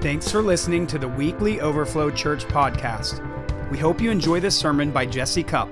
Thanks 0.00 0.30
for 0.30 0.42
listening 0.42 0.86
to 0.88 0.98
the 0.98 1.08
weekly 1.08 1.60
Overflow 1.60 2.12
Church 2.12 2.44
podcast. 2.44 3.20
We 3.68 3.78
hope 3.78 4.00
you 4.00 4.12
enjoy 4.12 4.38
this 4.38 4.56
sermon 4.56 4.92
by 4.92 5.04
Jesse 5.04 5.42
Cupp. 5.42 5.68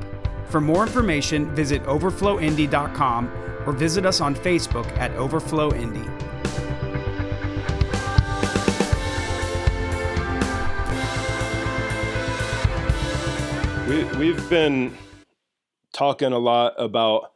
For 0.47 0.61
more 0.61 0.83
information, 0.83 1.55
visit 1.55 1.85
overflowindy.com 1.85 3.31
or 3.65 3.73
visit 3.73 4.05
us 4.05 4.21
on 4.21 4.35
Facebook 4.35 4.87
at 4.99 5.13
Overflow 5.13 5.73
Indy. 5.75 6.01
We, 13.89 14.03
we've 14.19 14.51
been 14.51 14.97
talking 15.93 16.33
a 16.33 16.39
lot 16.41 16.75
about 16.79 17.33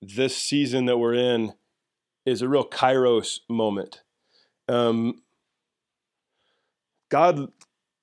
this 0.00 0.36
season 0.36 0.86
that 0.86 0.98
we're 0.98 1.14
in 1.14 1.52
is 2.26 2.42
a 2.42 2.48
real 2.48 2.68
kairos 2.68 3.38
moment. 3.48 4.02
Um, 4.68 5.22
God, 7.12 7.52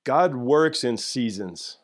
God 0.04 0.36
works 0.36 0.84
in 0.84 0.96
seasons. 0.96 1.80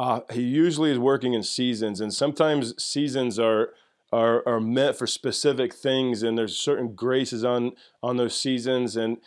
Uh, 0.00 0.22
he 0.32 0.42
usually 0.42 0.90
is 0.90 0.98
working 0.98 1.32
in 1.32 1.44
seasons, 1.44 2.00
and 2.00 2.12
sometimes 2.12 2.74
seasons 2.82 3.38
are, 3.38 3.72
are 4.12 4.42
are 4.48 4.60
meant 4.60 4.96
for 4.96 5.06
specific 5.06 5.72
things, 5.72 6.24
and 6.24 6.36
there's 6.36 6.58
certain 6.58 6.96
graces 6.96 7.44
on 7.44 7.70
on 8.02 8.16
those 8.16 8.36
seasons. 8.36 8.96
And 8.96 9.18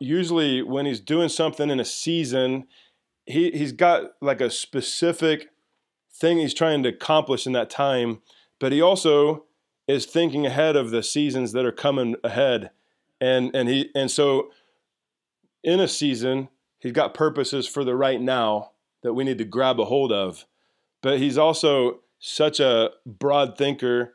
usually, 0.00 0.62
when 0.62 0.86
he's 0.86 0.98
doing 0.98 1.28
something 1.28 1.68
in 1.68 1.80
a 1.80 1.84
season, 1.84 2.64
he 3.26 3.50
he's 3.50 3.72
got 3.72 4.12
like 4.22 4.40
a 4.40 4.50
specific 4.50 5.50
thing 6.10 6.38
he's 6.38 6.54
trying 6.54 6.82
to 6.84 6.88
accomplish 6.88 7.46
in 7.46 7.52
that 7.52 7.68
time, 7.68 8.22
but 8.58 8.72
he 8.72 8.80
also 8.80 9.44
is 9.86 10.06
thinking 10.06 10.46
ahead 10.46 10.76
of 10.76 10.90
the 10.90 11.02
seasons 11.02 11.52
that 11.52 11.66
are 11.66 11.72
coming 11.72 12.16
ahead. 12.24 12.70
And 13.20 13.54
and 13.54 13.68
he 13.68 13.90
and 13.94 14.10
so 14.10 14.50
in 15.62 15.78
a 15.78 15.88
season, 15.88 16.48
he's 16.78 16.92
got 16.92 17.14
purposes 17.14 17.66
for 17.66 17.84
the 17.84 17.96
right 17.96 18.20
now 18.20 18.72
that 19.02 19.14
we 19.14 19.24
need 19.24 19.38
to 19.38 19.44
grab 19.44 19.80
a 19.80 19.84
hold 19.84 20.12
of. 20.12 20.46
But 21.02 21.18
he's 21.18 21.38
also 21.38 22.00
such 22.18 22.60
a 22.60 22.90
broad 23.04 23.56
thinker 23.56 24.14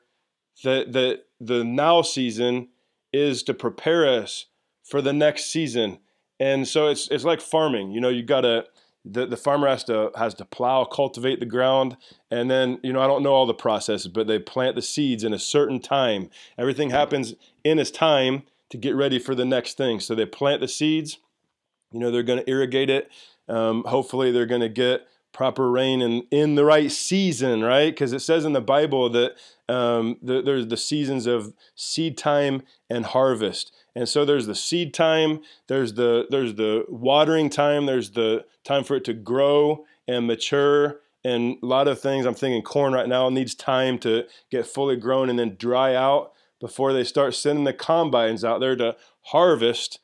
that 0.64 0.94
that 0.94 1.24
the 1.40 1.64
now 1.64 2.02
season 2.02 2.70
is 3.14 3.44
to 3.44 3.54
prepare 3.54 4.08
us 4.08 4.48
for 4.84 5.02
the 5.02 5.14
next 5.14 5.46
season. 5.46 6.00
And 6.40 6.68
so 6.68 6.88
it's 6.88 7.08
it's 7.10 7.24
like 7.24 7.42
farming. 7.42 7.92
You 7.92 8.02
know, 8.02 8.10
you 8.10 8.24
got 8.24 8.42
to 8.42 8.66
the, 9.04 9.26
the 9.26 9.38
farmer 9.38 9.68
has 9.68 9.84
to 9.86 10.12
has 10.16 10.34
to 10.36 10.46
plow, 10.46 10.86
cultivate 10.86 11.40
the 11.40 11.46
ground, 11.46 11.98
and 12.30 12.50
then 12.50 12.80
you 12.84 12.94
know 12.94 13.02
I 13.02 13.08
don't 13.08 13.24
know 13.24 13.34
all 13.34 13.46
the 13.46 13.54
processes, 13.54 14.08
but 14.08 14.28
they 14.28 14.40
plant 14.40 14.76
the 14.76 14.82
seeds 14.82 15.24
in 15.24 15.34
a 15.34 15.40
certain 15.40 15.80
time. 15.80 16.30
Everything 16.58 16.90
happens 16.90 17.36
in 17.64 17.80
its 17.80 17.92
time 17.92 18.44
to 18.70 18.78
get 18.78 18.96
ready 18.96 19.20
for 19.20 19.36
the 19.36 19.46
next 19.46 19.76
thing. 19.76 20.00
So 20.00 20.16
they 20.16 20.26
plant 20.26 20.62
the 20.62 20.68
seeds. 20.68 21.18
You 21.92 22.00
know 22.00 22.12
they're 22.12 22.24
going 22.24 22.40
to 22.40 22.50
irrigate 22.50 22.90
it. 22.90 23.10
Um, 23.48 23.84
hopefully 23.86 24.32
they're 24.32 24.46
going 24.46 24.62
to 24.62 24.70
get 24.70 25.08
proper 25.34 25.72
rain 25.72 26.02
and 26.02 26.24
in 26.30 26.56
the 26.56 26.66
right 26.66 26.92
season, 26.92 27.64
right? 27.64 27.94
Because 27.94 28.14
it 28.14 28.20
says 28.20 28.46
in 28.46 28.54
the 28.54 28.62
Bible 28.62 29.10
that 29.10 29.34
um, 29.70 30.18
the, 30.22 30.42
there's 30.42 30.68
the 30.68 30.78
seasons 30.78 31.26
of 31.26 31.54
seed 31.76 32.18
time 32.18 32.64
and 32.90 33.06
harvest. 33.06 33.74
And 33.96 34.08
so 34.08 34.26
there's 34.26 34.46
the 34.46 34.56
seed 34.56 34.94
time, 34.94 35.42
there's 35.68 35.94
the 35.94 36.28
there's 36.30 36.56
the 36.56 36.86
watering 36.88 37.50
time, 37.50 37.86
there's 37.86 38.12
the 38.12 38.46
time 38.64 38.84
for 38.84 38.96
it 38.96 39.06
to 39.06 39.14
grow 39.14 39.86
and 40.08 40.28
mature 40.28 41.02
and 41.24 41.58
a 41.62 41.66
lot 41.66 41.88
of 41.88 42.00
things. 42.00 42.26
I'm 42.26 42.34
thinking 42.34 42.62
corn 42.62 42.94
right 42.94 43.08
now 43.08 43.30
needs 43.30 43.54
time 43.56 44.00
to 44.00 44.26
get 44.50 44.66
fully 44.66 44.96
grown 44.96 45.30
and 45.30 45.38
then 45.38 45.56
dry 45.58 45.96
out 45.96 46.34
before 46.60 46.94
they 46.94 47.04
start 47.04 47.36
sending 47.36 47.64
the 47.64 47.74
combines 47.74 48.44
out 48.44 48.60
there 48.60 48.76
to 48.76 48.96
harvest 49.22 50.00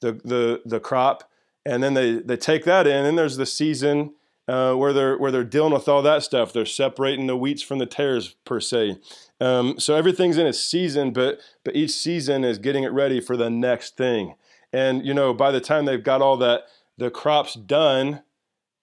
the 0.00 0.12
the, 0.24 0.62
the 0.64 0.80
crop. 0.80 1.28
And 1.64 1.82
then 1.82 1.94
they, 1.94 2.14
they 2.14 2.36
take 2.36 2.64
that 2.64 2.86
in, 2.86 3.04
and 3.04 3.16
there's 3.16 3.36
the 3.36 3.46
season 3.46 4.14
uh, 4.48 4.74
where 4.74 4.92
they're 4.92 5.16
where 5.16 5.30
they're 5.30 5.44
dealing 5.44 5.72
with 5.72 5.88
all 5.88 6.02
that 6.02 6.22
stuff. 6.22 6.52
They're 6.52 6.66
separating 6.66 7.26
the 7.26 7.36
wheats 7.36 7.62
from 7.62 7.78
the 7.78 7.86
tares 7.86 8.34
per 8.44 8.60
se. 8.60 8.98
Um, 9.40 9.78
so 9.78 9.94
everything's 9.94 10.38
in 10.38 10.46
its 10.46 10.60
season, 10.60 11.12
but 11.12 11.40
but 11.64 11.76
each 11.76 11.92
season 11.92 12.44
is 12.44 12.58
getting 12.58 12.82
it 12.82 12.92
ready 12.92 13.20
for 13.20 13.36
the 13.36 13.50
next 13.50 13.96
thing. 13.96 14.34
And 14.72 15.06
you 15.06 15.14
know, 15.14 15.32
by 15.32 15.50
the 15.52 15.60
time 15.60 15.84
they've 15.84 16.02
got 16.02 16.22
all 16.22 16.36
that 16.38 16.62
the 16.98 17.10
crops 17.10 17.54
done, 17.54 18.22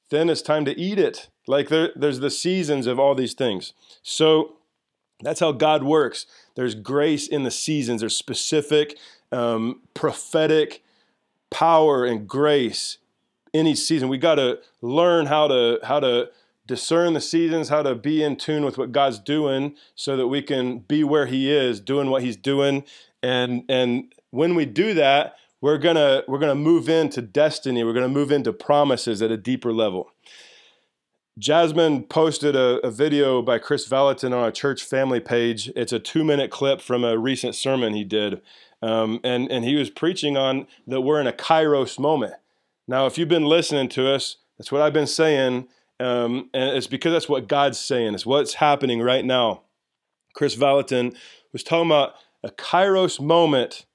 then 0.09 0.30
it's 0.30 0.42
time 0.42 0.66
to 0.66 0.80
eat 0.80 1.00
it. 1.00 1.30
Like 1.48 1.70
there, 1.70 1.92
there's 1.96 2.20
the 2.20 2.30
seasons 2.30 2.88
of 2.88 3.00
all 3.00 3.16
these 3.16 3.34
things. 3.34 3.74
So 4.02 4.58
that's 5.22 5.40
how 5.40 5.52
God 5.52 5.84
works. 5.84 6.26
There's 6.56 6.76
grace 6.76 7.28
in 7.28 7.44
the 7.44 7.52
seasons. 7.52 8.02
There's 8.02 8.16
specific 8.16 8.98
um, 9.32 9.82
prophetic 9.94 10.84
power 11.50 12.06
and 12.06 12.28
grace 12.28 12.98
in 13.54 13.68
each 13.68 13.80
season. 13.80 14.10
We 14.10 14.18
got 14.18 14.36
to 14.36 14.60
learn 14.82 15.26
how 15.26 15.48
to 15.48 15.80
how 15.84 16.00
to 16.00 16.30
discern 16.66 17.14
the 17.14 17.22
seasons, 17.22 17.70
how 17.70 17.82
to 17.82 17.96
be 17.96 18.24
in 18.24 18.36
tune 18.36 18.64
with 18.64 18.78
what 18.78 18.92
God's 18.92 19.20
doing, 19.20 19.76
so 19.96 20.16
that 20.16 20.28
we 20.28 20.42
can 20.42 20.80
be 20.80 21.04
where 21.04 21.26
He 21.26 21.52
is, 21.52 21.80
doing 21.80 22.09
what 22.09 22.24
He's 22.24 22.38
doing. 22.38 22.84
And 23.24 23.64
and 23.68 24.14
when 24.32 24.56
we 24.56 24.66
do 24.66 24.94
that, 24.94 25.36
we're 25.62 25.78
gonna 25.78 26.24
we're 26.28 26.40
gonna 26.40 26.56
move 26.56 26.88
into 26.88 27.22
destiny. 27.22 27.84
We're 27.84 27.94
gonna 27.94 28.08
move 28.08 28.32
into 28.32 28.54
promises 28.54 29.22
at 29.22 29.32
a 29.32 29.38
deeper 29.38 29.74
level. 29.74 30.12
Jasmine 31.40 32.04
posted 32.04 32.56
a, 32.56 32.86
a, 32.86 32.92
video 32.92 33.42
by 33.42 33.59
Chris 33.59 33.88
Vallotton 33.88 34.34
on 34.34 34.44
our 34.44 34.52
church 34.52 34.84
family 34.84 35.22
page. 35.22 35.72
It's 35.74 35.94
a 35.94 36.00
two 36.00 36.26
minute 36.26 36.52
clip 36.52 36.82
from 36.82 37.06
a 37.06 37.18
recent 37.18 37.56
sermon 37.56 37.94
he 37.94 38.04
did. 38.04 38.42
Um, 38.81 39.19
and, 39.23 39.51
and 39.51 39.66
he 39.66 39.75
was 39.75 39.90
preaching 39.90 40.38
on 40.38 40.67
that 40.88 41.01
we're 41.01 41.19
in 41.19 41.28
a 41.28 41.34
kairos 41.34 42.00
moment. 42.00 42.35
Now, 42.88 43.06
if 43.06 43.17
you've 43.17 43.29
been 43.29 43.45
listening 43.45 43.90
to 43.90 44.13
us, 44.13 44.38
that's 44.57 44.72
what 44.72 44.81
I've 44.81 44.94
been 44.94 45.07
saying. 45.07 45.67
Um, 46.00 46.50
and 46.53 46.75
it's 46.78 46.88
because 46.88 47.12
that's 47.12 47.29
what 47.29 47.47
God's 47.47 47.79
saying. 47.79 48.13
It's 48.13 48.25
what's 48.25 48.56
happening 48.56 49.01
right 49.01 49.25
now. 49.25 49.62
Chris 50.34 50.56
Vallotton 50.56 51.16
was 51.51 51.63
talking 51.63 51.90
about 51.90 52.13
a 52.44 52.50
kairos 52.50 53.19
moment 53.19 53.85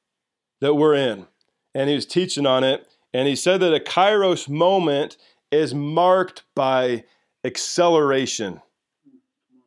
that 0.60 0.74
we're 0.74 0.94
in. 0.94 1.26
And 1.74 1.88
he 1.88 1.96
was 1.96 2.06
teaching 2.06 2.46
on 2.46 2.62
it. 2.62 2.86
And 3.12 3.26
he 3.26 3.36
said 3.36 3.60
that 3.60 3.74
a 3.74 3.80
kairos 3.80 4.48
moment 4.48 5.16
is 5.50 5.74
marked 5.74 6.42
by 6.54 7.04
acceleration. 7.44 8.60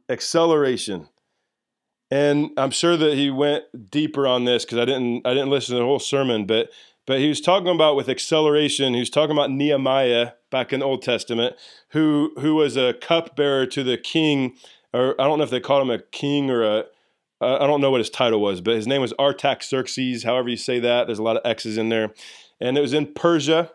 Acceleration. 0.10 1.08
And 2.10 2.52
I'm 2.58 2.72
sure 2.72 2.96
that 2.96 3.16
he 3.16 3.30
went 3.30 3.92
deeper 3.92 4.28
on 4.28 4.46
this 4.46 4.64
because 4.64 4.78
I 4.78 4.86
didn't 4.86 5.26
I 5.26 5.34
didn't 5.34 5.50
listen 5.50 5.76
to 5.76 5.80
the 5.80 5.86
whole 5.86 6.00
sermon, 6.00 6.46
but 6.46 6.70
but 7.06 7.20
he 7.20 7.30
was 7.30 7.42
talking 7.42 7.70
about 7.70 7.96
with 7.96 8.10
acceleration, 8.10 8.94
he 8.94 9.00
was 9.00 9.10
talking 9.10 9.32
about 9.32 9.52
Nehemiah 9.52 10.32
back 10.50 10.74
in 10.74 10.82
the 10.82 10.86
Old 10.86 11.02
Testament, 11.02 11.56
who 11.90 12.32
who 12.40 12.56
was 12.56 12.78
a 12.78 12.94
cupbearer 12.94 13.66
to 13.68 13.84
the 13.84 13.98
king, 13.98 14.56
or 14.94 15.20
I 15.20 15.26
don't 15.26 15.38
know 15.38 15.44
if 15.44 15.50
they 15.50 15.60
called 15.60 15.84
him 15.84 15.90
a 15.90 16.00
king 16.00 16.50
or 16.50 16.64
a 16.64 16.86
I 17.40 17.68
don't 17.68 17.82
know 17.82 17.92
what 17.92 18.00
his 18.00 18.10
title 18.10 18.42
was, 18.42 18.62
but 18.62 18.76
his 18.76 18.88
name 18.88 19.02
was 19.02 19.14
Artaxerxes, 19.20 20.24
however 20.24 20.50
you 20.50 20.58
say 20.58 20.80
that. 20.80 21.06
There's 21.06 21.20
a 21.20 21.24
lot 21.24 21.38
of 21.38 21.46
X's 21.46 21.78
in 21.78 21.90
there. 21.90 22.14
And 22.60 22.78
it 22.78 22.82
was 22.82 22.94
in 22.94 23.14
Persia. 23.14 23.72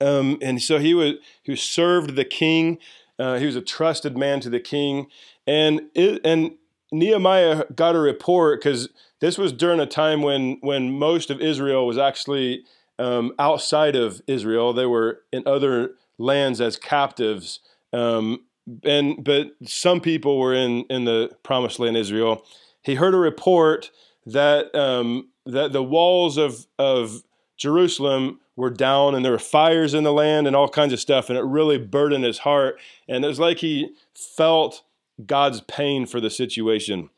Um, 0.00 0.38
and 0.40 0.60
so 0.62 0.78
he 0.78 0.94
was 0.94 1.14
he 1.42 1.54
served 1.54 2.16
the 2.16 2.24
king. 2.24 2.78
Uh, 3.18 3.36
he 3.36 3.44
was 3.44 3.56
a 3.56 3.60
trusted 3.60 4.16
man 4.16 4.40
to 4.40 4.48
the 4.48 4.60
king. 4.60 5.08
And 5.46 5.82
it, 5.94 6.20
and 6.24 6.52
Nehemiah 6.92 7.64
got 7.74 7.96
a 7.96 7.98
report 7.98 8.60
because 8.60 8.90
this 9.20 9.38
was 9.38 9.52
during 9.52 9.80
a 9.80 9.86
time 9.86 10.22
when 10.22 10.58
when 10.60 10.92
most 10.98 11.30
of 11.30 11.40
Israel 11.40 11.86
was 11.86 11.98
actually 11.98 12.64
um, 12.98 13.32
outside 13.38 13.96
of 13.96 14.20
Israel. 14.26 14.72
They 14.72 14.86
were 14.86 15.22
in 15.32 15.42
other 15.46 15.92
lands 16.18 16.60
as 16.60 16.76
captives, 16.76 17.60
um, 17.92 18.44
and 18.84 19.24
but 19.24 19.52
some 19.64 20.00
people 20.00 20.38
were 20.38 20.54
in 20.54 20.84
in 20.90 21.04
the 21.04 21.30
promised 21.42 21.78
land, 21.78 21.96
Israel. 21.96 22.44
He 22.82 22.94
heard 22.96 23.14
a 23.14 23.18
report 23.18 23.90
that 24.26 24.74
um, 24.74 25.30
that 25.46 25.72
the 25.72 25.82
walls 25.82 26.36
of 26.36 26.66
of 26.78 27.22
Jerusalem 27.56 28.40
were 28.54 28.70
down 28.70 29.14
and 29.14 29.24
there 29.24 29.32
were 29.32 29.38
fires 29.38 29.94
in 29.94 30.04
the 30.04 30.12
land 30.12 30.46
and 30.46 30.54
all 30.54 30.68
kinds 30.68 30.92
of 30.92 31.00
stuff, 31.00 31.30
and 31.30 31.38
it 31.38 31.44
really 31.44 31.78
burdened 31.78 32.24
his 32.24 32.38
heart. 32.38 32.78
And 33.08 33.24
it 33.24 33.28
was 33.28 33.40
like 33.40 33.58
he 33.58 33.94
felt 34.14 34.82
God's 35.24 35.60
pain 35.62 36.06
for 36.06 36.20
the 36.20 36.30
situation. 36.30 37.10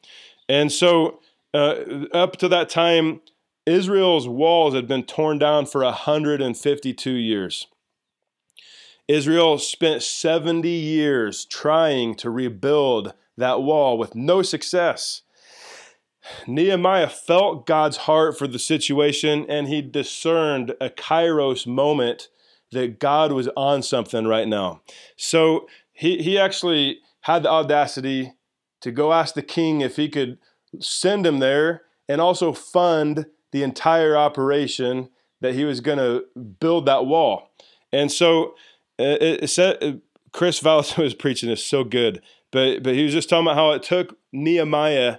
And 0.48 0.70
so 0.70 1.20
uh, 1.52 2.06
up 2.12 2.36
to 2.38 2.48
that 2.48 2.68
time, 2.68 3.20
Israel's 3.66 4.28
walls 4.28 4.74
had 4.74 4.86
been 4.86 5.04
torn 5.04 5.38
down 5.38 5.66
for 5.66 5.82
152 5.82 7.10
years. 7.10 7.66
Israel 9.06 9.58
spent 9.58 10.02
70 10.02 10.68
years 10.68 11.44
trying 11.44 12.14
to 12.16 12.30
rebuild 12.30 13.14
that 13.36 13.62
wall 13.62 13.98
with 13.98 14.14
no 14.14 14.42
success. 14.42 15.22
Nehemiah 16.46 17.08
felt 17.08 17.66
God's 17.66 17.98
heart 17.98 18.38
for 18.38 18.46
the 18.46 18.58
situation 18.58 19.44
and 19.48 19.68
he 19.68 19.82
discerned 19.82 20.74
a 20.80 20.88
kairos 20.88 21.66
moment 21.66 22.28
that 22.72 22.98
God 22.98 23.32
was 23.32 23.48
on 23.56 23.82
something 23.82 24.26
right 24.26 24.48
now. 24.48 24.80
So 25.16 25.68
he, 25.92 26.22
he 26.22 26.38
actually 26.38 27.00
had 27.24 27.42
the 27.42 27.50
audacity 27.50 28.34
to 28.82 28.90
go 28.90 29.12
ask 29.12 29.34
the 29.34 29.42
king 29.42 29.80
if 29.80 29.96
he 29.96 30.10
could 30.10 30.38
send 30.78 31.26
him 31.26 31.38
there 31.38 31.82
and 32.06 32.20
also 32.20 32.52
fund 32.52 33.26
the 33.50 33.62
entire 33.62 34.14
operation 34.14 35.08
that 35.40 35.54
he 35.54 35.64
was 35.64 35.80
going 35.80 35.96
to 35.96 36.24
build 36.60 36.84
that 36.84 37.06
wall. 37.06 37.50
And 37.92 38.12
so 38.12 38.56
uh, 38.98 39.16
it, 39.20 39.48
said, 39.48 39.82
uh, 39.82 39.92
Chris 40.32 40.60
Vallotton 40.60 40.98
was 41.02 41.14
preaching 41.14 41.48
this 41.48 41.64
so 41.64 41.82
good, 41.82 42.20
but 42.52 42.82
but 42.82 42.94
he 42.94 43.04
was 43.04 43.14
just 43.14 43.30
talking 43.30 43.46
about 43.46 43.56
how 43.56 43.70
it 43.72 43.82
took 43.82 44.18
Nehemiah 44.32 45.18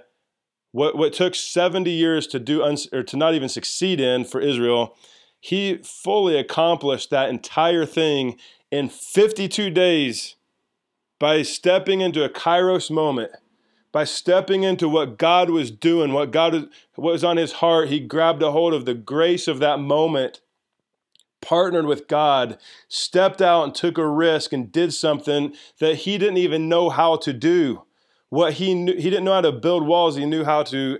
what 0.70 0.96
what 0.96 1.12
took 1.12 1.34
70 1.34 1.90
years 1.90 2.28
to 2.28 2.38
do 2.38 2.62
or 2.92 3.02
to 3.02 3.16
not 3.16 3.34
even 3.34 3.48
succeed 3.48 3.98
in 4.00 4.24
for 4.24 4.40
Israel. 4.40 4.96
He 5.40 5.78
fully 5.78 6.38
accomplished 6.38 7.10
that 7.10 7.30
entire 7.30 7.84
thing 7.84 8.36
in 8.70 8.88
52 8.88 9.70
days 9.70 10.35
by 11.18 11.42
stepping 11.42 12.00
into 12.00 12.24
a 12.24 12.28
kairos 12.28 12.90
moment 12.90 13.32
by 13.96 14.04
stepping 14.04 14.62
into 14.62 14.90
what 14.90 15.16
God 15.16 15.48
was 15.48 15.70
doing, 15.70 16.12
what 16.12 16.30
God 16.30 16.52
was, 16.52 16.64
what 16.96 17.12
was 17.12 17.24
on 17.24 17.38
his 17.38 17.52
heart, 17.52 17.88
he 17.88 17.98
grabbed 17.98 18.42
a 18.42 18.50
hold 18.50 18.74
of 18.74 18.84
the 18.84 18.92
grace 18.92 19.48
of 19.48 19.58
that 19.60 19.80
moment, 19.80 20.42
partnered 21.40 21.86
with 21.86 22.06
God, 22.06 22.58
stepped 22.88 23.40
out 23.40 23.64
and 23.64 23.74
took 23.74 23.96
a 23.96 24.06
risk 24.06 24.52
and 24.52 24.70
did 24.70 24.92
something 24.92 25.54
that 25.78 25.94
he 25.94 26.18
didn't 26.18 26.36
even 26.36 26.68
know 26.68 26.90
how 26.90 27.16
to 27.16 27.32
do. 27.32 27.84
What 28.28 28.52
he 28.54 28.74
knew, 28.74 28.94
he 28.94 29.08
didn't 29.08 29.24
know 29.24 29.32
how 29.32 29.40
to 29.40 29.52
build 29.52 29.86
walls, 29.86 30.16
he 30.16 30.26
knew 30.26 30.44
how 30.44 30.62
to 30.64 30.98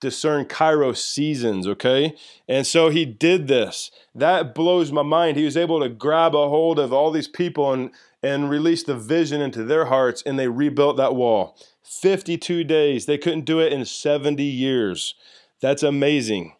discern 0.00 0.44
kairos 0.44 0.98
seasons, 0.98 1.66
okay? 1.66 2.14
And 2.46 2.66
so 2.66 2.90
he 2.90 3.06
did 3.06 3.48
this. 3.48 3.90
That 4.14 4.54
blows 4.54 4.92
my 4.92 5.00
mind. 5.00 5.38
He 5.38 5.46
was 5.46 5.56
able 5.56 5.80
to 5.80 5.88
grab 5.88 6.34
a 6.34 6.46
hold 6.50 6.78
of 6.78 6.92
all 6.92 7.10
these 7.10 7.26
people 7.26 7.72
and, 7.72 7.90
and 8.24 8.48
released 8.48 8.86
the 8.86 8.96
vision 8.96 9.42
into 9.42 9.62
their 9.64 9.84
hearts, 9.84 10.22
and 10.24 10.38
they 10.38 10.48
rebuilt 10.48 10.96
that 10.96 11.14
wall. 11.14 11.56
52 11.82 12.64
days. 12.64 13.04
They 13.04 13.18
couldn't 13.18 13.44
do 13.44 13.60
it 13.60 13.70
in 13.70 13.84
70 13.84 14.42
years. 14.42 15.14
That's 15.60 15.82
amazing. 15.82 16.54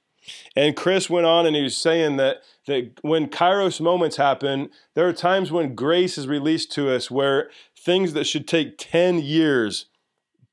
And 0.55 0.77
Chris 0.77 1.09
went 1.09 1.27
on 1.27 1.47
and 1.47 1.57
he 1.57 1.63
was 1.63 1.77
saying 1.77 2.17
that, 2.17 2.43
that 2.67 2.93
when 3.03 3.29
Kairos 3.29 3.81
moments 3.81 4.17
happen, 4.17 4.71
there 4.95 5.09
are 5.09 5.13
times 5.13 5.51
when 5.51 5.75
grace 5.75 6.19
is 6.19 6.29
released 6.29 6.71
to 6.73 6.95
us 6.95 7.11
where 7.11 7.51
things 7.79 8.13
that 8.13 8.27
should 8.27 8.47
take 8.47 8.77
10 8.79 9.19
years, 9.21 9.87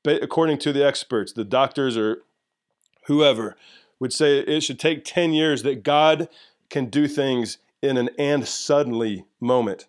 according 0.04 0.58
to 0.58 0.72
the 0.72 0.84
experts, 0.84 1.32
the 1.32 1.44
doctors 1.44 1.96
or 1.96 2.22
whoever, 3.06 3.56
would 4.00 4.12
say 4.12 4.38
it 4.38 4.62
should 4.62 4.80
take 4.80 5.04
10 5.04 5.32
years 5.32 5.62
that 5.62 5.82
God 5.82 6.28
can 6.70 6.86
do 6.86 7.06
things 7.06 7.58
in 7.82 7.96
an 7.96 8.08
and 8.18 8.46
suddenly 8.48 9.26
moment. 9.40 9.86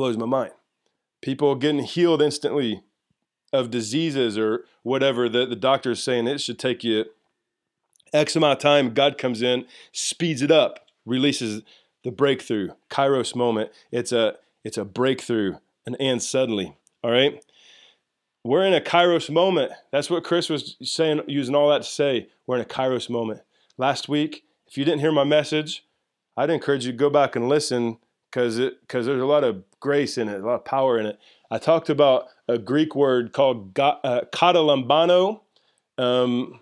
Blows 0.00 0.16
my 0.16 0.24
mind 0.24 0.52
people 1.20 1.54
getting 1.56 1.84
healed 1.84 2.22
instantly 2.22 2.82
of 3.52 3.70
diseases 3.70 4.38
or 4.38 4.64
whatever 4.82 5.28
that 5.28 5.50
the 5.50 5.56
doctor 5.56 5.90
is 5.90 6.02
saying 6.02 6.26
it 6.26 6.40
should 6.40 6.58
take 6.58 6.82
you 6.82 7.04
X 8.10 8.34
amount 8.34 8.56
of 8.56 8.62
time. 8.62 8.94
God 8.94 9.18
comes 9.18 9.42
in, 9.42 9.66
speeds 9.92 10.40
it 10.40 10.50
up, 10.50 10.86
releases 11.04 11.60
the 12.02 12.10
breakthrough, 12.10 12.70
Kairos 12.88 13.36
moment. 13.36 13.72
It's 13.92 14.10
a 14.10 14.36
it's 14.64 14.78
a 14.78 14.86
breakthrough, 14.86 15.56
and 15.84 15.98
and 16.00 16.22
suddenly. 16.22 16.78
All 17.04 17.10
right. 17.10 17.44
We're 18.42 18.64
in 18.64 18.72
a 18.72 18.80
Kairos 18.80 19.28
moment. 19.28 19.72
That's 19.92 20.08
what 20.08 20.24
Chris 20.24 20.48
was 20.48 20.78
saying, 20.82 21.20
using 21.26 21.54
all 21.54 21.68
that 21.68 21.82
to 21.82 21.88
say. 21.90 22.28
We're 22.46 22.56
in 22.56 22.62
a 22.62 22.64
Kairos 22.64 23.10
moment. 23.10 23.42
Last 23.76 24.08
week, 24.08 24.44
if 24.66 24.78
you 24.78 24.86
didn't 24.86 25.00
hear 25.00 25.12
my 25.12 25.24
message, 25.24 25.84
I'd 26.38 26.48
encourage 26.48 26.86
you 26.86 26.92
to 26.92 26.96
go 26.96 27.10
back 27.10 27.36
and 27.36 27.50
listen 27.50 27.98
because 28.30 28.58
because 28.58 29.04
there's 29.04 29.20
a 29.20 29.26
lot 29.26 29.44
of 29.44 29.62
grace 29.80 30.18
in 30.18 30.28
it, 30.28 30.40
a 30.40 30.46
lot 30.46 30.54
of 30.54 30.64
power 30.64 30.98
in 30.98 31.06
it. 31.06 31.18
I 31.50 31.58
talked 31.58 31.90
about 31.90 32.28
a 32.46 32.58
Greek 32.58 32.94
word 32.94 33.32
called 33.32 33.78
uh, 33.78 34.22
katalambano, 34.32 35.40
um, 35.98 36.60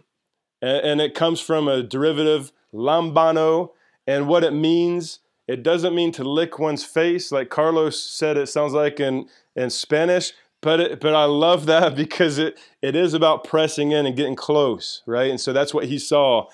and, 0.63 0.87
and 0.87 1.01
it 1.01 1.15
comes 1.15 1.41
from 1.41 1.69
a 1.69 1.83
derivative 1.83 2.53
lambano, 2.73 3.71
and 4.07 4.29
what 4.29 4.45
it 4.45 4.53
means. 4.53 5.21
It 5.47 5.63
doesn't 5.63 5.95
mean 5.95 6.13
to 6.13 6.25
lick 6.25 6.59
one's 6.59 6.85
face, 6.85 7.33
like 7.33 7.49
Carlos 7.49 8.03
said. 8.03 8.37
It 8.37 8.49
sounds 8.49 8.73
like 8.73 9.01
in 9.01 9.29
in 9.57 9.71
Spanish, 9.71 10.33
but 10.61 10.81
it, 10.81 11.01
but 11.01 11.15
I 11.15 11.25
love 11.25 11.67
that 11.67 11.97
because 11.97 12.39
it 12.39 12.59
it 12.83 12.97
is 12.97 13.15
about 13.15 13.45
pressing 13.45 13.93
in 13.93 14.07
and 14.07 14.17
getting 14.17 14.37
close, 14.37 15.03
right? 15.07 15.31
And 15.31 15.41
so 15.41 15.53
that's 15.53 15.75
what 15.75 15.87
he 15.87 15.99
saw. 15.99 16.49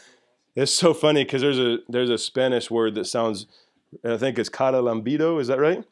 It's 0.57 0.73
so 0.73 0.95
funny 0.95 1.25
because 1.25 1.43
there's 1.43 1.59
a 1.59 1.79
there's 1.89 2.11
a 2.11 2.19
Spanish 2.19 2.71
word 2.71 2.95
that 2.95 3.07
sounds 3.07 3.47
I 4.05 4.17
think 4.17 4.39
it's 4.39 4.51
Catalambido. 4.51 5.41
Is 5.41 5.49
that 5.49 5.59
right? 5.59 5.85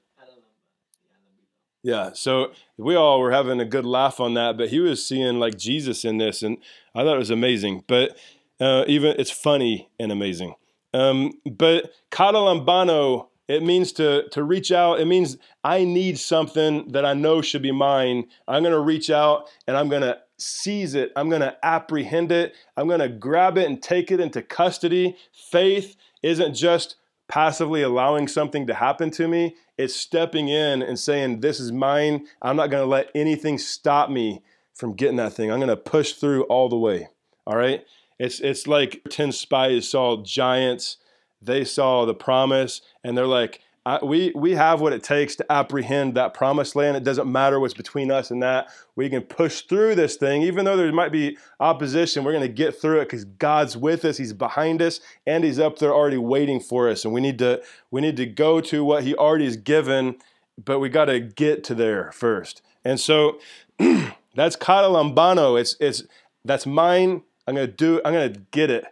Yeah, 1.83 2.11
so 2.13 2.53
we 2.77 2.95
all 2.95 3.19
were 3.21 3.33
having 3.33 3.61
a 3.61 3.65
good 3.65 3.85
laugh 3.85 4.21
on 4.21 4.35
that, 4.35 4.57
but 4.57 4.69
he 4.69 4.79
was 4.79 5.05
seeing 5.05 5.41
like 5.41 5.59
Jesus 5.59 6.05
in 6.05 6.19
this, 6.19 6.43
and 6.43 6.59
I 6.95 7.03
thought 7.03 7.17
it 7.17 7.19
was 7.19 7.31
amazing. 7.31 7.83
But 7.89 8.17
uh, 8.61 8.85
even 8.87 9.17
it's 9.19 9.31
funny 9.31 9.89
and 9.99 10.13
amazing. 10.13 10.55
Um, 10.95 11.33
but 11.45 11.93
katalambano, 12.13 13.29
it 13.49 13.63
means 13.63 13.93
to 13.93 14.29
to 14.31 14.45
reach 14.45 14.71
out. 14.71 15.01
It 15.01 15.07
means 15.07 15.37
I 15.65 15.85
need 15.85 16.19
something 16.19 16.93
that 16.93 17.05
I 17.05 17.15
know 17.15 17.43
should 17.43 17.63
be 17.63 17.73
mine. 17.73 18.27
I'm 18.47 18.63
to 18.63 18.79
reach 18.79 19.11
out 19.11 19.49
and 19.67 19.77
I'm 19.77 19.91
to 19.91 20.19
seize 20.39 20.95
it. 20.95 21.11
I'm 21.17 21.31
to 21.31 21.57
apprehend 21.65 22.31
it. 22.31 22.55
I'm 22.77 22.89
to 22.89 23.09
grab 23.09 23.59
it 23.59 23.67
and 23.69 23.83
take 23.83 24.11
it 24.11 24.21
into 24.21 24.43
custody. 24.43 25.17
Faith 25.33 25.97
isn't 26.23 26.55
just 26.55 26.97
passively 27.29 27.83
allowing 27.83 28.29
something 28.29 28.67
to 28.67 28.75
happen 28.75 29.11
to 29.11 29.27
me. 29.27 29.57
It's 29.83 29.97
stepping 29.97 30.49
in 30.49 30.81
and 30.81 30.99
saying, 30.99 31.41
This 31.41 31.59
is 31.59 31.73
mine. 31.73 32.27
I'm 32.41 32.57
not 32.57 32.71
going 32.71 32.83
to 32.83 32.89
let 32.89 33.11
anything 33.15 33.59
stop 33.59 34.11
me 34.11 34.43
from 34.75 34.95
getting 34.95 35.17
that 35.17 35.33
thing. 35.33 35.51
I'm 35.51 35.59
going 35.59 35.69
to 35.69 35.77
push 35.77 36.13
through 36.13 36.45
all 36.45 36.69
the 36.69 36.79
way. 36.79 37.09
All 37.47 37.57
right? 37.57 37.85
It's, 38.19 38.39
it's 38.39 38.69
like 38.69 39.03
10 39.11 39.33
spies 39.33 39.91
saw 39.91 40.23
giants, 40.23 40.99
they 41.41 41.65
saw 41.65 42.05
the 42.05 42.15
promise, 42.15 42.81
and 43.03 43.19
they're 43.19 43.27
like, 43.27 43.61
I, 43.85 44.05
we, 44.05 44.33
we 44.37 44.53
have 44.53 44.81
what 44.81 44.93
it 44.93 45.03
takes 45.03 45.35
to 45.37 45.53
apprehend 45.53 46.15
that 46.15 46.35
promised 46.35 46.77
land. 46.77 46.97
It 46.97 47.03
doesn't 47.03 47.31
matter 47.31 47.59
what's 47.59 47.75
between 47.75 48.13
us 48.13 48.31
and 48.31 48.41
that. 48.41 48.69
We 48.95 49.11
can 49.11 49.23
push 49.23 49.63
through 49.63 49.97
this 49.97 50.15
thing, 50.15 50.43
even 50.43 50.65
though 50.65 50.77
there 50.77 50.93
might 50.93 51.11
be 51.11 51.37
opposition. 51.59 52.23
We're 52.23 52.33
going 52.33 52.43
to 52.43 52.49
get 52.49 52.81
through 52.81 53.01
it 53.01 53.07
because 53.07 53.25
God's 53.25 53.77
with 53.77 54.05
us. 54.05 54.19
He's 54.19 54.33
behind 54.33 54.81
us, 54.83 55.01
and 55.27 55.43
He's 55.43 55.59
up 55.59 55.81
there 55.81 55.93
already 55.93 56.17
waiting 56.17 56.61
for 56.61 56.89
us. 56.89 57.05
And 57.05 57.13
we 57.13 57.21
need 57.21 57.41
to 57.41 57.61
we 57.91 58.01
need 58.01 58.17
to 58.19 58.27
go 58.27 58.61
to 58.61 58.85
what 58.85 59.03
He 59.03 59.17
already 59.17 59.47
has 59.47 59.57
given, 59.57 60.17
but 60.65 60.79
we 60.79 60.89
got 60.89 61.07
to 61.07 61.19
get 61.19 61.65
to 61.65 61.75
there 61.75 62.13
first. 62.13 62.63
And 62.85 63.01
so 63.01 63.41
that's 63.79 64.55
Katalambano. 64.57 65.61
It's 65.61 65.77
it's 65.81 66.05
that's 66.45 66.67
mine. 66.67 67.23
I'm 67.49 67.57
going 67.57 67.67
to 67.67 67.73
do. 67.73 68.01
I'm 68.05 68.13
going 68.13 68.33
to 68.33 68.41
get 68.53 68.71
it, 68.71 68.85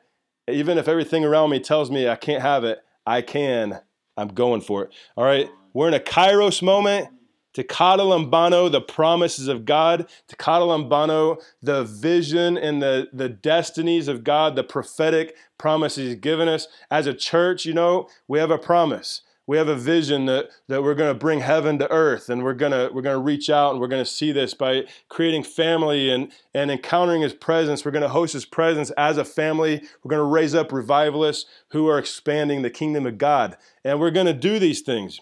even 0.49 0.79
if 0.79 0.89
everything 0.89 1.25
around 1.25 1.51
me 1.51 1.61
tells 1.61 1.93
me 1.93 2.09
I 2.09 2.17
can't 2.17 2.43
have 2.43 2.64
it. 2.64 2.83
I 3.07 3.23
can 3.23 3.81
I'm 4.17 4.29
going 4.29 4.61
for 4.61 4.85
it. 4.85 4.93
All 5.17 5.25
right. 5.25 5.49
We're 5.73 5.88
in 5.88 5.95
a 5.95 6.00
kairos 6.00 6.62
moment 6.62 7.09
to 7.52 7.64
katalambano 7.64 8.71
the 8.71 8.81
promises 8.81 9.49
of 9.49 9.64
God, 9.64 10.09
to 10.29 10.37
katalambano 10.37 11.43
the 11.62 11.85
vision 11.85 12.57
and 12.57 12.83
the, 12.83 13.09
the 13.12 13.29
destinies 13.29 14.09
of 14.09 14.25
God, 14.25 14.57
the 14.57 14.64
prophetic 14.64 15.37
promises 15.59 16.09
He's 16.09 16.21
given 16.21 16.49
us. 16.49 16.69
As 16.90 17.07
a 17.07 17.14
church, 17.14 17.64
you 17.64 17.75
know, 17.75 18.09
we 18.29 18.38
have 18.38 18.50
a 18.50 18.59
promise 18.59 19.23
we 19.50 19.57
have 19.57 19.66
a 19.66 19.75
vision 19.75 20.26
that, 20.26 20.49
that 20.69 20.80
we're 20.80 20.95
going 20.95 21.12
to 21.12 21.19
bring 21.19 21.40
heaven 21.40 21.76
to 21.76 21.90
earth 21.90 22.30
and 22.30 22.45
we're 22.45 22.54
going 22.54 22.71
to 22.71 22.88
we're 22.95 23.02
going 23.02 23.16
to 23.16 23.21
reach 23.21 23.50
out 23.50 23.73
and 23.73 23.80
we're 23.80 23.88
going 23.88 24.00
to 24.00 24.09
see 24.09 24.30
this 24.30 24.54
by 24.54 24.85
creating 25.09 25.42
family 25.42 26.09
and 26.09 26.30
and 26.54 26.71
encountering 26.71 27.23
his 27.23 27.35
presence. 27.35 27.85
We're 27.85 27.90
going 27.90 28.04
to 28.04 28.09
host 28.11 28.33
his 28.33 28.45
presence 28.45 28.92
as 28.92 29.16
a 29.16 29.25
family. 29.25 29.83
We're 30.04 30.09
going 30.09 30.21
to 30.21 30.33
raise 30.33 30.54
up 30.54 30.71
revivalists 30.71 31.47
who 31.73 31.88
are 31.88 31.99
expanding 31.99 32.62
the 32.62 32.71
kingdom 32.71 33.07
of 33.07 33.19
god. 33.19 33.57
And 33.85 33.99
we're 33.99 34.12
going 34.12 34.26
to 34.26 34.33
do 34.33 34.61
these 34.61 34.83
things. 34.83 35.21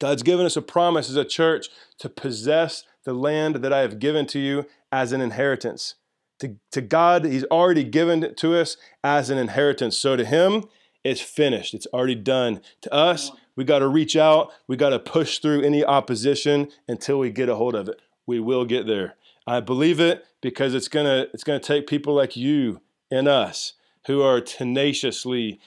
God's 0.00 0.24
given 0.24 0.46
us 0.46 0.56
a 0.56 0.62
promise 0.62 1.08
as 1.08 1.14
a 1.14 1.24
church 1.24 1.68
to 2.00 2.08
possess 2.08 2.82
the 3.04 3.14
land 3.14 3.54
that 3.54 3.72
i 3.72 3.82
have 3.82 4.00
given 4.00 4.26
to 4.26 4.40
you 4.40 4.66
as 4.90 5.12
an 5.12 5.20
inheritance. 5.20 5.94
To, 6.40 6.56
to 6.72 6.80
god 6.80 7.24
he's 7.24 7.44
already 7.44 7.84
given 7.84 8.24
it 8.24 8.36
to 8.38 8.56
us 8.56 8.76
as 9.04 9.30
an 9.30 9.38
inheritance. 9.38 9.96
So 9.96 10.16
to 10.16 10.24
him 10.24 10.64
it's 11.04 11.20
finished. 11.20 11.74
It's 11.74 11.86
already 11.92 12.14
done. 12.14 12.62
To 12.80 12.92
us, 12.92 13.30
we 13.56 13.64
got 13.64 13.80
to 13.80 13.88
reach 13.88 14.16
out. 14.16 14.52
We 14.66 14.76
got 14.76 14.90
to 14.90 14.98
push 14.98 15.38
through 15.38 15.62
any 15.62 15.84
opposition 15.84 16.68
until 16.88 17.18
we 17.18 17.30
get 17.30 17.48
a 17.48 17.54
hold 17.54 17.74
of 17.74 17.88
it. 17.88 18.00
We 18.26 18.40
will 18.40 18.64
get 18.64 18.86
there. 18.86 19.14
I 19.46 19.60
believe 19.60 20.00
it 20.00 20.24
because 20.40 20.74
it's 20.74 20.88
going 20.88 21.06
to 21.06 21.30
it's 21.34 21.44
going 21.44 21.60
to 21.60 21.66
take 21.66 21.86
people 21.86 22.14
like 22.14 22.36
you 22.36 22.80
and 23.10 23.28
us 23.28 23.74
who 24.06 24.22
are 24.22 24.40
tenaciously 24.40 25.60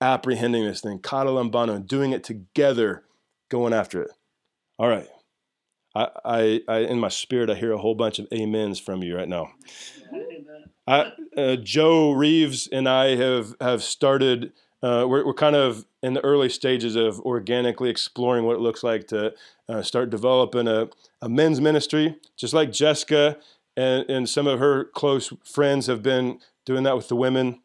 apprehending 0.00 0.64
this 0.64 0.80
thing, 0.80 0.98
katalambano, 0.98 1.76
and 1.76 1.88
doing 1.88 2.12
it 2.12 2.24
together, 2.24 3.04
going 3.50 3.72
after 3.72 4.02
it. 4.02 4.10
All 4.78 4.88
right. 4.88 5.08
I, 5.94 6.08
I, 6.24 6.60
I, 6.68 6.78
in 6.80 6.98
my 6.98 7.08
spirit, 7.08 7.50
I 7.50 7.54
hear 7.54 7.72
a 7.72 7.78
whole 7.78 7.94
bunch 7.94 8.18
of 8.18 8.26
amens 8.32 8.80
from 8.80 9.02
you 9.02 9.16
right 9.16 9.28
now. 9.28 9.52
I, 10.86 11.12
uh, 11.36 11.56
Joe 11.56 12.12
Reeves 12.12 12.68
and 12.70 12.88
I 12.88 13.16
have 13.16 13.54
have 13.60 13.82
started 13.82 14.52
uh, 14.84 15.06
we're, 15.08 15.24
we're 15.24 15.32
kind 15.32 15.56
of 15.56 15.86
in 16.02 16.12
the 16.12 16.22
early 16.22 16.50
stages 16.50 16.94
of 16.94 17.18
organically 17.20 17.88
exploring 17.88 18.44
what 18.44 18.56
it 18.56 18.60
looks 18.60 18.82
like 18.82 19.06
to 19.08 19.32
uh, 19.68 19.80
start 19.80 20.10
developing 20.10 20.68
a, 20.68 20.88
a 21.22 21.28
men's 21.28 21.58
ministry, 21.58 22.16
just 22.36 22.52
like 22.52 22.70
Jessica 22.70 23.38
and, 23.78 24.08
and 24.10 24.28
some 24.28 24.46
of 24.46 24.58
her 24.58 24.84
close 24.84 25.32
friends 25.42 25.86
have 25.86 26.02
been 26.02 26.38
doing 26.66 26.82
that 26.82 26.96
with 26.96 27.08
the 27.08 27.16
women. 27.16 27.60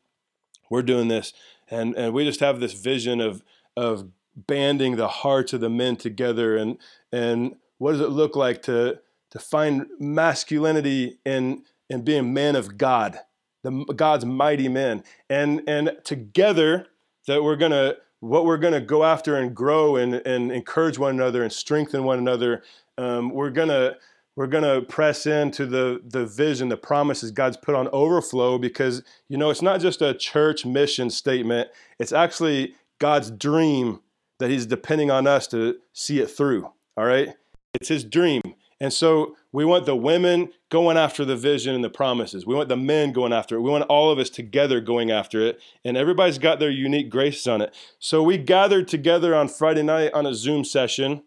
we're 0.69 0.81
doing 0.81 1.09
this, 1.09 1.33
and 1.69 1.93
and 1.95 2.13
we 2.13 2.23
just 2.23 2.39
have 2.39 2.61
this 2.61 2.73
vision 2.73 3.19
of 3.19 3.43
of 3.75 4.07
banding 4.35 4.95
the 4.95 5.07
hearts 5.07 5.51
of 5.51 5.59
the 5.59 5.69
men 5.69 5.97
together, 5.97 6.55
and 6.55 6.77
and 7.11 7.55
what 7.79 7.91
does 7.91 8.01
it 8.01 8.11
look 8.11 8.35
like 8.35 8.61
to 8.63 8.99
to 9.31 9.39
find 9.39 9.87
masculinity 9.99 11.19
in 11.25 11.63
in 11.89 12.03
being 12.03 12.33
men 12.33 12.55
of 12.55 12.77
God, 12.77 13.19
the 13.63 13.71
God's 13.95 14.25
mighty 14.25 14.69
men, 14.69 15.03
and 15.29 15.61
and 15.67 15.97
together 16.03 16.87
that 17.29 17.43
we're 17.43 17.55
gonna 17.55 17.95
what 18.19 18.45
we're 18.45 18.57
gonna 18.57 18.81
go 18.81 19.03
after 19.03 19.37
and 19.37 19.55
grow 19.55 19.95
and 19.95 20.15
and 20.15 20.51
encourage 20.51 20.99
one 20.99 21.15
another 21.15 21.41
and 21.41 21.53
strengthen 21.53 22.03
one 22.03 22.19
another. 22.19 22.63
Um, 22.97 23.29
we're 23.29 23.51
gonna 23.51 23.95
we're 24.39 24.47
going 24.47 24.63
to 24.63 24.87
press 24.87 25.25
into 25.25 25.65
the, 25.65 26.01
the 26.01 26.25
vision, 26.25 26.69
the 26.69 26.77
promises 26.77 27.29
God's 27.29 27.57
put 27.57 27.75
on 27.75 27.89
overflow 27.89 28.57
because, 28.57 29.03
you 29.27 29.37
know, 29.37 29.49
it's 29.49 29.61
not 29.61 29.81
just 29.81 30.01
a 30.01 30.13
church 30.13 30.65
mission 30.65 31.09
statement. 31.09 31.67
It's 31.99 32.13
actually 32.13 32.75
God's 32.99 33.31
dream 33.31 33.99
that 34.37 34.49
He's 34.49 34.65
depending 34.65 35.11
on 35.11 35.27
us 35.27 35.45
to 35.47 35.75
see 35.91 36.21
it 36.21 36.27
through. 36.27 36.71
All 36.95 37.03
right? 37.03 37.35
It's 37.73 37.89
His 37.89 38.05
dream. 38.05 38.41
And 38.81 38.93
so 38.93 39.35
we 39.51 39.65
want 39.65 39.85
the 39.85 39.95
women 39.95 40.49
going 40.69 40.95
after 40.95 41.25
the 41.25 41.35
vision 41.35 41.75
and 41.75 41.83
the 41.83 41.89
promises. 41.89 42.45
We 42.45 42.55
want 42.55 42.69
the 42.69 42.77
men 42.77 43.11
going 43.11 43.33
after 43.33 43.55
it. 43.55 43.61
We 43.61 43.69
want 43.69 43.83
all 43.85 44.09
of 44.09 44.19
us 44.19 44.29
together 44.29 44.79
going 44.79 45.11
after 45.11 45.41
it. 45.41 45.59
And 45.83 45.97
everybody's 45.97 46.37
got 46.37 46.59
their 46.59 46.69
unique 46.69 47.09
graces 47.09 47.47
on 47.47 47.61
it. 47.61 47.75
So 47.99 48.23
we 48.23 48.37
gathered 48.37 48.87
together 48.87 49.35
on 49.35 49.49
Friday 49.49 49.83
night 49.83 50.13
on 50.13 50.25
a 50.25 50.33
Zoom 50.33 50.63
session, 50.63 51.23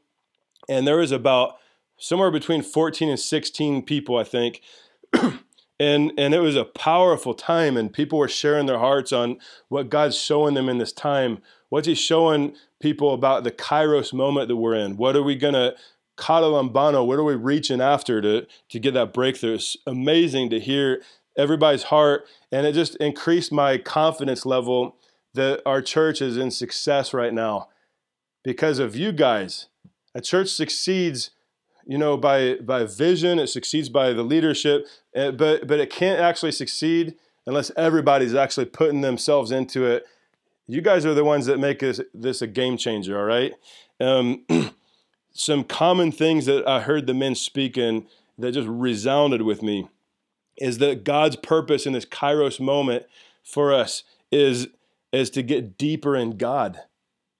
and 0.69 0.87
there 0.87 0.99
was 0.99 1.13
about 1.13 1.57
somewhere 1.99 2.31
between 2.31 2.63
14 2.63 3.11
and 3.11 3.21
16 3.21 3.83
people, 3.83 4.17
I 4.17 4.25
think. 4.25 4.63
and 5.13 6.13
and 6.17 6.35
it 6.35 6.41
was 6.41 6.57
a 6.57 6.65
powerful 6.65 7.35
time 7.35 7.77
and 7.77 7.93
people 7.93 8.19
were 8.19 8.29
sharing 8.29 8.67
their 8.67 8.79
hearts 8.79 9.13
on 9.13 9.39
what 9.69 9.91
God's 9.91 10.17
showing 10.17 10.55
them 10.55 10.69
in 10.69 10.79
this 10.79 10.93
time. 10.93 11.43
What's 11.69 11.87
he 11.87 11.95
showing 11.95 12.55
people 12.81 13.13
about 13.13 13.45
the 13.45 13.51
Kairos 13.51 14.13
moment 14.13 14.49
that 14.49 14.57
we're 14.57 14.75
in? 14.75 14.97
What 14.97 15.17
are 15.17 15.23
we 15.23 15.37
going 15.37 15.55
to 15.55 15.75
Katalambano, 16.23 17.05
what 17.05 17.19
are 17.19 17.25
we 17.25 17.35
reaching 17.35 17.81
after 17.81 18.21
to, 18.21 18.47
to 18.69 18.79
get 18.79 18.95
that 18.95 19.13
breakthrough? 19.13 19.55
It's 19.55 19.77
amazing 19.89 20.51
to 20.51 20.61
hear 20.61 21.03
everybody's 21.37 21.85
heart, 21.85 22.27
and 22.53 22.65
it 22.65 22.75
just 22.75 22.95
increased 22.97 23.51
my 23.51 23.77
confidence 23.77 24.47
level 24.47 24.97
that 25.35 25.63
our 25.67 25.83
church 25.83 26.23
is 26.23 26.37
in 26.37 26.53
success 26.53 27.13
right 27.13 27.35
now 27.35 27.69
because 28.45 28.79
of 28.79 28.95
you 28.95 29.11
guys. 29.11 29.67
A 30.15 30.21
church 30.21 30.49
succeeds 30.49 31.31
you 31.85 31.99
know, 31.99 32.17
by 32.17 32.55
by 32.57 32.85
vision. 32.85 33.41
It 33.41 33.49
succeeds 33.49 33.89
by 33.89 34.13
the 34.13 34.23
leadership, 34.23 34.87
eh, 35.17 35.33
but 35.33 35.67
but 35.67 35.81
it 35.81 35.91
can't 35.91 36.21
actually 36.21 36.53
succeed 36.53 37.17
unless 37.45 37.73
everybody's 37.77 38.35
actually 38.35 38.67
putting 38.67 39.01
themselves 39.01 39.51
into 39.51 39.85
it. 39.87 40.05
You 40.69 40.81
guys 40.81 41.05
are 41.05 41.15
the 41.15 41.25
ones 41.25 41.47
that 41.47 41.59
make 41.59 41.81
this 41.81 42.01
this 42.15 42.41
a 42.41 42.47
game 42.47 42.77
changer. 42.77 43.19
All 43.19 43.25
right. 43.25 43.53
Um, 44.01 44.45
some 45.33 45.65
common 45.65 46.13
things 46.13 46.47
that 46.47 46.67
I 46.69 46.81
heard 46.81 47.07
the 47.07 47.15
men 47.15 47.35
speaking 47.35 48.07
that 48.39 48.53
just 48.53 48.69
resounded 48.69 49.43
with 49.43 49.63
me 49.63 49.89
is 50.59 50.79
that 50.79 51.05
God's 51.05 51.37
purpose 51.37 51.87
in 51.87 51.93
this 51.93 52.05
Kairos 52.05 52.61
moment 52.61 53.07
for 53.43 53.73
us 53.73 54.05
is 54.31 54.69
is 55.13 55.29
to 55.31 55.43
get 55.43 55.77
deeper 55.77 56.17
in 56.17 56.39
God, 56.39 56.81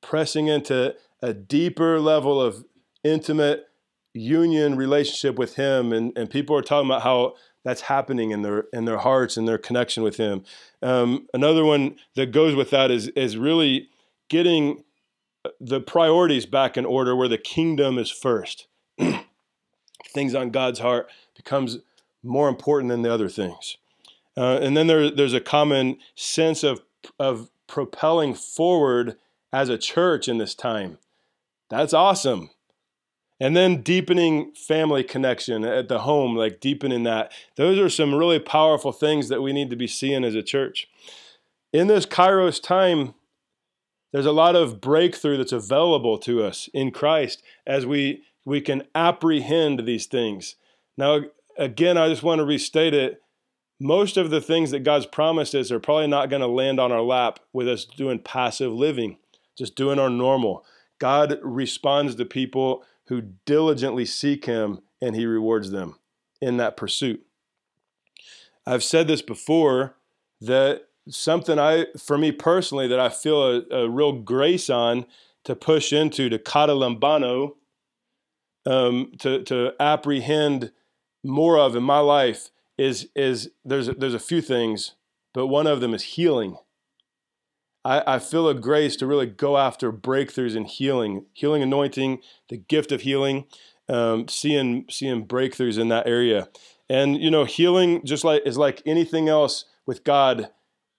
pressing 0.03 0.47
into 0.49 0.95
a 1.23 1.33
deeper 1.33 1.99
level 2.01 2.41
of 2.41 2.65
intimate 3.03 3.69
union 4.13 4.77
relationship 4.77 5.39
with 5.39 5.57
him. 5.57 5.93
And, 5.93 6.17
and 6.17 6.29
people 6.29 6.55
are 6.55 6.63
talking 6.63 6.91
about 6.91 7.03
how 7.03 7.35
that's 7.65 7.83
happening 7.83 8.31
in 8.31 8.43
their 8.43 8.65
in 8.73 8.85
their 8.85 8.99
hearts 8.99 9.37
and 9.37 9.47
their 9.47 9.59
connection 9.59 10.03
with 10.03 10.17
him. 10.17 10.45
Um, 10.83 11.29
another 11.33 11.65
one 11.65 11.97
that 12.17 12.33
goes 12.33 12.55
with 12.55 12.71
that 12.71 12.91
is 12.91 13.09
is 13.09 13.37
really 13.37 13.89
getting 14.29 14.85
the 15.61 15.81
priorities 15.81 16.47
back 16.47 16.77
in 16.77 16.85
order 16.85 17.15
where 17.17 17.29
the 17.29 17.39
kingdom 17.39 17.99
is 17.99 18.11
first 18.11 18.67
things 20.09 20.35
on 20.35 20.51
god's 20.51 20.81
heart 20.81 21.09
becomes 21.37 21.79
more 22.23 22.49
important 22.49 22.91
than 22.91 23.03
the 23.03 23.13
other 23.13 23.29
things 23.29 23.77
uh, 24.37 24.59
and 24.63 24.77
then 24.77 24.87
there, 24.87 25.11
there's 25.11 25.35
a 25.35 25.41
common 25.41 25.99
sense 26.15 26.63
of 26.63 26.83
of 27.19 27.51
propelling 27.67 28.35
forward 28.35 29.17
as 29.53 29.69
a 29.69 29.79
church 29.79 30.29
in 30.29 30.39
this 30.39 30.55
time 30.55 30.99
that's 31.69 31.93
awesome 31.93 32.51
and 33.43 33.57
then 33.57 33.83
deepening 33.83 34.53
family 34.53 35.03
connection 35.03 35.65
at 35.65 35.89
the 35.89 36.03
home, 36.03 36.37
like 36.37 36.61
deepening 36.61 37.03
that. 37.03 37.33
Those 37.57 37.77
are 37.77 37.89
some 37.89 38.15
really 38.15 38.39
powerful 38.39 38.93
things 38.93 39.29
that 39.31 39.43
we 39.43 39.53
need 39.53 39.69
to 39.71 39.77
be 39.77 39.89
seeing 39.89 40.23
as 40.23 40.37
a 40.37 40.45
church. 40.45 40.87
In 41.73 41.89
this 41.89 42.07
Kairos 42.07 42.63
time, 42.63 43.15
there's 44.13 44.27
a 44.27 44.33
lot 44.33 44.55
of 44.55 44.81
breakthrough 44.81 45.39
that's 45.39 45.53
available 45.53 46.19
to 46.19 46.45
us 46.45 46.69
in 46.73 46.91
Christ 46.91 47.43
as 47.67 47.87
we 47.87 48.23
we 48.45 48.61
can 48.61 48.83
apprehend 48.95 49.87
these 49.87 50.07
things. 50.07 50.57
Now, 50.97 51.21
again, 51.57 51.97
I 51.97 52.09
just 52.09 52.23
want 52.23 52.41
to 52.41 52.45
restate 52.45 52.93
it. 52.93 53.23
Most 53.81 54.17
of 54.17 54.31
the 54.31 54.41
things 54.41 54.73
that 54.73 54.81
God's 54.81 55.07
promised 55.07 55.55
us 55.55 55.71
are 55.71 55.81
probably 55.81 56.09
not 56.09 56.29
going 56.29 56.43
to 56.43 56.49
land 56.49 56.81
on 56.81 56.93
our 56.93 57.03
lap 57.03 57.39
with 57.53 57.69
us 57.69 57.85
doing 57.85 58.19
passive 58.19 58.73
living, 58.73 59.19
just 59.57 59.77
doing 59.77 59.99
our 59.99 60.11
normal. 60.11 60.65
God 60.99 61.39
responds 61.43 62.17
to 62.17 62.25
people 62.25 62.85
who 63.07 63.23
diligently 63.45 64.05
seek 64.05 64.45
him 64.45 64.81
and 65.01 65.17
he 65.17 65.27
rewards 65.27 65.71
them 65.71 65.97
in 66.41 66.57
that 66.59 66.77
pursuit. 66.77 67.25
I've 68.67 68.85
said 68.85 69.09
this 69.09 69.23
before 69.23 69.97
that 70.41 70.89
something 71.09 71.59
I, 71.59 71.87
for 71.99 72.19
me 72.19 72.33
personally, 72.33 72.89
that 72.89 73.01
I 73.01 73.09
feel 73.09 73.43
a, 73.43 73.63
a 73.71 73.89
real 73.89 74.13
grace 74.13 74.71
on 74.71 75.07
to 75.45 75.57
push 75.57 75.93
into, 75.93 76.29
to 76.29 76.39
katalambano, 76.39 77.55
um, 78.65 79.13
to, 79.19 79.43
to 79.45 79.73
apprehend 79.81 80.71
more 81.25 81.59
of 81.59 81.75
in 81.75 81.83
my 81.83 81.99
life 81.99 82.51
is, 82.79 83.09
is 83.17 83.51
there's, 83.65 83.89
there's 83.89 84.15
a 84.15 84.21
few 84.21 84.41
things, 84.41 84.95
but 85.35 85.49
one 85.49 85.67
of 85.67 85.81
them 85.81 85.95
is 85.95 86.03
healing. 86.03 86.57
I, 87.85 88.15
I 88.15 88.19
feel 88.19 88.49
a 88.49 88.55
grace 88.55 88.97
to 88.97 89.07
really 89.07 89.27
go 89.27 89.59
after 89.59 89.93
breakthroughs 89.93 90.57
in 90.57 90.65
healing, 90.65 91.27
healing 91.33 91.63
anointing, 91.63 92.21
the 92.49 92.57
gift 92.57 92.93
of 92.93 93.01
healing, 93.01 93.47
um, 93.89 94.29
seeing 94.29 94.85
seeing 94.89 95.27
breakthroughs 95.27 95.79
in 95.79 95.89
that 95.89 96.07
area. 96.07 96.49
And 96.89 97.21
you 97.21 97.31
know, 97.31 97.45
healing 97.45 98.05
just 98.05 98.25
like 98.25 98.43
is 98.47 98.57
like 98.57 98.83
anything 98.87 99.29
else 99.29 99.65
with 99.87 100.05
God. 100.05 100.51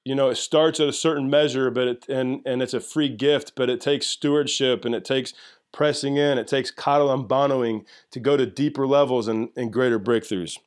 You 0.06 0.16
know, 0.16 0.30
it 0.30 0.36
starts 0.36 0.80
at 0.80 0.90
a 0.90 0.94
certain 0.94 1.30
measure, 1.30 1.72
but 1.72 1.88
it, 1.88 2.10
and 2.10 2.42
and 2.46 2.62
it's 2.62 2.74
a 2.74 2.82
free 2.82 3.10
gift, 3.10 3.54
but 3.56 3.70
it 3.70 3.80
takes 3.80 4.08
stewardship 4.08 4.84
and 4.84 4.94
it 4.94 5.06
takes 5.06 5.34
pressing 5.72 6.18
in. 6.18 6.38
It 6.38 6.48
takes 6.48 6.72
katalambanoing 6.72 7.86
to 8.12 8.20
go 8.20 8.38
to 8.38 8.46
deeper 8.46 8.86
levels 8.86 9.28
and, 9.28 9.50
and 9.56 9.74
greater 9.74 10.00
breakthroughs. 10.00 10.58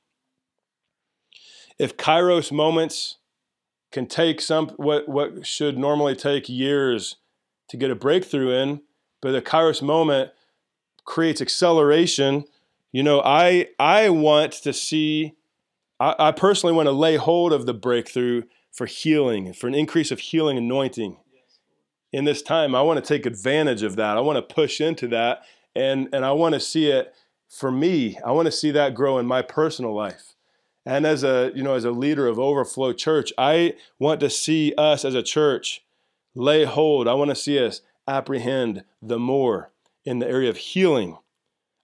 If 1.79 1.97
Kairos 1.97 2.51
moments 2.51 3.19
can 3.93 4.07
take 4.07 4.41
some 4.41 4.69
what 4.77 5.09
what 5.09 5.47
should 5.47 5.79
normally 5.79 6.15
take 6.15 6.49
years 6.49 7.17
to 7.69 7.77
get 7.77 7.91
a 7.91 7.95
breakthrough 7.95 8.51
in, 8.51 8.83
but 9.23 9.33
the 9.33 9.43
Kairos 9.43 9.83
moment 9.83 10.33
creates 11.05 11.41
acceleration. 11.41 12.45
You 12.93 13.03
know, 13.03 13.21
I 13.21 13.69
I 13.79 14.11
want 14.11 14.53
to 14.53 14.73
see. 14.73 15.35
I, 15.99 16.15
I 16.19 16.33
personally 16.33 16.75
want 16.75 16.87
to 16.87 16.93
lay 16.93 17.17
hold 17.17 17.53
of 17.53 17.65
the 17.65 17.75
breakthrough 17.75 18.43
for 18.77 18.87
healing, 18.87 19.53
for 19.53 19.67
an 19.67 19.75
increase 19.75 20.11
of 20.11 20.21
healing 20.21 20.59
anointing 20.59 21.17
in 22.13 22.25
this 22.25 22.43
time. 22.43 22.75
I 22.75 22.83
want 22.83 23.03
to 23.03 23.07
take 23.07 23.27
advantage 23.27 23.83
of 23.83 23.97
that. 23.97 24.17
I 24.17 24.21
want 24.21 24.37
to 24.37 24.55
push 24.55 24.81
into 24.81 25.09
that, 25.09 25.43
and 25.75 26.09
and 26.13 26.25
I 26.25 26.33
want 26.33 26.55
to 26.55 26.61
see 26.61 26.91
it 26.91 27.15
for 27.49 27.73
me. 27.73 28.19
I 28.25 28.33
want 28.33 28.47
to 28.47 28.53
see 28.53 28.71
that 28.73 28.95
grow 28.95 29.19
in 29.19 29.27
my 29.27 29.43
personal 29.43 29.95
life 29.95 30.37
and 30.87 31.05
as 31.05 31.25
a 31.25 31.51
you 31.55 31.63
know 31.63 31.75
as 31.75 31.85
a 31.85 31.91
leader 31.91 32.27
of 32.27 32.39
overflow 32.39 32.93
church 32.93 33.33
i 33.37 33.75
want 33.99 34.21
to 34.21 34.31
see 34.31 34.73
us 34.79 35.05
as 35.05 35.15
a 35.15 35.23
church 35.23 35.83
lay 36.35 36.65
hold 36.65 37.09
i 37.09 37.13
want 37.13 37.29
to 37.29 37.35
see 37.35 37.63
us 37.63 37.83
apprehend 38.09 38.85
the 39.03 39.19
more 39.19 39.73
in 40.05 40.21
the 40.21 40.29
area 40.29 40.49
of 40.49 40.57
healing 40.57 41.19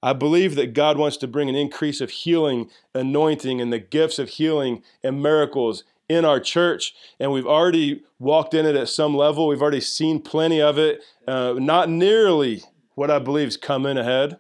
i 0.03 0.13
believe 0.13 0.55
that 0.55 0.73
god 0.73 0.97
wants 0.97 1.17
to 1.17 1.27
bring 1.27 1.49
an 1.49 1.57
increase 1.57 2.01
of 2.01 2.11
healing 2.11 2.71
anointing 2.95 3.61
and 3.61 3.73
the 3.73 3.81
gifts 3.81 4.19
of 4.19 4.29
healing 4.31 4.83
and 5.03 5.21
miracles 5.21 5.83
in 6.13 6.25
our 6.25 6.41
church 6.41 6.95
and 7.19 7.33
we've 7.33 7.47
already 7.47 8.03
walked 8.19 8.55
in 8.55 8.67
it 8.67 8.77
at 8.77 8.89
some 8.89 9.17
level. 9.17 9.47
We've 9.47 9.63
already 9.63 9.81
seen 9.81 10.21
plenty 10.21 10.61
of 10.61 10.79
it. 10.79 11.01
Uh, 11.27 11.55
not 11.59 11.89
nearly 11.89 12.63
what 12.95 13.11
i 13.11 13.19
believe 13.19 13.49
is 13.49 13.57
coming 13.57 13.97
ahead 13.97 14.39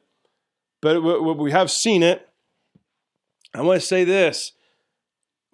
but 0.82 1.00
we 1.38 1.52
have 1.52 1.70
seen 1.70 2.02
it. 2.02 2.28
I 3.54 3.62
want 3.62 3.80
to 3.80 3.86
say 3.86 4.04
this. 4.04 4.52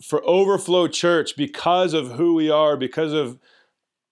For 0.03 0.27
Overflow 0.27 0.89
Church, 0.89 1.37
because 1.37 1.93
of 1.93 2.13
who 2.13 2.35
we 2.35 2.51
are, 2.51 2.77
because 2.77 3.13
of 3.13 3.39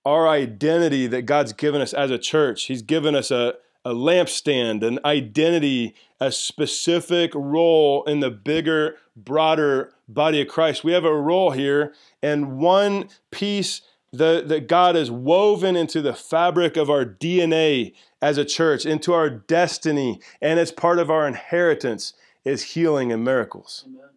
our 0.05 0.29
identity 0.29 1.07
that 1.07 1.23
God's 1.23 1.53
given 1.53 1.81
us 1.81 1.93
as 1.93 2.11
a 2.11 2.19
church, 2.19 2.65
He's 2.65 2.83
given 2.83 3.17
us 3.17 3.31
a, 3.31 3.55
a 3.87 3.95
lampstand, 3.95 4.83
an 4.83 4.99
identity, 5.05 5.95
a 6.19 6.33
specific 6.33 7.31
role 7.37 8.03
in 8.03 8.19
the 8.19 8.33
bigger, 8.33 8.97
broader 9.15 9.93
body 10.09 10.41
of 10.41 10.49
Christ. 10.49 10.83
We 10.83 10.91
have 10.91 11.05
a 11.05 11.15
role 11.15 11.53
here, 11.53 11.95
and 12.21 12.59
one 12.59 13.09
piece 13.31 13.83
the, 14.13 14.43
that 14.45 14.67
God 14.67 14.97
has 14.97 15.09
woven 15.09 15.77
into 15.77 16.03
the 16.03 16.15
fabric 16.15 16.77
of 16.77 16.91
our 16.91 17.05
DNA 17.05 17.95
as 18.21 18.39
a 18.39 18.45
church, 18.45 18.85
into 18.85 19.13
our 19.13 19.31
destiny, 19.31 20.21
and 20.43 20.59
it's 20.59 20.73
part 20.73 20.99
of 20.99 21.09
our 21.09 21.29
inheritance 21.29 22.13
is 22.45 22.75
healing 22.75 23.13
and 23.13 23.25
miracles. 23.25 23.85
Amen. 23.87 24.09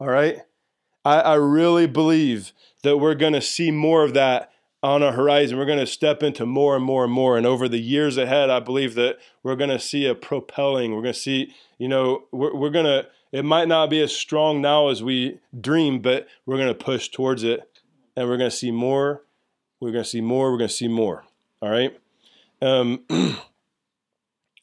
All 0.00 0.08
right? 0.08 0.38
I, 1.04 1.20
I 1.20 1.34
really 1.34 1.86
believe 1.86 2.54
that 2.82 2.96
we're 2.96 3.14
going 3.14 3.34
to 3.34 3.42
see 3.42 3.70
more 3.70 4.04
of 4.04 4.14
that 4.14 4.52
on 4.84 5.02
our 5.02 5.12
horizon. 5.12 5.56
We're 5.56 5.64
going 5.64 5.78
to 5.78 5.86
step 5.86 6.22
into 6.22 6.44
more 6.44 6.76
and 6.76 6.84
more 6.84 7.04
and 7.04 7.12
more. 7.12 7.38
And 7.38 7.46
over 7.46 7.68
the 7.68 7.80
years 7.80 8.18
ahead, 8.18 8.50
I 8.50 8.60
believe 8.60 8.94
that 8.96 9.16
we're 9.42 9.56
going 9.56 9.70
to 9.70 9.78
see 9.78 10.04
a 10.04 10.14
propelling. 10.14 10.94
We're 10.94 11.00
going 11.00 11.14
to 11.14 11.20
see, 11.20 11.54
you 11.78 11.88
know, 11.88 12.24
we're, 12.32 12.54
we're 12.54 12.70
going 12.70 12.84
to, 12.84 13.06
it 13.32 13.46
might 13.46 13.66
not 13.66 13.88
be 13.88 14.02
as 14.02 14.14
strong 14.14 14.60
now 14.60 14.88
as 14.88 15.02
we 15.02 15.40
dream, 15.58 16.00
but 16.00 16.28
we're 16.44 16.58
going 16.58 16.68
to 16.68 16.74
push 16.74 17.08
towards 17.08 17.42
it 17.42 17.60
and 18.14 18.28
we're 18.28 18.36
going 18.36 18.50
to 18.50 18.56
see 18.56 18.70
more. 18.70 19.22
We're 19.80 19.90
going 19.90 20.04
to 20.04 20.10
see 20.10 20.20
more. 20.20 20.52
We're 20.52 20.58
going 20.58 20.68
to 20.68 20.74
see 20.74 20.88
more. 20.88 21.24
All 21.62 21.70
right. 21.70 21.98
Um, 22.60 23.04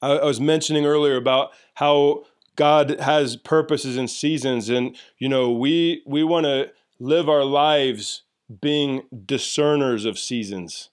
I, 0.03 0.17
I 0.17 0.25
was 0.25 0.39
mentioning 0.39 0.85
earlier 0.85 1.15
about 1.15 1.49
how 1.73 2.25
God 2.55 2.99
has 2.99 3.37
purposes 3.37 3.97
and 3.97 4.09
seasons, 4.09 4.69
and 4.69 4.95
you 5.17 5.29
know 5.29 5.51
we 5.51 6.03
we 6.05 6.23
want 6.23 6.45
to 6.45 6.71
live 6.99 7.29
our 7.29 7.43
lives 7.43 8.23
being 8.59 9.03
discerners 9.25 10.05
of 10.05 10.19
seasons. 10.19 10.89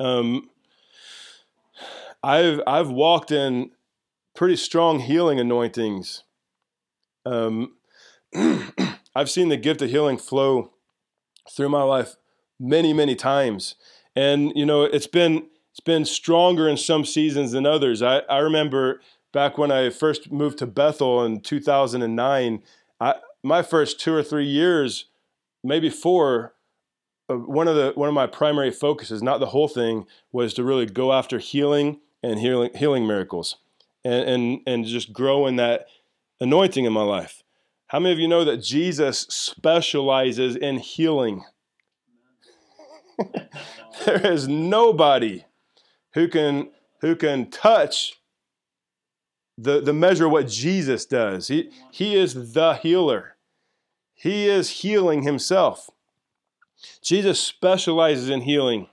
Um, 0.00 0.50
I've 2.22 2.60
I've 2.66 2.90
walked 2.90 3.30
in 3.30 3.70
pretty 4.34 4.56
strong 4.56 5.00
healing 5.00 5.38
anointings. 5.38 6.24
Um, 7.26 7.74
I've 9.14 9.30
seen 9.30 9.48
the 9.48 9.56
gift 9.56 9.82
of 9.82 9.90
healing 9.90 10.18
flow 10.18 10.72
through 11.50 11.68
my 11.68 11.82
life 11.82 12.16
many 12.58 12.92
many 12.92 13.14
times, 13.14 13.74
and 14.16 14.52
you 14.54 14.66
know 14.66 14.82
it's 14.82 15.06
been 15.06 15.46
it's 15.70 15.80
been 15.80 16.04
stronger 16.04 16.68
in 16.68 16.76
some 16.76 17.04
seasons 17.04 17.52
than 17.52 17.66
others. 17.66 18.02
I, 18.02 18.18
I 18.20 18.38
remember 18.38 19.00
back 19.32 19.58
when 19.58 19.70
I 19.70 19.90
first 19.90 20.30
moved 20.32 20.58
to 20.58 20.66
Bethel 20.66 21.24
in 21.24 21.40
2009, 21.40 22.62
I, 23.00 23.14
my 23.42 23.62
first 23.62 23.98
two 23.98 24.14
or 24.14 24.22
three 24.22 24.46
years, 24.46 25.06
maybe 25.64 25.90
four, 25.90 26.53
Uh, 27.30 27.36
one 27.36 27.68
of 27.68 27.76
the 27.76 27.92
one 27.94 28.08
of 28.08 28.14
my 28.14 28.26
primary 28.26 28.70
focuses, 28.70 29.22
not 29.22 29.40
the 29.40 29.46
whole 29.46 29.68
thing, 29.68 30.06
was 30.32 30.54
to 30.54 30.64
really 30.64 30.86
go 30.86 31.12
after 31.12 31.38
healing 31.38 32.00
and 32.22 32.38
healing 32.38 32.70
healing 32.74 33.06
miracles, 33.06 33.56
and 34.04 34.28
and 34.28 34.60
and 34.66 34.84
just 34.84 35.12
grow 35.12 35.46
in 35.46 35.56
that 35.56 35.86
anointing 36.40 36.84
in 36.84 36.92
my 36.92 37.02
life. 37.02 37.42
How 37.88 38.00
many 38.00 38.12
of 38.12 38.18
you 38.18 38.28
know 38.28 38.44
that 38.44 38.58
Jesus 38.58 39.20
specializes 39.30 40.56
in 40.56 40.78
healing? 40.78 41.44
there 44.06 44.26
is 44.26 44.48
nobody 44.48 45.44
who 46.14 46.28
can 46.28 46.70
who 47.00 47.14
can 47.14 47.50
touch 47.50 48.14
the, 49.56 49.80
the 49.80 49.92
measure 49.92 50.26
of 50.26 50.32
what 50.32 50.48
Jesus 50.48 51.04
does. 51.06 51.48
He, 51.48 51.70
he 51.92 52.16
is 52.16 52.54
the 52.54 52.74
healer. 52.74 53.36
He 54.14 54.48
is 54.48 54.70
healing 54.80 55.22
himself. 55.22 55.90
Jesus 57.02 57.40
specializes 57.40 58.28
in 58.28 58.42
healing. 58.42 58.88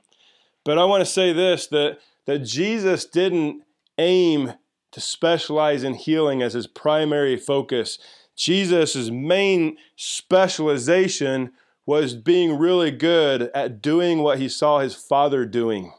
But 0.63 0.77
I 0.77 0.85
want 0.85 1.01
to 1.01 1.11
say 1.11 1.33
this 1.33 1.67
that, 1.67 1.99
that 2.25 2.39
Jesus 2.39 3.05
didn't 3.05 3.63
aim 3.97 4.53
to 4.91 5.01
specialize 5.01 5.83
in 5.83 5.93
healing 5.93 6.41
as 6.41 6.53
his 6.53 6.67
primary 6.67 7.37
focus. 7.37 7.97
Jesus' 8.35 9.09
main 9.09 9.77
specialization 9.95 11.51
was 11.85 12.15
being 12.15 12.57
really 12.57 12.91
good 12.91 13.49
at 13.55 13.81
doing 13.81 14.19
what 14.19 14.39
he 14.39 14.47
saw 14.47 14.79
his 14.79 14.95
father 14.95 15.45
doing. 15.45 15.93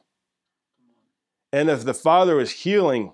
And 1.52 1.68
if 1.68 1.84
the 1.84 1.94
Father 1.94 2.36
was 2.36 2.50
healing, 2.50 3.12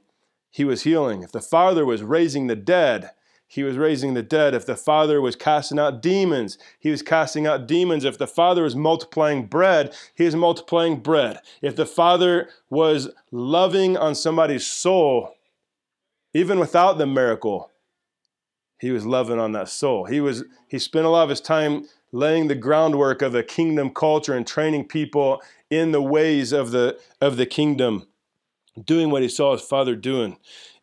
he 0.51 0.65
was 0.65 0.83
healing. 0.83 1.23
If 1.23 1.33
the 1.33 1.41
Father 1.41 1.85
was 1.85 2.03
raising 2.03 2.47
the 2.47 2.57
dead, 2.57 3.11
he 3.51 3.63
was 3.63 3.79
raising 3.79 4.13
the 4.13 4.23
dead. 4.23 4.55
If 4.55 4.67
the 4.67 4.77
Father 4.77 5.23
was 5.23 5.35
casting 5.35 5.79
out 5.79 6.03
demons, 6.03 6.59
he 6.79 6.91
was 6.91 7.01
casting 7.01 7.47
out 7.47 7.67
demons. 7.67 8.05
If 8.05 8.19
the 8.19 8.27
Father 8.27 8.63
was 8.63 8.77
multiplying 8.77 9.47
bread, 9.47 9.95
he 10.15 10.25
was 10.25 10.37
multiplying 10.37 11.01
bread. 11.01 11.41
If 11.63 11.75
the 11.75 11.87
Father 11.87 12.51
was 12.69 13.09
loving 13.33 13.97
on 13.97 14.15
somebody's 14.15 14.67
soul, 14.67 15.35
even 16.35 16.59
without 16.59 16.99
the 16.99 17.07
miracle, 17.07 17.71
he 18.79 18.91
was 18.91 19.07
loving 19.07 19.39
on 19.39 19.53
that 19.53 19.71
soul. 19.71 20.05
He 20.05 20.21
was 20.21 20.45
he 20.69 20.79
spent 20.79 21.07
a 21.07 21.09
lot 21.09 21.25
of 21.25 21.31
his 21.31 21.41
time 21.41 21.87
laying 22.13 22.49
the 22.49 22.55
groundwork 22.55 23.23
of 23.23 23.35
a 23.35 23.43
kingdom 23.43 23.91
culture 23.91 24.35
and 24.35 24.47
training 24.47 24.87
people 24.87 25.43
in 25.71 25.93
the 25.93 26.03
ways 26.03 26.53
of 26.53 26.71
the 26.71 26.99
of 27.21 27.39
the 27.39 27.47
kingdom 27.47 28.07
doing 28.85 29.11
what 29.11 29.23
he 29.23 29.29
saw 29.29 29.53
his 29.53 29.63
father 29.63 29.97
doing. 29.97 30.37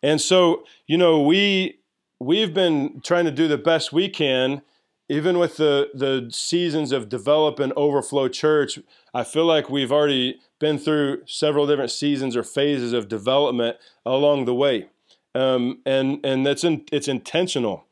And 0.03 0.19
so, 0.19 0.65
you 0.87 0.97
know, 0.97 1.21
we 1.21 1.79
we've 2.19 2.53
been 2.53 3.01
trying 3.01 3.25
to 3.25 3.31
do 3.31 3.47
the 3.47 3.57
best 3.57 3.93
we 3.93 4.09
can 4.09 4.61
even 5.07 5.37
with 5.37 5.57
the 5.57 5.89
the 5.93 6.27
seasons 6.31 6.91
of 6.91 7.09
develop 7.09 7.59
and 7.59 7.71
overflow 7.75 8.27
church 8.27 8.79
i 9.13 9.23
feel 9.23 9.45
like 9.45 9.69
we've 9.69 9.91
already 9.91 10.39
been 10.59 10.77
through 10.77 11.21
several 11.25 11.67
different 11.67 11.91
seasons 11.91 12.35
or 12.35 12.43
phases 12.43 12.93
of 12.93 13.07
development 13.07 13.77
along 14.05 14.45
the 14.45 14.55
way. 14.55 14.87
Um, 15.33 15.79
and 15.85 16.25
and 16.25 16.45
that's 16.45 16.63
in, 16.63 16.85
it's 16.91 17.07
intentional. 17.07 17.85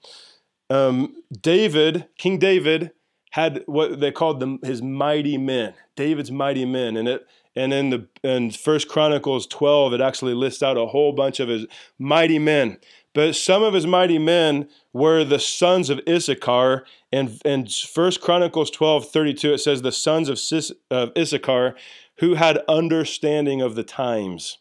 Um, 0.70 1.16
david 1.42 2.08
king 2.18 2.40
david 2.40 2.92
had 3.32 3.64
what 3.66 4.00
they 4.00 4.12
called 4.12 4.40
them 4.40 4.60
his 4.64 4.82
mighty 4.82 5.38
men 5.38 5.74
david's 5.96 6.32
mighty 6.32 6.66
men. 6.66 6.96
And 6.96 7.08
it 7.08 7.28
and 7.56 7.74
in 7.74 7.90
the 7.92 8.08
in 8.24 8.50
First 8.52 8.88
Chronicles 8.88 9.46
12, 9.48 9.94
it 9.94 10.02
actually 10.02 10.34
lists 10.34 10.64
out 10.64 10.78
a 10.78 10.88
whole 10.88 11.12
bunch 11.12 11.40
of 11.40 11.50
his 11.50 11.68
mighty 12.00 12.40
men. 12.40 12.78
But 13.14 13.36
some 13.36 13.62
of 13.62 13.74
his 13.74 13.86
mighty 13.86 14.18
men 14.18 14.70
were 14.92 15.24
the 15.24 15.40
sons 15.40 15.90
of 15.90 16.02
Issachar. 16.10 16.86
And 17.12 17.40
in 17.46 17.68
First 17.68 18.22
Chronicles 18.22 18.72
12, 18.72 19.10
32, 19.10 19.54
it 19.54 19.58
says 19.60 19.82
the 19.82 19.92
sons 19.92 20.30
of, 20.30 20.40
Sis, 20.40 20.72
of 20.90 21.12
Issachar 21.18 21.76
who 22.18 22.36
had 22.36 22.64
understanding 22.68 23.62
of 23.62 23.76
the 23.76 23.84
times 23.84 24.60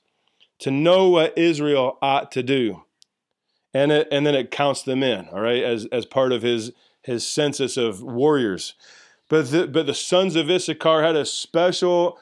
to 0.58 0.70
know 0.70 1.08
what 1.08 1.36
Israel 1.36 1.98
ought 2.00 2.30
to 2.32 2.42
do. 2.42 2.84
And, 3.74 3.90
it, 3.90 4.08
and 4.12 4.26
then 4.26 4.34
it 4.34 4.50
counts 4.50 4.82
them 4.82 5.02
in, 5.02 5.28
all 5.28 5.40
right, 5.40 5.62
as, 5.62 5.86
as 5.86 6.04
part 6.04 6.32
of 6.32 6.42
his, 6.42 6.72
his 7.02 7.26
census 7.26 7.76
of 7.76 8.02
warriors. 8.02 8.74
But 9.28 9.50
the, 9.50 9.66
but 9.66 9.86
the 9.86 9.94
sons 9.94 10.36
of 10.36 10.50
Issachar 10.50 11.02
had 11.02 11.16
a 11.16 11.24
special 11.24 12.18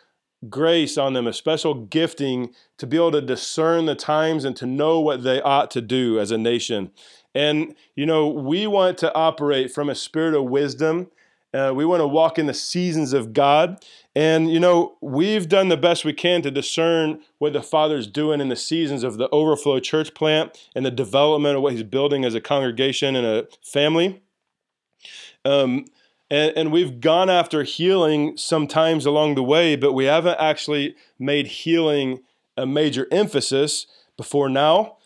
grace 0.48 0.96
on 0.96 1.12
them, 1.12 1.26
a 1.26 1.32
special 1.32 1.74
gifting 1.74 2.54
to 2.78 2.86
be 2.86 2.96
able 2.96 3.12
to 3.12 3.20
discern 3.20 3.86
the 3.86 3.94
times 3.94 4.44
and 4.44 4.56
to 4.56 4.66
know 4.66 5.00
what 5.00 5.22
they 5.22 5.40
ought 5.42 5.70
to 5.72 5.80
do 5.80 6.18
as 6.18 6.30
a 6.30 6.38
nation. 6.38 6.90
And, 7.34 7.74
you 7.94 8.06
know, 8.06 8.28
we 8.28 8.66
want 8.66 8.98
to 8.98 9.14
operate 9.14 9.72
from 9.72 9.88
a 9.88 9.94
spirit 9.94 10.34
of 10.34 10.44
wisdom. 10.44 11.10
Uh, 11.52 11.72
we 11.74 11.84
want 11.84 12.00
to 12.00 12.06
walk 12.06 12.38
in 12.38 12.46
the 12.46 12.54
seasons 12.54 13.12
of 13.12 13.32
God. 13.32 13.84
And, 14.14 14.50
you 14.50 14.58
know, 14.58 14.96
we've 15.00 15.48
done 15.48 15.68
the 15.68 15.76
best 15.76 16.04
we 16.04 16.12
can 16.12 16.42
to 16.42 16.50
discern 16.50 17.20
what 17.38 17.52
the 17.52 17.62
Father's 17.62 18.06
doing 18.06 18.40
in 18.40 18.48
the 18.48 18.56
seasons 18.56 19.04
of 19.04 19.18
the 19.18 19.28
overflow 19.30 19.78
church 19.78 20.14
plant 20.14 20.68
and 20.74 20.86
the 20.86 20.90
development 20.90 21.56
of 21.56 21.62
what 21.62 21.72
He's 21.72 21.82
building 21.82 22.24
as 22.24 22.34
a 22.34 22.40
congregation 22.40 23.14
and 23.14 23.26
a 23.26 23.48
family. 23.62 24.22
Um, 25.44 25.84
and, 26.30 26.52
and 26.56 26.72
we've 26.72 27.00
gone 27.00 27.28
after 27.28 27.62
healing 27.64 28.36
sometimes 28.36 29.04
along 29.04 29.34
the 29.34 29.42
way, 29.42 29.76
but 29.76 29.92
we 29.92 30.04
haven't 30.04 30.38
actually 30.38 30.94
made 31.18 31.46
healing 31.46 32.22
a 32.56 32.66
major 32.66 33.08
emphasis 33.10 33.86
before 34.16 34.48
now. 34.48 34.96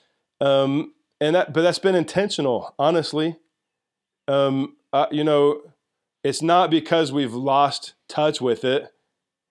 Um, 0.40 0.92
and 1.20 1.34
that, 1.34 1.52
but 1.52 1.62
that's 1.62 1.78
been 1.78 1.94
intentional, 1.94 2.74
honestly. 2.78 3.36
Um, 4.28 4.76
you 5.10 5.24
know, 5.24 5.62
it's 6.22 6.42
not 6.42 6.70
because 6.70 7.12
we've 7.12 7.34
lost 7.34 7.94
touch 8.08 8.40
with 8.40 8.64
it. 8.64 8.92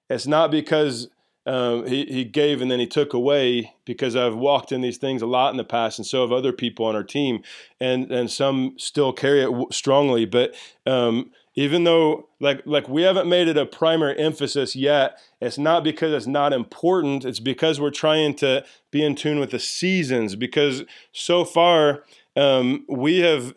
It's 0.09 0.27
not 0.27 0.51
because 0.51 1.09
um, 1.45 1.85
he, 1.85 2.05
he 2.05 2.23
gave 2.23 2.61
and 2.61 2.71
then 2.71 2.79
he 2.79 2.87
took 2.87 3.13
away 3.13 3.73
because 3.85 4.15
I've 4.15 4.35
walked 4.35 4.71
in 4.71 4.81
these 4.81 4.97
things 4.97 5.21
a 5.21 5.27
lot 5.27 5.51
in 5.51 5.57
the 5.57 5.63
past, 5.63 5.99
and 5.99 6.05
so 6.05 6.21
have 6.21 6.31
other 6.31 6.53
people 6.53 6.85
on 6.85 6.95
our 6.95 7.03
team, 7.03 7.43
and 7.79 8.11
and 8.11 8.31
some 8.31 8.75
still 8.77 9.11
carry 9.11 9.41
it 9.41 9.47
w- 9.47 9.67
strongly. 9.71 10.25
But 10.25 10.55
um, 10.85 11.31
even 11.55 11.83
though 11.83 12.27
like 12.39 12.61
like 12.65 12.87
we 12.89 13.03
haven't 13.03 13.27
made 13.27 13.47
it 13.47 13.57
a 13.57 13.65
primary 13.65 14.17
emphasis 14.17 14.75
yet 14.75 15.19
it's 15.43 15.57
not 15.57 15.83
because 15.83 16.13
it's 16.13 16.27
not 16.27 16.53
important. 16.53 17.25
It's 17.25 17.41
because 17.41 17.79
we're 17.79 17.91
trying 17.91 18.33
to 18.35 18.63
be 18.91 19.03
in 19.03 19.13
tune 19.13 19.39
with 19.39 19.51
the 19.51 19.59
seasons. 19.59 20.37
Because 20.37 20.83
so 21.11 21.43
far 21.43 22.03
um, 22.37 22.85
we 22.87 23.19
have 23.19 23.53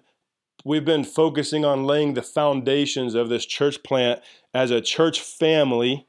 we've 0.64 0.84
been 0.84 1.04
focusing 1.04 1.64
on 1.64 1.84
laying 1.84 2.14
the 2.14 2.22
foundations 2.22 3.14
of 3.14 3.28
this 3.28 3.46
church 3.46 3.84
plant 3.84 4.20
as 4.52 4.72
a 4.72 4.80
church 4.80 5.20
family 5.20 6.06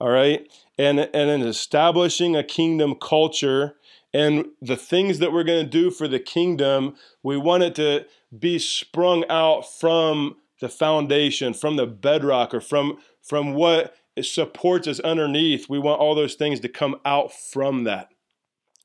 all 0.00 0.08
right? 0.08 0.50
And 0.78 1.00
and 1.00 1.28
in 1.28 1.42
establishing 1.42 2.34
a 2.34 2.44
kingdom 2.44 2.94
culture 2.94 3.74
and 4.14 4.46
the 4.62 4.76
things 4.76 5.18
that 5.18 5.32
we're 5.32 5.44
going 5.44 5.64
to 5.64 5.70
do 5.70 5.90
for 5.90 6.08
the 6.08 6.18
kingdom 6.18 6.94
we 7.22 7.36
want 7.36 7.64
it 7.64 7.74
to 7.74 8.06
be 8.36 8.58
sprung 8.58 9.24
out 9.28 9.62
from 9.62 10.36
the 10.60 10.68
foundation, 10.68 11.54
from 11.54 11.76
the 11.76 11.86
bedrock, 11.86 12.54
or 12.54 12.60
from 12.60 12.98
from 13.22 13.54
what 13.54 13.94
supports 14.22 14.86
us 14.88 15.00
underneath. 15.00 15.68
We 15.68 15.78
want 15.78 16.00
all 16.00 16.14
those 16.14 16.34
things 16.34 16.60
to 16.60 16.68
come 16.68 16.96
out 17.04 17.32
from 17.32 17.84
that. 17.84 18.08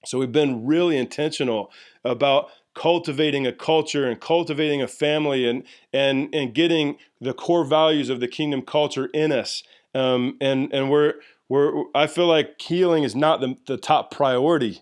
So 0.05 0.19
we've 0.19 0.31
been 0.31 0.65
really 0.65 0.97
intentional 0.97 1.71
about 2.03 2.49
cultivating 2.75 3.47
a 3.47 3.53
culture 3.53 4.05
and 4.07 4.19
cultivating 4.19 4.81
a 4.81 4.87
family 4.87 5.47
and 5.47 5.63
and 5.91 6.33
and 6.33 6.53
getting 6.53 6.97
the 7.19 7.33
core 7.33 7.65
values 7.65 8.09
of 8.09 8.19
the 8.19 8.27
kingdom 8.27 8.61
culture 8.61 9.07
in 9.07 9.31
us. 9.31 9.63
Um, 9.93 10.37
and 10.39 10.71
and 10.73 10.91
we're 10.91 11.15
we're 11.49 11.85
I 11.95 12.07
feel 12.07 12.27
like 12.27 12.61
healing 12.61 13.03
is 13.03 13.15
not 13.15 13.41
the, 13.41 13.57
the 13.65 13.77
top 13.77 14.11
priority. 14.11 14.81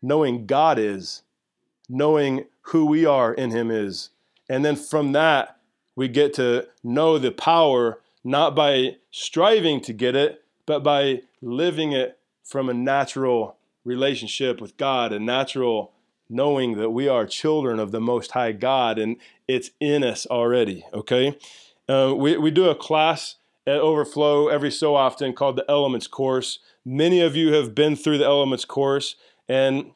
Knowing 0.00 0.46
God 0.46 0.78
is, 0.78 1.22
knowing 1.88 2.44
who 2.62 2.86
we 2.86 3.04
are 3.04 3.34
in 3.34 3.50
Him 3.50 3.70
is, 3.70 4.10
and 4.48 4.64
then 4.64 4.76
from 4.76 5.12
that 5.12 5.57
we 5.98 6.06
get 6.06 6.32
to 6.32 6.64
know 6.84 7.18
the 7.18 7.32
power 7.32 7.98
not 8.22 8.54
by 8.54 8.94
striving 9.10 9.80
to 9.80 9.92
get 9.92 10.14
it, 10.14 10.44
but 10.64 10.84
by 10.84 11.22
living 11.42 11.90
it 11.90 12.20
from 12.44 12.68
a 12.68 12.74
natural 12.74 13.56
relationship 13.84 14.60
with 14.60 14.76
God, 14.76 15.12
a 15.12 15.18
natural 15.18 15.90
knowing 16.30 16.76
that 16.76 16.90
we 16.90 17.08
are 17.08 17.26
children 17.26 17.80
of 17.80 17.90
the 17.90 18.00
Most 18.00 18.30
High 18.30 18.52
God 18.52 18.96
and 18.96 19.16
it's 19.48 19.72
in 19.80 20.04
us 20.04 20.24
already, 20.26 20.84
okay? 20.94 21.36
Uh, 21.88 22.14
we, 22.16 22.36
we 22.36 22.52
do 22.52 22.68
a 22.68 22.76
class 22.76 23.34
at 23.66 23.80
Overflow 23.80 24.46
every 24.46 24.70
so 24.70 24.94
often 24.94 25.32
called 25.32 25.56
the 25.56 25.68
Elements 25.68 26.06
course. 26.06 26.60
Many 26.84 27.20
of 27.20 27.34
you 27.34 27.54
have 27.54 27.74
been 27.74 27.96
through 27.96 28.18
the 28.18 28.24
Elements 28.24 28.64
course, 28.64 29.16
and 29.48 29.90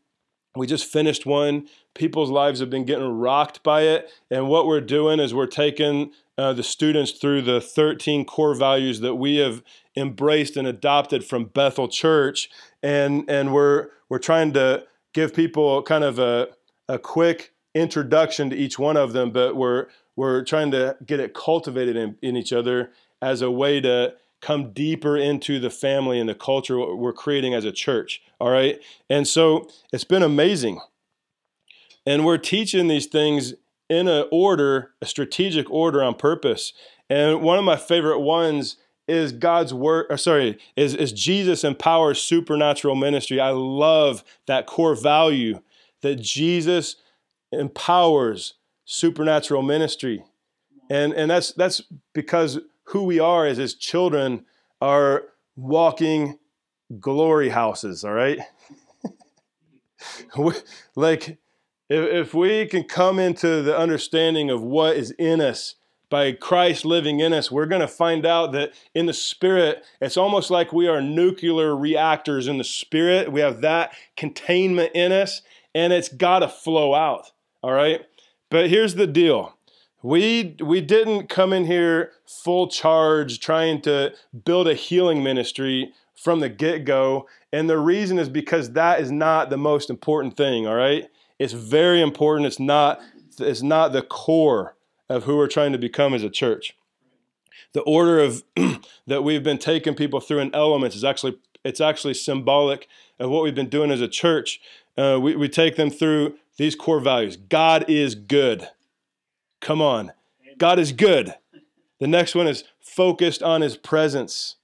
we 0.56 0.66
just 0.66 0.84
finished 0.84 1.26
one. 1.26 1.68
People's 1.94 2.30
lives 2.30 2.60
have 2.60 2.70
been 2.70 2.84
getting 2.84 3.18
rocked 3.18 3.62
by 3.62 3.82
it. 3.82 4.10
And 4.30 4.48
what 4.48 4.66
we're 4.66 4.80
doing 4.80 5.20
is 5.20 5.34
we're 5.34 5.46
taking 5.46 6.12
uh, 6.38 6.52
the 6.52 6.62
students 6.62 7.12
through 7.12 7.42
the 7.42 7.60
13 7.60 8.24
core 8.24 8.54
values 8.54 9.00
that 9.00 9.16
we 9.16 9.36
have 9.36 9.62
embraced 9.96 10.56
and 10.56 10.66
adopted 10.66 11.24
from 11.24 11.46
Bethel 11.46 11.88
Church. 11.88 12.48
And, 12.82 13.28
and 13.28 13.52
we're, 13.52 13.88
we're 14.08 14.18
trying 14.18 14.52
to 14.54 14.84
give 15.12 15.34
people 15.34 15.82
kind 15.82 16.04
of 16.04 16.18
a, 16.18 16.48
a 16.88 16.98
quick 16.98 17.52
introduction 17.74 18.50
to 18.50 18.56
each 18.56 18.78
one 18.78 18.96
of 18.96 19.12
them, 19.12 19.30
but 19.30 19.56
we're, 19.56 19.86
we're 20.16 20.44
trying 20.44 20.70
to 20.70 20.96
get 21.04 21.20
it 21.20 21.34
cultivated 21.34 21.96
in, 21.96 22.16
in 22.22 22.36
each 22.36 22.52
other 22.52 22.90
as 23.20 23.42
a 23.42 23.50
way 23.50 23.80
to 23.80 24.14
come 24.40 24.72
deeper 24.72 25.16
into 25.16 25.58
the 25.60 25.70
family 25.70 26.18
and 26.18 26.28
the 26.28 26.34
culture 26.34 26.94
we're 26.94 27.12
creating 27.12 27.54
as 27.54 27.64
a 27.64 27.72
church. 27.72 28.20
All 28.40 28.50
right. 28.50 28.80
And 29.08 29.26
so 29.26 29.68
it's 29.92 30.04
been 30.04 30.22
amazing. 30.22 30.80
And 32.06 32.24
we're 32.24 32.38
teaching 32.38 32.88
these 32.88 33.06
things 33.06 33.54
in 33.88 34.08
an 34.08 34.26
order, 34.32 34.92
a 35.00 35.06
strategic 35.06 35.70
order 35.70 36.02
on 36.02 36.14
purpose. 36.14 36.72
And 37.10 37.42
one 37.42 37.58
of 37.58 37.64
my 37.64 37.76
favorite 37.76 38.20
ones 38.20 38.76
is 39.08 39.32
God's 39.32 39.74
word, 39.74 40.06
or 40.08 40.16
sorry, 40.16 40.58
is, 40.76 40.94
is 40.94 41.12
Jesus 41.12 41.64
empowers 41.64 42.20
supernatural 42.20 42.94
ministry. 42.94 43.40
I 43.40 43.50
love 43.50 44.24
that 44.46 44.66
core 44.66 44.94
value 44.94 45.60
that 46.02 46.20
Jesus 46.20 46.96
empowers 47.50 48.54
supernatural 48.84 49.62
ministry. 49.62 50.24
And, 50.88 51.12
and 51.12 51.30
that's, 51.30 51.52
that's 51.52 51.82
because 52.12 52.60
who 52.84 53.04
we 53.04 53.18
are 53.18 53.46
as 53.46 53.58
his 53.58 53.74
children 53.74 54.44
are 54.80 55.24
walking 55.56 56.38
glory 56.98 57.48
houses, 57.48 58.04
all 58.04 58.12
right? 58.12 58.38
like, 60.96 61.38
if, 61.92 62.28
if 62.28 62.34
we 62.34 62.64
can 62.66 62.84
come 62.84 63.18
into 63.18 63.60
the 63.62 63.76
understanding 63.76 64.48
of 64.48 64.62
what 64.62 64.96
is 64.96 65.10
in 65.12 65.42
us 65.42 65.74
by 66.08 66.32
Christ 66.32 66.84
living 66.86 67.20
in 67.20 67.34
us, 67.34 67.50
we're 67.50 67.66
going 67.66 67.82
to 67.82 67.88
find 67.88 68.24
out 68.24 68.52
that 68.52 68.72
in 68.94 69.06
the 69.06 69.12
Spirit, 69.12 69.84
it's 70.00 70.16
almost 70.16 70.50
like 70.50 70.72
we 70.72 70.88
are 70.88 71.02
nuclear 71.02 71.76
reactors 71.76 72.48
in 72.48 72.56
the 72.56 72.64
Spirit. 72.64 73.30
We 73.30 73.40
have 73.40 73.60
that 73.60 73.94
containment 74.16 74.92
in 74.94 75.12
us, 75.12 75.42
and 75.74 75.92
it's 75.92 76.08
got 76.08 76.38
to 76.38 76.48
flow 76.48 76.94
out, 76.94 77.32
all 77.62 77.72
right? 77.72 78.00
But 78.50 78.70
here's 78.70 78.94
the 78.94 79.06
deal 79.06 79.54
we 80.02 80.56
we 80.60 80.80
didn't 80.80 81.28
come 81.28 81.52
in 81.52 81.66
here 81.66 82.12
full 82.26 82.68
charge 82.68 83.38
trying 83.38 83.82
to 83.82 84.12
build 84.44 84.66
a 84.66 84.74
healing 84.74 85.22
ministry 85.22 85.92
from 86.14 86.40
the 86.40 86.48
get-go 86.48 87.26
and 87.52 87.70
the 87.70 87.78
reason 87.78 88.18
is 88.18 88.28
because 88.28 88.72
that 88.72 89.00
is 89.00 89.12
not 89.12 89.48
the 89.48 89.56
most 89.56 89.90
important 89.90 90.36
thing 90.36 90.66
all 90.66 90.74
right 90.74 91.08
it's 91.42 91.52
very 91.52 92.00
important 92.00 92.46
it's 92.46 92.60
not 92.60 93.00
it's 93.38 93.62
not 93.62 93.92
the 93.92 94.02
core 94.02 94.76
of 95.08 95.24
who 95.24 95.36
we're 95.36 95.46
trying 95.46 95.72
to 95.72 95.78
become 95.78 96.14
as 96.14 96.22
a 96.22 96.30
church 96.30 96.76
the 97.72 97.82
order 97.82 98.20
of 98.20 98.44
that 99.06 99.22
we've 99.22 99.42
been 99.42 99.58
taking 99.58 99.94
people 99.94 100.20
through 100.20 100.38
in 100.38 100.54
elements 100.54 100.96
is 100.96 101.04
actually 101.04 101.36
it's 101.64 101.80
actually 101.80 102.14
symbolic 102.14 102.88
of 103.18 103.30
what 103.30 103.42
we've 103.42 103.54
been 103.54 103.68
doing 103.68 103.90
as 103.90 104.00
a 104.00 104.08
church 104.08 104.60
uh, 104.98 105.18
we, 105.20 105.34
we 105.36 105.48
take 105.48 105.76
them 105.76 105.90
through 105.90 106.34
these 106.58 106.74
core 106.74 107.00
values 107.00 107.36
god 107.36 107.84
is 107.88 108.14
good 108.14 108.68
Come 109.62 109.80
on. 109.80 110.12
God 110.58 110.78
is 110.80 110.92
good. 110.92 111.34
The 112.00 112.08
next 112.08 112.34
one 112.34 112.48
is 112.48 112.64
focused 112.80 113.42
on 113.42 113.62
his 113.62 113.76
presence. 113.76 114.56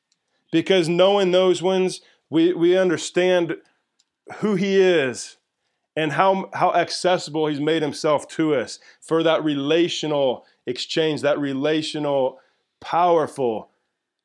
Because 0.51 0.89
knowing 0.89 1.31
those 1.31 1.63
ones, 1.63 2.01
we, 2.29 2.53
we 2.53 2.77
understand 2.77 3.57
who 4.39 4.57
he 4.57 4.79
is 4.81 5.38
and 5.99 6.13
how, 6.13 6.49
how 6.55 6.73
accessible 6.75 7.49
he's 7.49 7.59
made 7.59 7.83
himself 7.83 8.29
to 8.29 8.55
us 8.55 8.79
for 9.01 9.25
that 9.25 9.43
relational 9.43 10.47
exchange, 10.65 11.23
that 11.23 11.41
relational, 11.41 12.39
powerful, 12.81 13.71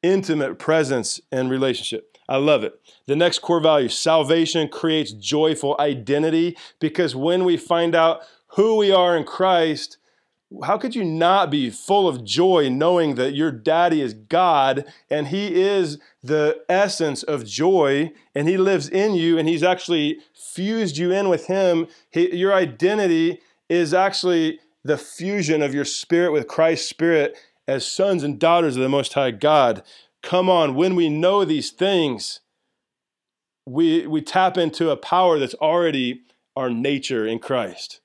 intimate 0.03 0.59
presence 0.59 1.19
and 1.31 1.49
relationship. 1.49 2.15
I 2.29 2.37
love 2.37 2.63
it. 2.63 2.79
The 3.07 3.15
next 3.15 3.39
core 3.39 3.59
value 3.59 3.89
salvation 3.89 4.67
creates 4.67 5.13
joyful 5.13 5.75
identity 5.79 6.55
because 6.79 7.15
when 7.15 7.43
we 7.43 7.57
find 7.57 7.95
out 7.95 8.21
who 8.49 8.75
we 8.75 8.91
are 8.91 9.17
in 9.17 9.23
Christ, 9.23 9.97
how 10.61 10.77
could 10.77 10.95
you 10.95 11.03
not 11.03 11.49
be 11.49 11.69
full 11.69 12.07
of 12.07 12.23
joy 12.23 12.69
knowing 12.69 13.15
that 13.15 13.33
your 13.33 13.51
daddy 13.51 14.01
is 14.01 14.13
God 14.13 14.85
and 15.09 15.27
he 15.27 15.61
is 15.61 15.99
the 16.21 16.61
essence 16.69 17.23
of 17.23 17.45
joy 17.45 18.11
and 18.35 18.47
he 18.47 18.57
lives 18.57 18.87
in 18.87 19.15
you 19.15 19.37
and 19.37 19.47
he's 19.47 19.63
actually 19.63 20.19
fused 20.33 20.97
you 20.97 21.11
in 21.11 21.29
with 21.29 21.47
him? 21.47 21.87
He, 22.11 22.35
your 22.35 22.53
identity 22.53 23.39
is 23.69 23.93
actually 23.93 24.59
the 24.83 24.97
fusion 24.97 25.61
of 25.61 25.73
your 25.73 25.85
spirit 25.85 26.31
with 26.31 26.47
Christ's 26.47 26.89
spirit 26.89 27.37
as 27.67 27.87
sons 27.87 28.23
and 28.23 28.39
daughters 28.39 28.75
of 28.75 28.83
the 28.83 28.89
Most 28.89 29.13
High 29.13 29.31
God. 29.31 29.83
Come 30.21 30.49
on, 30.49 30.75
when 30.75 30.95
we 30.95 31.09
know 31.09 31.45
these 31.45 31.71
things, 31.71 32.41
we, 33.65 34.05
we 34.05 34.21
tap 34.21 34.57
into 34.57 34.89
a 34.89 34.97
power 34.97 35.39
that's 35.39 35.55
already 35.55 36.21
our 36.55 36.69
nature 36.69 37.25
in 37.25 37.39
Christ. 37.39 38.01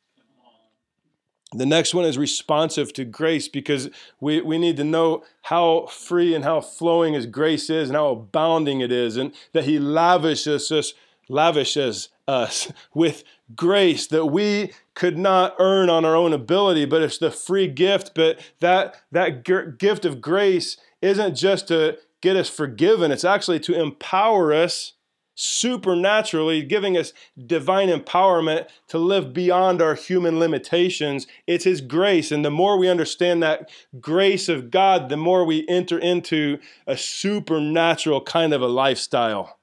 The 1.53 1.67
next 1.67 1.95
one 1.95 2.05
is 2.05 2.19
responsive 2.19 2.93
to 2.95 3.05
grace 3.05 3.49
because 3.49 3.89
we, 4.21 4.43
we 4.43 4.59
need 4.59 4.77
to 4.77 4.85
know 4.85 5.25
how 5.43 5.87
free 5.87 6.35
and 6.35 6.45
how 6.45 6.61
flowing 6.61 7.15
his 7.15 7.25
grace 7.25 7.71
is 7.71 7.89
and 7.89 7.97
how 7.97 8.09
abounding 8.09 8.81
it 8.81 8.93
is, 8.93 9.17
and 9.17 9.33
that 9.55 9.65
he 9.65 9.79
lavishes 9.79 10.71
us, 10.71 10.93
lavishes 11.29 12.11
us 12.27 12.71
with 12.95 13.25
grace 13.57 14.07
that 14.09 14.27
we 14.27 14.73
could 14.95 15.17
not 15.17 15.55
earn 15.59 15.89
on 15.89 16.05
our 16.05 16.15
own 16.15 16.35
ability, 16.35 16.85
but 16.85 17.01
it's 17.03 17.19
the 17.19 17.31
free 17.31 17.67
gift. 17.67 18.13
But 18.15 18.39
that, 18.61 18.97
that 19.11 19.45
gift 19.79 20.05
of 20.05 20.21
grace 20.21 20.77
isn't 21.01 21.35
just 21.35 21.69
to 21.69 21.99
get 22.21 22.37
us 22.37 22.51
forgiven, 22.51 23.11
it's 23.11 23.25
actually 23.25 23.61
to 23.61 23.81
empower 23.81 24.53
us 24.53 24.95
supernaturally 25.41 26.65
giving 26.65 26.97
us 26.97 27.13
divine 27.47 27.89
empowerment 27.89 28.67
to 28.89 28.99
live 28.99 29.33
beyond 29.33 29.81
our 29.81 29.95
human 29.95 30.41
limitations. 30.41 31.29
It's 31.47 31.65
His 31.65 31.81
grace. 31.81 32.33
And 32.33 32.45
the 32.45 32.51
more 32.51 32.77
we 32.77 32.89
understand 32.89 33.41
that 33.45 33.71
grace 34.01 34.49
of 34.49 34.73
God, 34.73 35.09
the 35.09 35.17
more 35.17 35.45
we 35.45 35.65
enter 35.69 35.97
into 35.97 36.59
a 36.89 36.97
supernatural 36.97 38.21
kind 38.23 38.53
of 38.53 38.63
a 38.63 38.67
lifestyle. 38.67 39.61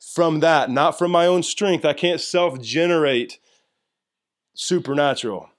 From 0.00 0.40
that, 0.40 0.70
not 0.70 0.98
from 0.98 1.10
my 1.10 1.26
own 1.26 1.42
strength. 1.42 1.84
I 1.84 1.92
can't 1.92 2.20
self 2.20 2.58
generate 2.58 3.38
supernatural. 4.54 5.50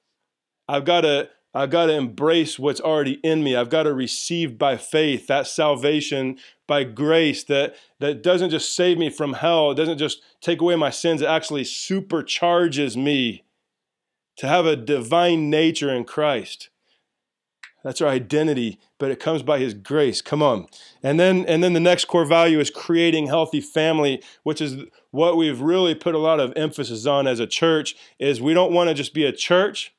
I've 0.67 0.85
got 0.85 1.01
to 1.01 1.29
I've 1.53 1.69
got 1.69 1.85
to 1.85 1.93
embrace 1.93 2.57
what's 2.57 2.81
already 2.81 3.19
in 3.23 3.43
me. 3.43 3.55
I've 3.55 3.69
got 3.69 3.83
to 3.83 3.93
receive 3.93 4.57
by 4.57 4.77
faith 4.77 5.27
that 5.27 5.45
salvation 5.45 6.37
by 6.67 6.83
grace 6.83 7.43
that, 7.43 7.75
that 7.99 8.23
doesn't 8.23 8.49
just 8.49 8.75
save 8.75 8.97
me 8.97 9.09
from 9.09 9.33
hell, 9.33 9.71
it 9.71 9.75
doesn't 9.75 9.97
just 9.97 10.21
take 10.41 10.61
away 10.61 10.75
my 10.75 10.89
sins, 10.89 11.21
it 11.21 11.27
actually 11.27 11.63
supercharges 11.63 12.95
me 12.95 13.43
to 14.37 14.47
have 14.47 14.65
a 14.65 14.75
divine 14.75 15.49
nature 15.49 15.93
in 15.93 16.05
Christ. 16.05 16.69
That's 17.83 18.01
our 18.01 18.07
identity, 18.07 18.79
but 18.97 19.11
it 19.11 19.19
comes 19.19 19.43
by 19.43 19.59
his 19.59 19.73
grace. 19.73 20.21
Come 20.21 20.41
on. 20.41 20.67
And 21.03 21.19
then 21.19 21.45
and 21.45 21.61
then 21.61 21.73
the 21.73 21.81
next 21.81 22.05
core 22.05 22.25
value 22.25 22.61
is 22.61 22.69
creating 22.69 23.27
healthy 23.27 23.59
family, 23.59 24.23
which 24.43 24.61
is 24.61 24.77
what 25.11 25.35
we've 25.35 25.59
really 25.59 25.93
put 25.93 26.15
a 26.15 26.19
lot 26.19 26.39
of 26.39 26.53
emphasis 26.55 27.05
on 27.05 27.27
as 27.27 27.41
a 27.41 27.45
church 27.45 27.93
is 28.19 28.41
we 28.41 28.53
don't 28.53 28.71
want 28.71 28.87
to 28.89 28.93
just 28.93 29.13
be 29.13 29.25
a 29.25 29.33
church 29.33 29.92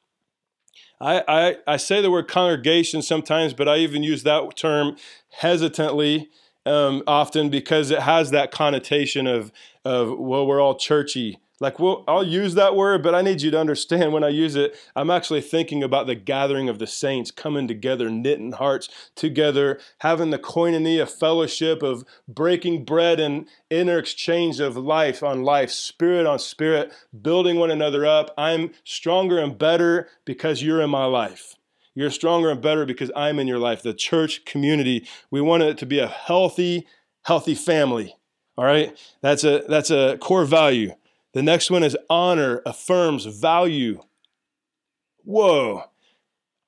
I, 1.00 1.22
I, 1.26 1.56
I 1.66 1.76
say 1.76 2.00
the 2.00 2.10
word 2.10 2.28
congregation 2.28 3.02
sometimes, 3.02 3.52
but 3.52 3.68
I 3.68 3.78
even 3.78 4.02
use 4.02 4.22
that 4.22 4.56
term 4.56 4.96
hesitantly 5.30 6.30
um, 6.66 7.02
often 7.06 7.50
because 7.50 7.90
it 7.90 8.00
has 8.00 8.30
that 8.30 8.50
connotation 8.50 9.26
of, 9.26 9.52
of 9.84 10.18
well, 10.18 10.46
we're 10.46 10.60
all 10.60 10.76
churchy. 10.76 11.38
Like, 11.60 11.78
well, 11.78 12.02
I'll 12.08 12.26
use 12.26 12.54
that 12.54 12.74
word, 12.74 13.02
but 13.02 13.14
I 13.14 13.22
need 13.22 13.40
you 13.40 13.50
to 13.52 13.60
understand 13.60 14.12
when 14.12 14.24
I 14.24 14.28
use 14.28 14.56
it, 14.56 14.76
I'm 14.96 15.10
actually 15.10 15.40
thinking 15.40 15.84
about 15.84 16.08
the 16.08 16.16
gathering 16.16 16.68
of 16.68 16.80
the 16.80 16.86
saints 16.86 17.30
coming 17.30 17.68
together, 17.68 18.10
knitting 18.10 18.52
hearts 18.52 18.88
together, 19.14 19.78
having 20.00 20.30
the 20.30 20.38
koinonia 20.38 21.08
fellowship 21.08 21.82
of 21.82 22.04
breaking 22.26 22.84
bread 22.84 23.20
and 23.20 23.46
inner 23.70 23.98
exchange 23.98 24.58
of 24.58 24.76
life 24.76 25.22
on 25.22 25.44
life, 25.44 25.70
spirit 25.70 26.26
on 26.26 26.40
spirit, 26.40 26.92
building 27.22 27.56
one 27.56 27.70
another 27.70 28.04
up. 28.04 28.34
I'm 28.36 28.72
stronger 28.82 29.38
and 29.38 29.56
better 29.56 30.08
because 30.24 30.62
you're 30.62 30.82
in 30.82 30.90
my 30.90 31.04
life. 31.04 31.54
You're 31.94 32.10
stronger 32.10 32.50
and 32.50 32.60
better 32.60 32.84
because 32.84 33.12
I'm 33.14 33.38
in 33.38 33.46
your 33.46 33.60
life. 33.60 33.82
The 33.82 33.94
church 33.94 34.44
community, 34.44 35.06
we 35.30 35.40
want 35.40 35.62
it 35.62 35.78
to 35.78 35.86
be 35.86 36.00
a 36.00 36.08
healthy, 36.08 36.88
healthy 37.22 37.54
family. 37.54 38.16
All 38.58 38.64
right? 38.64 38.98
That's 39.22 39.44
a 39.44 39.62
that's 39.68 39.90
a 39.90 40.18
core 40.20 40.44
value. 40.44 40.94
The 41.34 41.42
next 41.42 41.70
one 41.70 41.82
is 41.82 41.96
honor 42.08 42.62
affirms 42.64 43.26
value. 43.26 44.00
Whoa. 45.24 45.82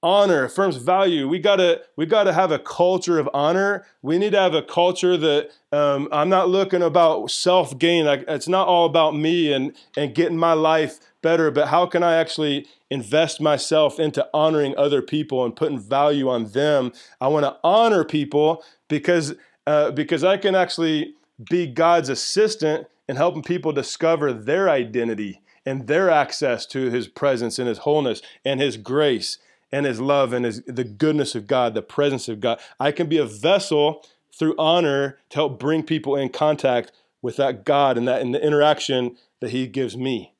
Honor 0.03 0.45
affirms 0.45 0.77
value. 0.77 1.29
We 1.29 1.39
gotta 1.39 1.83
we 1.97 2.05
gotta 2.05 2.33
have 2.33 2.51
a 2.51 2.59
culture 2.59 3.19
of 3.19 3.31
honor. 3.33 3.87
We 4.03 4.19
need 4.19 4.33
to 4.33 4.41
have 4.41 4.55
a 4.55 4.63
culture 4.63 5.17
that 5.17 5.51
um, 5.73 6.09
I'm 6.13 6.29
not 6.29 6.49
looking 6.49 6.83
about 6.83 7.31
self 7.31 7.79
gain. 7.79 8.07
It's 8.07 8.49
not 8.49 8.69
all 8.69 8.87
about 8.87 9.17
me 9.17 9.53
and 9.53 9.75
and 9.97 10.15
getting 10.15 10.37
my 10.37 10.53
life 10.53 10.99
better, 11.23 11.51
but 11.51 11.69
how 11.69 11.87
can 11.87 12.03
I 12.03 12.17
actually 12.17 12.67
invest 12.91 13.41
myself 13.41 13.99
into 13.99 14.29
honoring 14.35 14.77
other 14.77 15.01
people 15.01 15.45
and 15.45 15.57
putting 15.57 15.79
value 15.79 16.29
on 16.29 16.51
them? 16.51 16.93
I 17.21 17.29
want 17.29 17.45
to 17.45 17.57
honor 17.65 18.05
people 18.05 18.65
because 18.89 19.35
uh, 19.67 19.93
because 19.93 20.25
I 20.25 20.37
can 20.37 20.55
actually 20.55 21.15
be 21.49 21.67
God's 21.67 22.09
assistant 22.09 22.87
and 23.09 23.19
helping 23.19 23.42
people 23.42 23.73
discover 23.73 24.33
their 24.33 24.69
identity 24.69 25.40
and 25.64 25.87
their 25.87 26.11
access 26.11 26.66
to 26.66 26.90
his 26.90 27.09
presence 27.09 27.59
and 27.59 27.69
his 27.69 27.79
wholeness 27.79 28.23
and 28.45 28.61
his 28.61 28.77
grace 28.77 29.38
and 29.73 29.85
his 29.85 30.01
love 30.01 30.33
and 30.33 30.45
his 30.45 30.62
the 30.66 30.85
goodness 30.85 31.35
of 31.35 31.47
God, 31.47 31.75
the 31.75 31.83
presence 31.83 32.29
of 32.29 32.40
God. 32.40 32.61
I 32.79 32.92
can 32.92 33.09
be 33.09 33.19
a 33.19 33.27
vessel 33.27 34.05
through 34.33 34.55
honor 34.59 35.19
to 35.31 35.37
help 35.37 35.59
bring 35.59 35.83
people 35.83 36.14
in 36.16 36.29
contact 36.29 36.92
with 37.23 37.37
that 37.37 37.64
God 37.64 37.99
and 37.99 38.07
that 38.07 38.23
in 38.23 38.33
the 38.33 38.45
interaction 38.45 39.16
that 39.40 39.51
he 39.51 39.66
gives 39.66 39.97
me. 39.97 40.35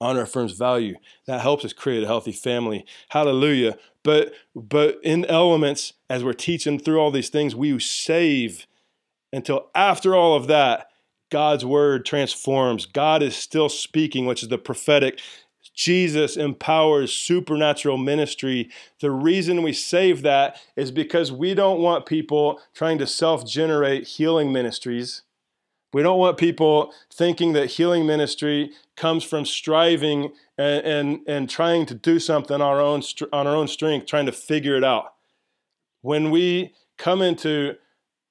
Honor 0.00 0.22
affirms 0.22 0.52
value. 0.52 0.96
That 1.26 1.40
helps 1.40 1.64
us 1.64 1.72
create 1.72 2.02
a 2.02 2.06
healthy 2.06 2.32
family. 2.32 2.84
Hallelujah. 3.10 3.78
But 4.02 4.32
but 4.54 4.98
in 5.02 5.24
elements, 5.24 5.94
as 6.08 6.22
we're 6.22 6.32
teaching 6.32 6.78
through 6.78 6.98
all 6.98 7.10
these 7.10 7.30
things, 7.30 7.54
we 7.54 7.78
save 7.80 8.66
until 9.32 9.68
after 9.74 10.14
all 10.14 10.34
of 10.36 10.46
that 10.46 10.88
God's 11.30 11.64
word 11.64 12.04
transforms. 12.04 12.86
God 12.86 13.22
is 13.22 13.36
still 13.36 13.68
speaking, 13.68 14.26
which 14.26 14.42
is 14.42 14.48
the 14.48 14.58
prophetic. 14.58 15.20
Jesus 15.74 16.36
empowers 16.36 17.12
supernatural 17.12 17.98
ministry. 17.98 18.70
The 19.00 19.10
reason 19.10 19.62
we 19.62 19.72
save 19.72 20.22
that 20.22 20.60
is 20.74 20.90
because 20.90 21.30
we 21.30 21.54
don't 21.54 21.80
want 21.80 22.06
people 22.06 22.60
trying 22.74 22.98
to 22.98 23.06
self 23.06 23.46
generate 23.46 24.06
healing 24.06 24.52
ministries. 24.52 25.22
We 25.92 26.02
don't 26.02 26.18
want 26.18 26.38
people 26.38 26.92
thinking 27.12 27.52
that 27.54 27.72
healing 27.72 28.06
ministry 28.06 28.72
comes 28.96 29.24
from 29.24 29.44
striving 29.44 30.32
and, 30.58 30.84
and, 30.84 31.20
and 31.26 31.50
trying 31.50 31.86
to 31.86 31.94
do 31.94 32.18
something 32.18 32.54
on 32.56 32.62
our, 32.62 32.80
own, 32.80 33.02
on 33.32 33.46
our 33.46 33.54
own 33.54 33.68
strength, 33.68 34.06
trying 34.06 34.26
to 34.26 34.32
figure 34.32 34.76
it 34.76 34.84
out. 34.84 35.14
When 36.02 36.30
we 36.30 36.74
come 36.98 37.22
into 37.22 37.76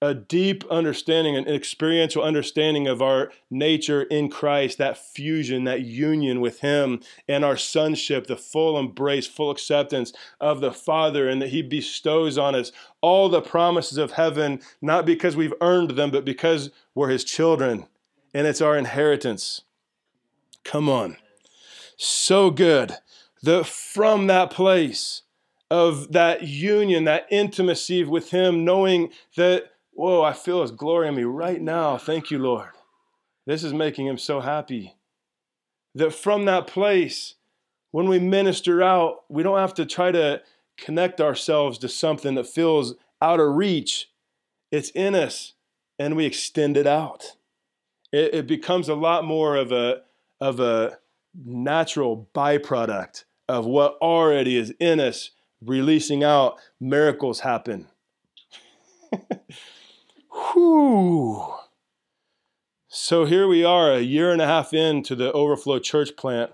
a 0.01 0.13
deep 0.13 0.63
understanding, 0.69 1.35
an 1.35 1.47
experiential 1.47 2.21
understanding 2.21 2.87
of 2.87 3.01
our 3.01 3.31
nature 3.49 4.03
in 4.03 4.29
Christ, 4.29 4.77
that 4.77 4.97
fusion, 4.97 5.63
that 5.63 5.81
union 5.81 6.41
with 6.41 6.59
Him, 6.59 6.99
and 7.27 7.45
our 7.45 7.57
sonship, 7.57 8.27
the 8.27 8.35
full 8.35 8.77
embrace, 8.77 9.25
full 9.25 9.51
acceptance 9.51 10.13
of 10.39 10.59
the 10.59 10.71
Father, 10.71 11.29
and 11.29 11.41
that 11.41 11.49
He 11.49 11.61
bestows 11.61 12.37
on 12.37 12.55
us 12.55 12.71
all 13.01 13.29
the 13.29 13.41
promises 13.41 13.97
of 13.97 14.13
heaven, 14.13 14.61
not 14.81 15.05
because 15.05 15.35
we've 15.35 15.53
earned 15.61 15.91
them, 15.91 16.11
but 16.11 16.25
because 16.25 16.71
we're 16.93 17.09
His 17.09 17.23
children, 17.23 17.87
and 18.33 18.47
it's 18.47 18.61
our 18.61 18.77
inheritance. 18.77 19.61
Come 20.63 20.89
on. 20.89 21.17
So 21.97 22.51
good. 22.51 22.97
that 23.43 23.65
from 23.65 24.27
that 24.27 24.51
place 24.51 25.21
of 25.71 26.11
that 26.11 26.43
union, 26.43 27.05
that 27.05 27.27
intimacy 27.31 28.03
with 28.03 28.31
Him, 28.31 28.65
knowing 28.65 29.09
that 29.35 29.71
Whoa, 29.95 30.23
I 30.23 30.33
feel 30.33 30.61
His 30.61 30.71
glory 30.71 31.07
in 31.07 31.15
me 31.15 31.23
right 31.23 31.61
now. 31.61 31.97
Thank 31.97 32.29
you, 32.29 32.37
Lord. 32.37 32.67
This 33.47 33.63
is 33.63 33.73
making 33.73 34.07
Him 34.07 34.17
so 34.17 34.41
happy. 34.41 34.97
That 35.95 36.13
from 36.13 36.43
that 36.45 36.67
place, 36.67 37.35
when 37.91 38.09
we 38.09 38.19
minister 38.19 38.83
out, 38.83 39.23
we 39.29 39.41
don't 39.41 39.57
have 39.57 39.73
to 39.75 39.85
try 39.85 40.11
to 40.11 40.41
connect 40.77 41.21
ourselves 41.21 41.77
to 41.77 41.87
something 41.87 42.35
that 42.35 42.45
feels 42.45 42.95
out 43.21 43.39
of 43.39 43.55
reach. 43.55 44.09
It's 44.69 44.89
in 44.89 45.15
us, 45.15 45.53
and 45.97 46.17
we 46.17 46.25
extend 46.25 46.75
it 46.75 46.85
out. 46.85 47.37
It, 48.11 48.33
it 48.35 48.47
becomes 48.47 48.89
a 48.89 48.95
lot 48.95 49.23
more 49.23 49.55
of 49.55 49.71
a, 49.71 50.01
of 50.41 50.59
a 50.59 50.97
natural 51.45 52.27
byproduct 52.35 53.23
of 53.47 53.65
what 53.65 53.97
already 54.01 54.57
is 54.57 54.73
in 54.77 54.99
us, 54.99 55.31
releasing 55.61 56.21
out, 56.21 56.57
miracles 56.81 57.39
happen. 57.39 57.87
Whew. 60.35 61.53
So 62.87 63.25
here 63.25 63.47
we 63.47 63.63
are, 63.63 63.91
a 63.91 64.01
year 64.01 64.31
and 64.31 64.41
a 64.41 64.47
half 64.47 64.73
into 64.73 65.15
the 65.15 65.31
Overflow 65.31 65.79
Church 65.79 66.15
plant. 66.17 66.51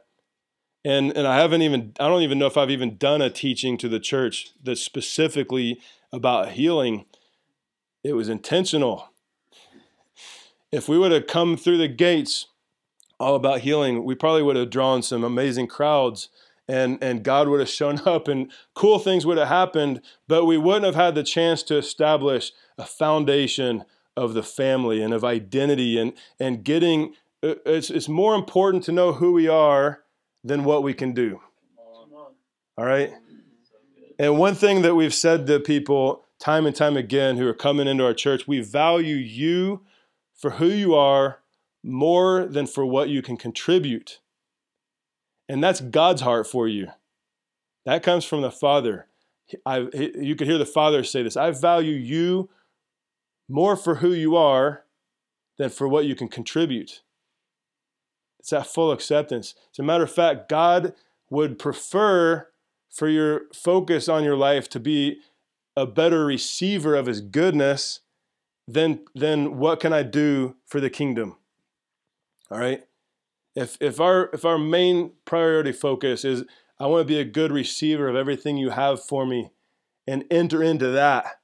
And, 0.83 1.15
and 1.15 1.27
I 1.27 1.39
haven't 1.39 1.61
even, 1.61 1.93
I 1.99 2.07
don't 2.07 2.23
even 2.23 2.39
know 2.39 2.47
if 2.47 2.57
I've 2.57 2.71
even 2.71 2.97
done 2.97 3.21
a 3.21 3.29
teaching 3.29 3.77
to 3.77 3.89
the 3.89 3.99
church 3.99 4.49
that's 4.63 4.81
specifically 4.81 5.79
about 6.11 6.51
healing. 6.51 7.05
It 8.03 8.13
was 8.13 8.29
intentional. 8.29 9.09
If 10.71 10.87
we 10.89 10.97
would 10.97 11.11
have 11.11 11.27
come 11.27 11.57
through 11.57 11.77
the 11.77 11.87
gates 11.87 12.47
all 13.19 13.35
about 13.35 13.61
healing, 13.61 14.03
we 14.03 14.15
probably 14.15 14.41
would 14.41 14.55
have 14.55 14.69
drawn 14.69 15.03
some 15.03 15.23
amazing 15.23 15.67
crowds 15.67 16.29
and, 16.67 17.03
and 17.03 17.23
God 17.23 17.49
would 17.49 17.59
have 17.59 17.69
shown 17.69 17.99
up 18.05 18.27
and 18.27 18.51
cool 18.73 18.99
things 18.99 19.25
would 19.25 19.37
have 19.37 19.47
happened, 19.47 20.01
but 20.27 20.45
we 20.45 20.57
wouldn't 20.57 20.85
have 20.85 20.95
had 20.95 21.15
the 21.15 21.23
chance 21.23 21.63
to 21.63 21.77
establish 21.77 22.51
a 22.81 22.85
foundation 22.85 23.85
of 24.17 24.33
the 24.33 24.43
family 24.43 25.01
and 25.01 25.13
of 25.13 25.23
identity 25.23 25.97
and, 25.97 26.13
and 26.39 26.63
getting 26.63 27.13
uh, 27.43 27.55
it's, 27.65 27.89
it's 27.89 28.09
more 28.09 28.35
important 28.35 28.83
to 28.83 28.91
know 28.91 29.13
who 29.13 29.31
we 29.31 29.47
are 29.47 30.03
than 30.43 30.63
what 30.63 30.83
we 30.83 30.93
can 30.93 31.13
do. 31.13 31.39
All 32.77 32.85
right? 32.85 33.11
And 34.19 34.37
one 34.37 34.55
thing 34.55 34.83
that 34.83 34.95
we've 34.95 35.13
said 35.13 35.47
to 35.47 35.59
people 35.59 36.25
time 36.39 36.65
and 36.65 36.75
time 36.75 36.97
again 36.97 37.37
who 37.37 37.47
are 37.47 37.53
coming 37.53 37.87
into 37.87 38.05
our 38.05 38.13
church, 38.13 38.47
we 38.47 38.61
value 38.61 39.15
you 39.15 39.81
for 40.35 40.51
who 40.51 40.67
you 40.67 40.95
are 40.95 41.39
more 41.83 42.45
than 42.45 42.65
for 42.67 42.85
what 42.85 43.09
you 43.09 43.21
can 43.21 43.37
contribute. 43.37 44.19
And 45.47 45.63
that's 45.63 45.81
God's 45.81 46.21
heart 46.21 46.47
for 46.47 46.67
you. 46.67 46.87
That 47.85 48.03
comes 48.03 48.25
from 48.25 48.41
the 48.41 48.51
Father. 48.51 49.07
I, 49.65 49.87
you 49.93 50.35
could 50.35 50.47
hear 50.47 50.57
the 50.57 50.65
Father 50.65 51.03
say 51.03 51.23
this 51.23 51.35
I 51.35 51.51
value 51.51 51.95
you 51.95 52.49
more 53.51 53.75
for 53.75 53.95
who 53.95 54.13
you 54.13 54.35
are 54.35 54.83
than 55.57 55.69
for 55.69 55.87
what 55.87 56.05
you 56.05 56.15
can 56.15 56.27
contribute. 56.27 57.01
It's 58.39 58.49
that 58.49 58.65
full 58.65 58.91
acceptance. 58.91 59.53
As 59.71 59.79
a 59.79 59.83
matter 59.83 60.05
of 60.05 60.11
fact, 60.11 60.49
God 60.49 60.93
would 61.29 61.59
prefer 61.59 62.47
for 62.89 63.07
your 63.07 63.41
focus 63.53 64.09
on 64.09 64.23
your 64.23 64.35
life 64.35 64.67
to 64.69 64.79
be 64.79 65.19
a 65.75 65.85
better 65.85 66.25
receiver 66.25 66.95
of 66.95 67.05
his 67.05 67.21
goodness 67.21 67.99
than, 68.67 69.01
than 69.13 69.57
what 69.57 69.79
can 69.79 69.93
I 69.93 70.03
do 70.03 70.55
for 70.65 70.79
the 70.79 70.89
kingdom. 70.89 71.37
All 72.49 72.57
right? 72.57 72.83
If, 73.55 73.77
if, 73.79 73.99
our, 73.99 74.29
if 74.33 74.45
our 74.45 74.57
main 74.57 75.11
priority 75.25 75.71
focus 75.71 76.25
is, 76.25 76.43
I 76.79 76.87
want 76.87 77.01
to 77.01 77.13
be 77.13 77.19
a 77.19 77.25
good 77.25 77.51
receiver 77.51 78.07
of 78.07 78.15
everything 78.15 78.57
you 78.57 78.71
have 78.71 79.03
for 79.03 79.25
me 79.25 79.51
and 80.07 80.23
enter 80.31 80.63
into 80.63 80.87
that, 80.87 81.40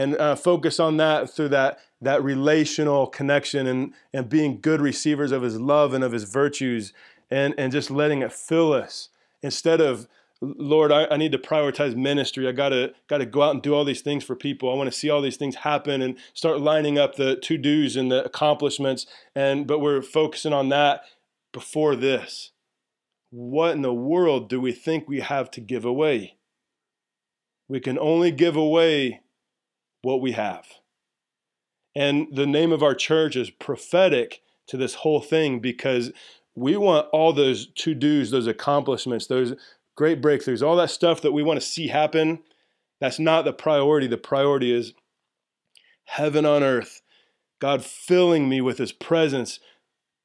and 0.00 0.16
uh, 0.16 0.34
focus 0.34 0.80
on 0.80 0.96
that 0.96 1.28
through 1.28 1.50
that 1.50 1.78
that 2.00 2.22
relational 2.22 3.06
connection 3.06 3.66
and 3.66 3.92
and 4.14 4.28
being 4.28 4.58
good 4.60 4.80
receivers 4.80 5.30
of 5.30 5.42
his 5.42 5.60
love 5.60 5.92
and 5.92 6.02
of 6.02 6.12
his 6.12 6.24
virtues 6.24 6.94
and 7.30 7.54
and 7.58 7.70
just 7.70 7.90
letting 7.90 8.22
it 8.22 8.32
fill 8.32 8.72
us 8.72 9.10
instead 9.42 9.80
of 9.80 10.08
Lord, 10.42 10.90
I, 10.90 11.04
I, 11.10 11.18
need 11.18 11.32
to 11.32 11.38
prioritize 11.38 11.94
ministry. 11.94 12.48
I 12.48 12.52
gotta 12.52 12.94
gotta 13.08 13.26
go 13.26 13.42
out 13.42 13.52
and 13.52 13.60
do 13.60 13.74
all 13.74 13.84
these 13.84 14.00
things 14.00 14.24
for 14.24 14.34
people. 14.34 14.72
I 14.72 14.74
want 14.74 14.90
to 14.90 14.98
see 14.98 15.10
all 15.10 15.20
these 15.20 15.36
things 15.36 15.56
happen 15.56 16.00
and 16.00 16.16
start 16.32 16.62
lining 16.62 16.96
up 16.96 17.16
the 17.16 17.36
to 17.36 17.58
dos 17.58 17.94
and 17.94 18.10
the 18.10 18.24
accomplishments. 18.24 19.04
And 19.34 19.66
but 19.66 19.80
we're 19.80 20.00
focusing 20.00 20.54
on 20.54 20.70
that 20.70 21.02
before 21.52 21.94
this. 21.94 22.52
what 23.28 23.72
in 23.72 23.82
the 23.82 23.92
world 23.92 24.48
do 24.48 24.62
we 24.62 24.72
think 24.72 25.06
we 25.06 25.20
have 25.20 25.50
to 25.50 25.60
give 25.60 25.84
away? 25.84 26.38
We 27.68 27.78
can 27.78 27.98
only 27.98 28.30
give 28.30 28.56
away 28.56 29.20
what 30.02 30.20
we 30.20 30.32
have. 30.32 30.66
And 31.94 32.28
the 32.32 32.46
name 32.46 32.72
of 32.72 32.82
our 32.82 32.94
church 32.94 33.36
is 33.36 33.50
prophetic 33.50 34.42
to 34.68 34.76
this 34.76 34.94
whole 34.94 35.20
thing 35.20 35.60
because 35.60 36.12
we 36.54 36.76
want 36.76 37.08
all 37.12 37.32
those 37.32 37.66
to 37.66 37.94
dos, 37.94 38.30
those 38.30 38.46
accomplishments, 38.46 39.26
those 39.26 39.54
great 39.96 40.22
breakthroughs, 40.22 40.66
all 40.66 40.76
that 40.76 40.90
stuff 40.90 41.20
that 41.22 41.32
we 41.32 41.42
want 41.42 41.60
to 41.60 41.66
see 41.66 41.88
happen. 41.88 42.40
That's 43.00 43.18
not 43.18 43.44
the 43.44 43.52
priority. 43.52 44.06
The 44.06 44.16
priority 44.16 44.72
is 44.72 44.94
heaven 46.04 46.44
on 46.44 46.62
earth, 46.62 47.02
God 47.60 47.84
filling 47.84 48.48
me 48.48 48.60
with 48.60 48.78
His 48.78 48.92
presence, 48.92 49.60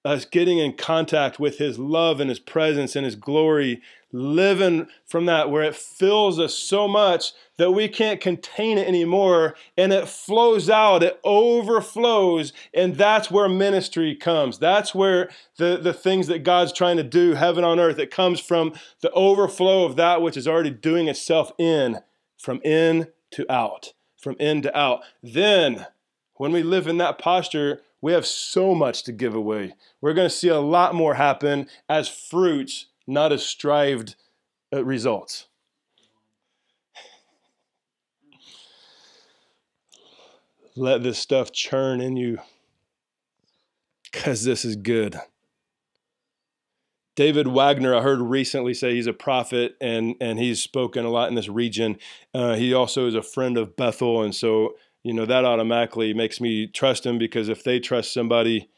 us 0.06 0.24
getting 0.24 0.60
in 0.60 0.74
contact 0.74 1.40
with 1.40 1.58
His 1.58 1.80
love 1.80 2.20
and 2.20 2.30
His 2.30 2.40
presence 2.40 2.96
and 2.96 3.04
His 3.04 3.16
glory, 3.16 3.82
living 4.12 4.88
from 5.06 5.26
that 5.26 5.50
where 5.50 5.64
it 5.64 5.76
fills 5.76 6.40
us 6.40 6.54
so 6.54 6.88
much 6.88 7.34
that 7.58 7.72
we 7.72 7.88
can't 7.88 8.22
contain 8.22 8.78
it 8.78 8.88
anymore 8.88 9.56
and 9.78 9.92
it 9.92 10.08
flows 10.08 10.70
out, 10.70 11.04
it 11.04 11.20
overflows, 11.24 12.54
and 12.74 12.96
that's 12.96 13.32
where 13.32 13.50
ministry 13.50 14.16
comes. 14.16 14.60
That's 14.60 14.94
where 14.94 15.30
the, 15.58 15.78
the 15.82 15.94
things 15.94 16.28
that 16.28 16.44
God's 16.44 16.72
trying 16.72 16.98
to 16.98 17.04
do, 17.04 17.34
heaven 17.34 17.64
on 17.64 17.80
earth, 17.80 18.00
it 18.00 18.12
comes 18.12 18.40
from 18.40 18.74
the 19.02 19.12
overflow 19.12 19.86
of 19.86 19.96
that 19.96 20.22
which 20.22 20.38
is 20.38 20.48
already 20.48 20.70
doing 20.70 21.08
itself 21.08 21.52
in, 21.58 22.00
from 22.38 22.62
in 22.64 23.08
to 23.32 23.52
out, 23.52 23.94
from 24.18 24.36
in 24.40 24.62
to 24.62 24.78
out. 24.78 25.02
Then, 25.24 25.88
when 26.36 26.52
we 26.52 26.64
live 26.64 26.88
in 26.88 26.98
that 26.98 27.18
posture, 27.18 27.82
we 28.06 28.14
have 28.14 28.28
so 28.28 28.76
much 28.76 29.02
to 29.02 29.12
give 29.12 29.34
away. 29.34 29.74
We're 30.00 30.14
going 30.14 30.30
to 30.30 30.36
see 30.36 30.50
a 30.50 30.60
lot 30.60 30.94
more 30.94 31.16
happen 31.16 31.68
as 31.90 32.08
fruits, 32.08 32.86
not 33.08 33.32
as 33.32 33.44
strived 33.44 34.16
uh, 34.72 34.86
results. 34.86 35.48
Let 40.76 41.02
this 41.02 41.18
stuff 41.18 41.52
churn 41.52 42.00
in 42.00 42.16
you 42.16 42.38
because 44.12 44.44
this 44.44 44.66
is 44.66 44.76
good. 44.76 45.16
David 47.16 47.48
Wagner, 47.48 47.96
I 47.96 48.02
heard 48.02 48.22
recently 48.22 48.76
say 48.76 48.94
he's 48.94 49.08
a 49.08 49.14
prophet 49.14 49.78
and, 49.82 50.14
and 50.22 50.38
he's 50.38 50.62
spoken 50.62 51.06
a 51.06 51.10
lot 51.10 51.30
in 51.30 51.34
this 51.34 51.50
region. 51.50 51.98
Uh, 52.36 52.54
he 52.54 52.72
also 52.72 53.08
is 53.08 53.16
a 53.16 53.24
friend 53.24 53.58
of 53.58 53.76
Bethel. 53.76 54.22
And 54.22 54.36
so 54.36 54.76
you 55.06 55.14
know, 55.14 55.28
that 55.28 55.46
automatically 55.46 56.16
makes 56.16 56.42
me 56.42 56.66
trust 56.66 57.06
him 57.06 57.20
because 57.20 57.48
if 57.48 57.64
they 57.64 57.80
trust 57.80 58.12
somebody, 58.12 58.72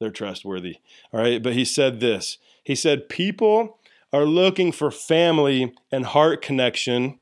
they're 0.00 0.10
trustworthy. 0.10 0.76
All 1.12 1.20
right. 1.20 1.42
But 1.42 1.52
he 1.52 1.66
said 1.66 2.00
this 2.00 2.38
He 2.64 2.74
said, 2.74 3.10
People 3.10 3.78
are 4.10 4.24
looking 4.24 4.72
for 4.72 4.90
family 4.90 5.74
and 5.92 6.06
heart 6.06 6.40
connection, 6.40 7.20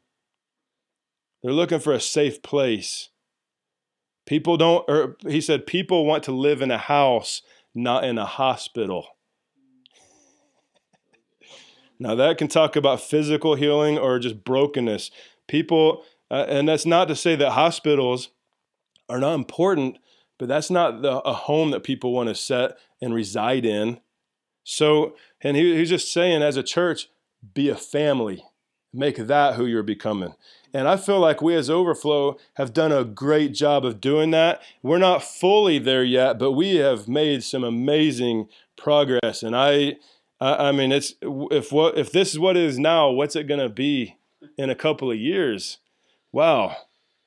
they're 1.42 1.52
looking 1.52 1.80
for 1.80 1.92
a 1.92 2.00
safe 2.00 2.42
place. 2.42 3.08
People 4.24 4.56
don't, 4.56 4.88
or 4.88 5.16
he 5.26 5.40
said, 5.40 5.66
people 5.66 6.06
want 6.06 6.22
to 6.22 6.32
live 6.32 6.62
in 6.62 6.70
a 6.70 6.78
house, 6.78 7.42
not 7.74 8.04
in 8.04 8.16
a 8.16 8.24
hospital. 8.24 9.08
Now, 11.98 12.14
that 12.14 12.38
can 12.38 12.48
talk 12.48 12.74
about 12.74 13.02
physical 13.02 13.54
healing 13.56 13.98
or 13.98 14.18
just 14.18 14.42
brokenness. 14.42 15.10
People, 15.46 16.04
uh, 16.30 16.46
and 16.48 16.66
that's 16.66 16.86
not 16.86 17.08
to 17.08 17.16
say 17.16 17.36
that 17.36 17.50
hospitals 17.50 18.30
are 19.08 19.20
not 19.20 19.34
important, 19.34 19.98
but 20.38 20.48
that's 20.48 20.70
not 20.70 21.02
the, 21.02 21.18
a 21.20 21.32
home 21.32 21.70
that 21.70 21.84
people 21.84 22.12
want 22.12 22.28
to 22.28 22.34
set 22.34 22.76
and 23.00 23.14
reside 23.14 23.64
in. 23.64 24.00
So, 24.64 25.14
and 25.42 25.56
he, 25.56 25.76
he's 25.76 25.90
just 25.90 26.12
saying, 26.12 26.42
as 26.42 26.56
a 26.56 26.62
church, 26.62 27.08
be 27.52 27.68
a 27.68 27.76
family. 27.76 28.44
Make 28.92 29.16
that 29.16 29.54
who 29.54 29.66
you're 29.66 29.82
becoming. 29.82 30.34
And 30.72 30.88
I 30.88 30.96
feel 30.96 31.20
like 31.20 31.42
we 31.42 31.54
as 31.54 31.68
Overflow 31.68 32.36
have 32.54 32.72
done 32.72 32.92
a 32.92 33.04
great 33.04 33.52
job 33.52 33.84
of 33.84 34.00
doing 34.00 34.30
that. 34.30 34.62
We're 34.82 34.98
not 34.98 35.22
fully 35.22 35.78
there 35.78 36.04
yet, 36.04 36.38
but 36.38 36.52
we 36.52 36.76
have 36.76 37.08
made 37.08 37.44
some 37.44 37.64
amazing 37.64 38.48
progress. 38.76 39.42
And 39.42 39.56
I, 39.56 39.96
I, 40.40 40.68
I 40.68 40.72
mean, 40.72 40.92
it's 40.92 41.14
if 41.22 41.72
what 41.72 41.98
if 41.98 42.12
this 42.12 42.32
is 42.32 42.38
what 42.38 42.56
it 42.56 42.62
is 42.62 42.78
now, 42.78 43.10
what's 43.10 43.36
it 43.36 43.48
going 43.48 43.60
to 43.60 43.68
be 43.68 44.16
in 44.56 44.70
a 44.70 44.74
couple 44.74 45.10
of 45.10 45.18
years? 45.18 45.78
Wow, 46.32 46.76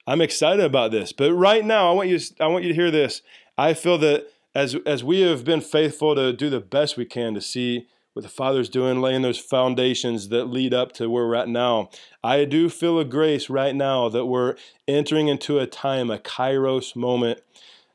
I'm 0.07 0.21
excited 0.21 0.63
about 0.63 0.91
this. 0.91 1.11
But 1.11 1.33
right 1.33 1.63
now, 1.63 1.91
I 1.91 1.93
want 1.93 2.09
you 2.09 2.19
I 2.39 2.47
want 2.47 2.63
you 2.63 2.69
to 2.69 2.75
hear 2.75 2.89
this. 2.89 3.21
I 3.57 3.73
feel 3.73 3.97
that 3.99 4.27
as 4.55 4.75
as 4.85 5.03
we 5.03 5.21
have 5.21 5.43
been 5.43 5.61
faithful 5.61 6.15
to 6.15 6.31
do 6.31 6.49
the 6.49 6.61
best 6.61 6.95
we 6.95 7.05
can 7.05 7.33
to 7.33 7.41
see 7.41 7.87
what 8.13 8.23
the 8.23 8.29
Father's 8.29 8.69
doing, 8.69 8.99
laying 8.99 9.21
those 9.21 9.37
foundations 9.37 10.29
that 10.29 10.45
lead 10.45 10.73
up 10.73 10.91
to 10.93 11.07
where 11.07 11.27
we're 11.27 11.35
at 11.35 11.47
now. 11.47 11.89
I 12.23 12.45
do 12.45 12.67
feel 12.67 12.97
a 12.97 13.05
grace 13.05 13.47
right 13.47 13.75
now 13.75 14.09
that 14.09 14.25
we're 14.25 14.55
entering 14.87 15.27
into 15.27 15.59
a 15.59 15.67
time, 15.67 16.09
a 16.09 16.17
kairos 16.17 16.95
moment, 16.95 17.41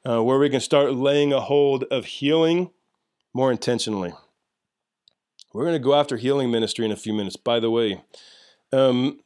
uh, 0.08 0.22
where 0.22 0.38
we 0.38 0.48
can 0.48 0.60
start 0.60 0.94
laying 0.94 1.32
a 1.32 1.40
hold 1.40 1.84
of 1.90 2.04
healing 2.04 2.70
more 3.34 3.50
intentionally. 3.50 4.12
We're 5.52 5.64
going 5.64 5.74
to 5.74 5.80
go 5.80 5.94
after 5.94 6.16
healing 6.16 6.52
ministry 6.52 6.84
in 6.84 6.92
a 6.92 6.96
few 6.96 7.12
minutes, 7.12 7.36
by 7.36 7.58
the 7.58 7.70
way. 7.70 8.00
Um, 8.72 9.18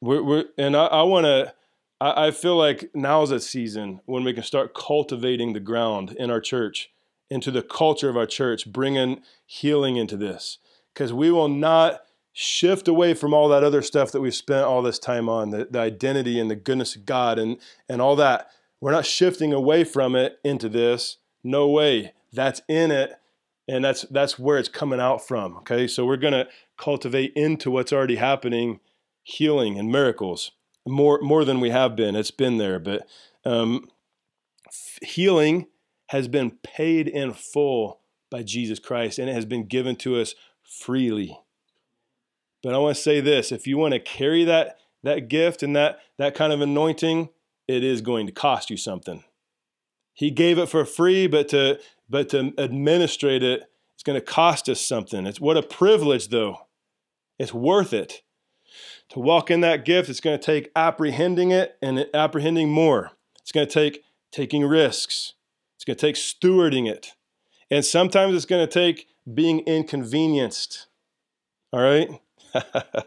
we're, 0.00 0.22
we're, 0.22 0.44
and 0.56 0.76
I, 0.76 0.86
I 0.86 1.02
want 1.02 1.24
to 1.26 1.54
I, 2.00 2.26
I 2.26 2.30
feel 2.30 2.56
like 2.56 2.90
now's 2.94 3.30
a 3.30 3.40
season 3.40 4.00
when 4.06 4.24
we 4.24 4.32
can 4.32 4.42
start 4.42 4.74
cultivating 4.74 5.52
the 5.52 5.60
ground 5.60 6.14
in 6.18 6.30
our 6.30 6.40
church, 6.40 6.90
into 7.30 7.50
the 7.50 7.62
culture 7.62 8.08
of 8.08 8.16
our 8.16 8.26
church, 8.26 8.70
bringing 8.70 9.22
healing 9.46 9.96
into 9.96 10.16
this. 10.16 10.58
Because 10.94 11.12
we 11.12 11.30
will 11.30 11.48
not 11.48 12.00
shift 12.32 12.88
away 12.88 13.14
from 13.14 13.34
all 13.34 13.48
that 13.48 13.64
other 13.64 13.82
stuff 13.82 14.12
that 14.12 14.20
we've 14.20 14.34
spent 14.34 14.64
all 14.64 14.82
this 14.82 14.98
time 14.98 15.28
on 15.28 15.50
the, 15.50 15.66
the 15.70 15.78
identity 15.78 16.38
and 16.38 16.50
the 16.50 16.56
goodness 16.56 16.96
of 16.96 17.04
God 17.04 17.38
and, 17.38 17.58
and 17.88 18.00
all 18.00 18.16
that. 18.16 18.48
We're 18.80 18.92
not 18.92 19.06
shifting 19.06 19.52
away 19.52 19.84
from 19.84 20.14
it 20.14 20.38
into 20.44 20.68
this. 20.68 21.18
No 21.42 21.68
way. 21.68 22.12
That's 22.32 22.62
in 22.68 22.90
it 22.90 23.18
and 23.68 23.84
that's 23.84 24.02
that's 24.10 24.38
where 24.38 24.58
it's 24.58 24.68
coming 24.68 24.98
out 24.98 25.26
from 25.26 25.56
okay 25.58 25.86
so 25.86 26.04
we're 26.04 26.16
to 26.16 26.48
cultivate 26.76 27.32
into 27.34 27.70
what's 27.70 27.92
already 27.92 28.16
happening 28.16 28.80
healing 29.22 29.78
and 29.78 29.92
miracles 29.92 30.52
more 30.88 31.20
more 31.20 31.44
than 31.44 31.60
we 31.60 31.70
have 31.70 31.96
been. 31.96 32.16
It's 32.16 32.30
been 32.30 32.58
there, 32.58 32.78
but 32.78 33.06
um, 33.44 33.88
healing 35.02 35.66
has 36.08 36.28
been 36.28 36.52
paid 36.62 37.08
in 37.08 37.32
full 37.32 38.00
by 38.30 38.42
Jesus 38.42 38.78
Christ, 38.78 39.18
and 39.18 39.28
it 39.28 39.34
has 39.34 39.44
been 39.44 39.66
given 39.66 39.96
to 39.96 40.20
us 40.20 40.34
freely. 40.62 41.38
But 42.62 42.74
I 42.74 42.78
want 42.78 42.96
to 42.96 43.02
say 43.02 43.20
this: 43.20 43.52
if 43.52 43.66
you 43.66 43.78
want 43.78 43.94
to 43.94 44.00
carry 44.00 44.44
that 44.44 44.78
that 45.02 45.28
gift 45.28 45.62
and 45.62 45.76
that 45.76 46.00
that 46.18 46.34
kind 46.34 46.52
of 46.52 46.60
anointing, 46.60 47.30
it 47.66 47.84
is 47.84 48.00
going 48.00 48.26
to 48.26 48.32
cost 48.32 48.70
you 48.70 48.76
something. 48.76 49.24
He 50.14 50.30
gave 50.30 50.58
it 50.58 50.68
for 50.68 50.84
free, 50.84 51.26
but 51.26 51.48
to 51.50 51.78
but 52.08 52.30
to 52.30 52.52
administrate 52.58 53.42
it, 53.42 53.62
it's 53.94 54.02
going 54.02 54.18
to 54.18 54.24
cost 54.24 54.68
us 54.68 54.80
something. 54.80 55.26
It's 55.26 55.40
what 55.40 55.56
a 55.56 55.62
privilege, 55.62 56.28
though. 56.28 56.66
It's 57.38 57.54
worth 57.54 57.92
it. 57.92 58.22
To 59.10 59.20
walk 59.20 59.50
in 59.50 59.60
that 59.62 59.84
gift, 59.84 60.08
it's 60.08 60.20
going 60.20 60.38
to 60.38 60.44
take 60.44 60.70
apprehending 60.76 61.50
it 61.50 61.78
and 61.80 62.06
apprehending 62.12 62.70
more. 62.70 63.12
It's 63.40 63.52
going 63.52 63.66
to 63.66 63.72
take 63.72 64.04
taking 64.30 64.64
risks. 64.64 65.34
It's 65.76 65.84
going 65.84 65.96
to 65.96 66.06
take 66.06 66.16
stewarding 66.16 66.88
it. 66.88 67.12
And 67.70 67.84
sometimes 67.84 68.34
it's 68.34 68.44
going 68.44 68.66
to 68.66 68.72
take 68.72 69.06
being 69.32 69.60
inconvenienced. 69.60 70.86
All 71.72 71.80
right? 71.80 72.10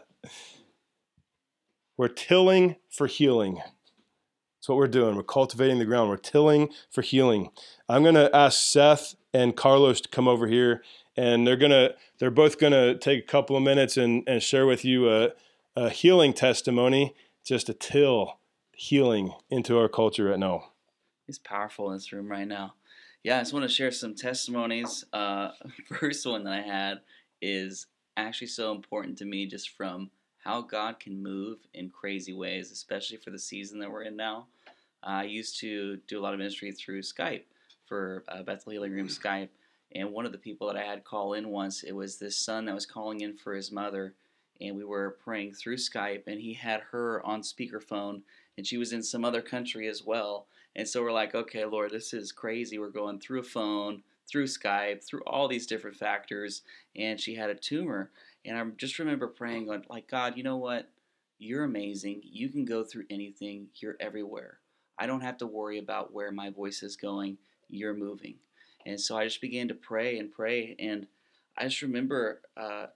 we're 1.96 2.08
tilling 2.08 2.76
for 2.90 3.06
healing. 3.06 3.56
That's 3.56 4.68
what 4.68 4.78
we're 4.78 4.86
doing. 4.86 5.16
We're 5.16 5.24
cultivating 5.24 5.78
the 5.78 5.84
ground. 5.84 6.08
We're 6.08 6.16
tilling 6.16 6.70
for 6.90 7.02
healing. 7.02 7.50
I'm 7.88 8.02
going 8.02 8.14
to 8.14 8.34
ask 8.34 8.60
Seth 8.60 9.16
and 9.34 9.56
Carlos 9.56 10.00
to 10.02 10.08
come 10.08 10.28
over 10.28 10.46
here, 10.46 10.82
and 11.16 11.46
they're 11.46 11.56
going 11.56 11.72
to 11.72 11.94
they're 12.18 12.30
both 12.30 12.58
going 12.58 12.72
to 12.72 12.96
take 12.96 13.24
a 13.24 13.26
couple 13.26 13.56
of 13.56 13.62
minutes 13.62 13.96
and, 13.96 14.22
and 14.28 14.40
share 14.40 14.66
with 14.66 14.84
you 14.84 15.10
a, 15.10 15.30
a 15.74 15.90
healing 15.90 16.32
testimony, 16.32 17.14
just 17.44 17.68
a 17.68 17.74
till 17.74 18.38
healing 18.72 19.32
into 19.50 19.78
our 19.78 19.88
culture 19.88 20.24
right 20.24 20.38
now. 20.38 20.72
He's 21.26 21.38
powerful 21.38 21.88
in 21.88 21.96
this 21.96 22.12
room 22.12 22.30
right 22.30 22.46
now. 22.46 22.74
Yeah, 23.22 23.36
I 23.36 23.40
just 23.40 23.52
want 23.52 23.62
to 23.62 23.68
share 23.68 23.90
some 23.90 24.14
testimonies. 24.14 25.04
Uh, 25.12 25.50
first 25.98 26.26
one 26.26 26.44
that 26.44 26.52
I 26.52 26.60
had 26.62 27.00
is 27.40 27.86
actually 28.16 28.48
so 28.48 28.72
important 28.72 29.18
to 29.18 29.24
me 29.24 29.46
just 29.46 29.70
from 29.70 30.10
how 30.44 30.60
God 30.60 30.98
can 30.98 31.22
move 31.22 31.58
in 31.72 31.88
crazy 31.88 32.32
ways, 32.32 32.70
especially 32.70 33.16
for 33.16 33.30
the 33.30 33.38
season 33.38 33.78
that 33.78 33.90
we're 33.90 34.02
in 34.02 34.16
now. 34.16 34.48
I 35.02 35.24
used 35.24 35.58
to 35.60 35.98
do 36.08 36.18
a 36.18 36.22
lot 36.22 36.32
of 36.32 36.38
ministry 36.38 36.72
through 36.72 37.02
Skype 37.02 37.44
for 37.86 38.24
uh, 38.28 38.42
Bethel 38.42 38.72
Healing 38.72 38.92
Room 38.92 39.08
Skype, 39.08 39.48
and 39.94 40.12
one 40.12 40.26
of 40.26 40.32
the 40.32 40.38
people 40.38 40.66
that 40.66 40.76
I 40.76 40.84
had 40.84 41.04
call 41.04 41.34
in 41.34 41.48
once, 41.48 41.82
it 41.82 41.92
was 41.92 42.18
this 42.18 42.36
son 42.36 42.64
that 42.64 42.74
was 42.74 42.86
calling 42.86 43.20
in 43.20 43.36
for 43.36 43.54
his 43.54 43.70
mother, 43.70 44.14
and 44.62 44.76
we 44.76 44.84
were 44.84 45.18
praying 45.22 45.54
through 45.54 45.76
Skype, 45.76 46.22
and 46.26 46.40
he 46.40 46.54
had 46.54 46.80
her 46.92 47.24
on 47.26 47.42
speakerphone, 47.42 48.22
and 48.56 48.66
she 48.66 48.78
was 48.78 48.92
in 48.92 49.02
some 49.02 49.24
other 49.24 49.42
country 49.42 49.88
as 49.88 50.02
well. 50.04 50.46
And 50.76 50.88
so 50.88 51.02
we're 51.02 51.12
like, 51.12 51.34
okay, 51.34 51.64
Lord, 51.64 51.90
this 51.90 52.14
is 52.14 52.32
crazy. 52.32 52.78
We're 52.78 52.88
going 52.88 53.20
through 53.20 53.40
a 53.40 53.44
phone 53.44 54.02
through 54.30 54.46
Skype, 54.46 55.04
through 55.04 55.22
all 55.26 55.48
these 55.48 55.66
different 55.66 55.96
factors, 55.96 56.62
and 56.96 57.20
she 57.20 57.34
had 57.34 57.50
a 57.50 57.54
tumor. 57.54 58.10
And 58.44 58.56
I 58.56 58.64
just 58.76 58.98
remember 58.98 59.26
praying, 59.26 59.66
going, 59.66 59.84
like, 59.90 60.08
God, 60.08 60.36
you 60.36 60.42
know 60.42 60.56
what? 60.56 60.88
You're 61.38 61.64
amazing. 61.64 62.22
You 62.24 62.48
can 62.48 62.64
go 62.64 62.84
through 62.84 63.04
anything. 63.10 63.68
You're 63.74 63.96
everywhere. 64.00 64.58
I 64.98 65.06
don't 65.06 65.22
have 65.22 65.38
to 65.38 65.46
worry 65.46 65.78
about 65.78 66.12
where 66.12 66.30
my 66.30 66.50
voice 66.50 66.82
is 66.82 66.96
going. 66.96 67.38
You're 67.68 67.94
moving. 67.94 68.36
And 68.86 69.00
so 69.00 69.16
I 69.16 69.24
just 69.24 69.40
began 69.40 69.68
to 69.68 69.74
pray 69.74 70.18
and 70.18 70.30
pray. 70.30 70.76
And 70.78 71.06
I 71.56 71.64
just 71.64 71.82
remember 71.82 72.40
uh, 72.56 72.86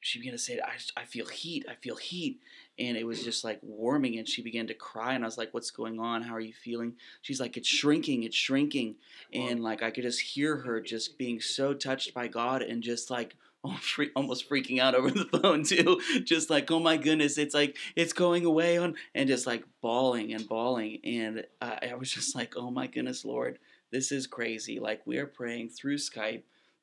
she 0.00 0.18
began 0.18 0.32
to 0.32 0.38
say, 0.38 0.58
I, 0.58 1.00
I 1.00 1.04
feel 1.04 1.26
heat, 1.26 1.66
I 1.68 1.74
feel 1.74 1.96
heat. 1.96 2.40
And 2.78 2.96
it 2.96 3.06
was 3.06 3.22
just 3.22 3.44
like 3.44 3.58
warming. 3.62 4.18
And 4.18 4.26
she 4.26 4.42
began 4.42 4.66
to 4.68 4.74
cry. 4.74 5.12
And 5.12 5.22
I 5.22 5.26
was 5.26 5.36
like, 5.36 5.52
What's 5.52 5.70
going 5.70 6.00
on? 6.00 6.22
How 6.22 6.34
are 6.34 6.40
you 6.40 6.54
feeling? 6.54 6.94
She's 7.22 7.40
like, 7.40 7.56
It's 7.56 7.68
shrinking, 7.68 8.22
it's 8.22 8.36
shrinking. 8.36 8.96
And 9.32 9.62
like, 9.62 9.82
I 9.82 9.90
could 9.90 10.04
just 10.04 10.20
hear 10.20 10.56
her 10.58 10.80
just 10.80 11.18
being 11.18 11.40
so 11.40 11.74
touched 11.74 12.14
by 12.14 12.28
God 12.28 12.62
and 12.62 12.82
just 12.82 13.10
like, 13.10 13.36
almost 14.16 14.48
freaking 14.48 14.78
out 14.78 14.94
over 14.94 15.10
the 15.10 15.26
phone 15.26 15.62
too 15.62 16.00
just 16.24 16.48
like 16.48 16.70
oh 16.70 16.80
my 16.80 16.96
goodness 16.96 17.36
it's 17.36 17.54
like 17.54 17.76
it's 17.94 18.14
going 18.14 18.46
away 18.46 18.78
on 18.78 18.94
and 19.14 19.28
just 19.28 19.46
like 19.46 19.62
bawling 19.82 20.32
and 20.32 20.48
bawling 20.48 20.98
and 21.04 21.44
I 21.60 21.94
was 21.94 22.10
just 22.10 22.34
like 22.34 22.54
oh 22.56 22.70
my 22.70 22.86
goodness 22.86 23.22
lord 23.22 23.58
this 23.92 24.12
is 24.12 24.26
crazy 24.26 24.80
like 24.80 25.06
we 25.06 25.18
are 25.18 25.26
praying 25.26 25.68
through 25.68 25.98
skype 25.98 26.42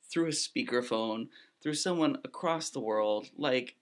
through 0.09 0.27
a 0.27 0.29
speakerphone 0.29 1.27
through 1.67 1.73
someone 1.73 2.17
across 2.23 2.69
the 2.69 2.79
world. 2.79 3.27
Like 3.37 3.75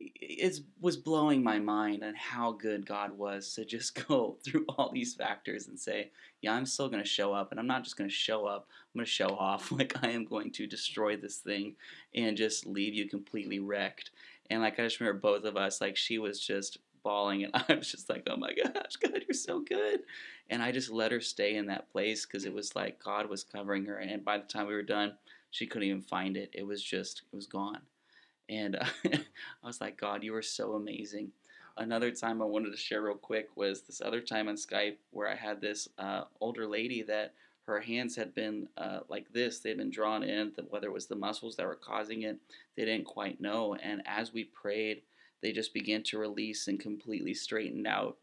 it 0.00 0.58
was 0.80 0.96
blowing 0.96 1.44
my 1.44 1.60
mind 1.60 2.02
on 2.02 2.12
how 2.16 2.50
good 2.50 2.84
God 2.84 3.16
was 3.16 3.54
to 3.54 3.64
just 3.64 3.94
go 4.08 4.36
through 4.44 4.64
all 4.70 4.90
these 4.92 5.14
factors 5.14 5.68
and 5.68 5.78
say, 5.78 6.10
yeah, 6.40 6.54
I'm 6.54 6.66
still 6.66 6.88
going 6.88 7.04
to 7.04 7.08
show 7.08 7.32
up, 7.32 7.52
and 7.52 7.60
I'm 7.60 7.68
not 7.68 7.84
just 7.84 7.96
going 7.96 8.10
to 8.10 8.14
show 8.14 8.46
up. 8.46 8.66
I'm 8.92 8.98
going 8.98 9.04
to 9.04 9.10
show 9.12 9.28
off. 9.28 9.70
Like 9.78 9.94
I 10.02 10.08
am 10.08 10.24
going 10.24 10.50
to 10.54 10.66
destroy 10.66 11.16
this 11.16 11.36
thing 11.36 11.76
and 12.16 12.36
just 12.36 12.66
leave 12.66 12.94
you 12.94 13.08
completely 13.08 13.60
wrecked. 13.60 14.10
And 14.50 14.60
like 14.60 14.80
I 14.80 14.82
just 14.82 14.98
remember 14.98 15.20
both 15.20 15.44
of 15.44 15.56
us, 15.56 15.80
like 15.80 15.96
she 15.96 16.18
was 16.18 16.40
just 16.40 16.78
bawling, 17.04 17.44
and 17.44 17.54
I 17.68 17.74
was 17.74 17.92
just 17.92 18.10
like, 18.10 18.26
oh 18.28 18.36
my 18.36 18.52
gosh, 18.54 18.96
God, 18.96 19.22
you're 19.24 19.34
so 19.34 19.60
good. 19.60 20.00
And 20.50 20.64
I 20.64 20.72
just 20.72 20.90
let 20.90 21.12
her 21.12 21.20
stay 21.20 21.54
in 21.54 21.66
that 21.66 21.92
place 21.92 22.26
because 22.26 22.44
it 22.44 22.52
was 22.52 22.74
like 22.74 23.00
God 23.00 23.28
was 23.28 23.44
covering 23.44 23.84
her. 23.84 23.98
And 23.98 24.24
by 24.24 24.38
the 24.38 24.48
time 24.48 24.66
we 24.66 24.74
were 24.74 24.82
done, 24.82 25.12
she 25.54 25.68
couldn't 25.68 25.86
even 25.86 26.02
find 26.02 26.36
it. 26.36 26.50
It 26.52 26.66
was 26.66 26.82
just, 26.82 27.22
it 27.32 27.36
was 27.36 27.46
gone. 27.46 27.78
And 28.48 28.74
uh, 28.74 28.86
I 29.04 29.66
was 29.66 29.80
like, 29.80 29.96
God, 29.96 30.24
you 30.24 30.34
are 30.34 30.42
so 30.42 30.72
amazing. 30.72 31.30
Another 31.76 32.10
time 32.10 32.42
I 32.42 32.44
wanted 32.44 32.72
to 32.72 32.76
share 32.76 33.02
real 33.02 33.14
quick 33.14 33.50
was 33.54 33.82
this 33.82 34.02
other 34.04 34.20
time 34.20 34.48
on 34.48 34.56
Skype 34.56 34.96
where 35.12 35.28
I 35.28 35.36
had 35.36 35.60
this 35.60 35.88
uh, 35.96 36.24
older 36.40 36.66
lady 36.66 37.02
that 37.02 37.34
her 37.66 37.80
hands 37.80 38.16
had 38.16 38.34
been 38.34 38.68
uh, 38.76 39.00
like 39.08 39.32
this. 39.32 39.60
They'd 39.60 39.76
been 39.76 39.90
drawn 39.90 40.24
in, 40.24 40.50
whether 40.70 40.88
it 40.88 40.92
was 40.92 41.06
the 41.06 41.14
muscles 41.14 41.54
that 41.54 41.66
were 41.66 41.76
causing 41.76 42.22
it, 42.22 42.36
they 42.76 42.84
didn't 42.84 43.06
quite 43.06 43.40
know. 43.40 43.76
And 43.76 44.02
as 44.06 44.32
we 44.32 44.42
prayed, 44.42 45.02
they 45.40 45.52
just 45.52 45.72
began 45.72 46.02
to 46.04 46.18
release 46.18 46.66
and 46.66 46.80
completely 46.80 47.32
straightened 47.32 47.86
out. 47.86 48.16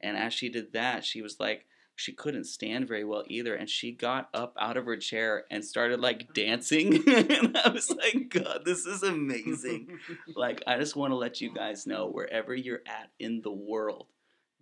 And 0.00 0.16
as 0.16 0.32
she 0.32 0.48
did 0.48 0.72
that, 0.72 1.04
she 1.04 1.20
was 1.20 1.40
like, 1.40 1.66
she 1.98 2.12
couldn't 2.12 2.44
stand 2.44 2.86
very 2.86 3.04
well 3.04 3.24
either 3.26 3.54
and 3.54 3.68
she 3.70 3.90
got 3.90 4.28
up 4.34 4.54
out 4.60 4.76
of 4.76 4.84
her 4.84 4.96
chair 4.98 5.44
and 5.50 5.64
started 5.64 5.98
like 5.98 6.32
dancing. 6.34 7.02
And 7.08 7.56
i 7.64 7.70
was 7.70 7.90
like 7.90 8.28
god 8.28 8.62
this 8.64 8.86
is 8.86 9.02
amazing. 9.02 9.98
Like 10.36 10.62
i 10.66 10.76
just 10.78 10.94
want 10.94 11.10
to 11.12 11.16
let 11.16 11.40
you 11.40 11.52
guys 11.52 11.86
know 11.86 12.06
wherever 12.06 12.54
you're 12.54 12.82
at 12.86 13.10
in 13.18 13.40
the 13.42 13.50
world 13.52 14.06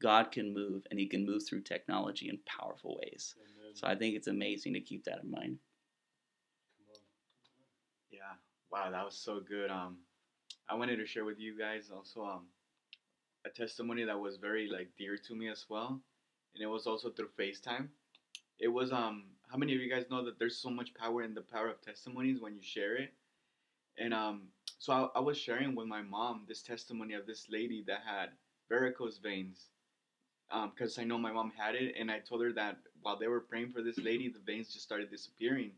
god 0.01 0.31
can 0.31 0.55
move 0.55 0.87
and 0.91 0.99
he 1.01 1.07
can 1.07 1.27
move 1.27 1.43
through 1.47 1.63
technology 1.63 2.29
in 2.29 2.39
powerful 2.47 2.99
ways. 3.03 3.35
Amen. 3.39 3.75
so 3.75 3.87
i 3.89 3.95
think 3.95 4.15
it's 4.17 4.29
amazing 4.29 4.73
to 4.75 4.81
keep 4.81 5.05
that 5.05 5.21
in 5.25 5.31
mind. 5.31 5.59
Yeah. 8.11 8.21
Wow 8.71 8.91
that 8.91 9.05
was 9.05 9.17
so 9.17 9.41
good. 9.41 9.71
Um 9.71 9.99
i 10.69 10.75
wanted 10.75 10.97
to 10.97 11.07
share 11.07 11.25
with 11.25 11.41
you 11.41 11.59
guys 11.59 11.91
also 11.95 12.25
um 12.25 12.47
a 13.45 13.51
testimony 13.51 14.05
that 14.05 14.19
was 14.19 14.37
very 14.37 14.69
like 14.71 14.89
dear 14.97 15.17
to 15.19 15.35
me 15.35 15.49
as 15.49 15.67
well 15.69 16.01
and 16.55 16.63
it 16.63 16.67
was 16.67 16.87
also 16.87 17.11
through 17.11 17.31
FaceTime. 17.39 17.89
It 18.59 18.69
was 18.69 18.93
um 18.93 19.25
how 19.51 19.59
many 19.59 19.75
of 19.75 19.81
you 19.81 19.91
guys 19.91 20.07
know 20.11 20.25
that 20.25 20.39
there's 20.39 20.57
so 20.59 20.71
much 20.71 20.95
power 20.95 21.23
in 21.23 21.35
the 21.35 21.43
power 21.43 21.69
of 21.69 21.81
testimonies 21.83 22.41
when 22.41 22.55
you 22.57 22.63
share 22.63 22.97
it? 22.97 23.13
And 23.99 24.15
um 24.15 24.49
so 24.79 24.93
I, 24.93 25.19
I 25.19 25.21
was 25.21 25.39
sharing 25.39 25.75
with 25.75 25.87
my 25.89 26.03
mom 26.03 26.45
this 26.49 26.63
testimony 26.63 27.15
of 27.15 27.27
this 27.27 27.49
lady 27.51 27.83
that 27.87 28.03
had 28.07 28.31
varicose 28.71 29.19
veins. 29.19 29.71
Um, 30.51 30.71
because 30.71 30.99
I 30.99 31.05
know 31.05 31.19
my 31.19 31.33
mom 31.33 31.51
had 31.57 31.75
it, 31.75 31.97
and 31.99 32.11
I 32.11 32.21
told 32.21 32.43
her 32.43 32.53
that 32.53 32.77
while 33.03 33.17
they 33.19 33.29
were 33.29 33.41
praying 33.41 33.71
for 33.73 33.83
this 33.83 33.99
lady, 33.99 34.29
the 34.29 34.39
veins 34.41 34.73
just 34.73 34.85
started 34.85 35.11
disappearing. 35.11 35.73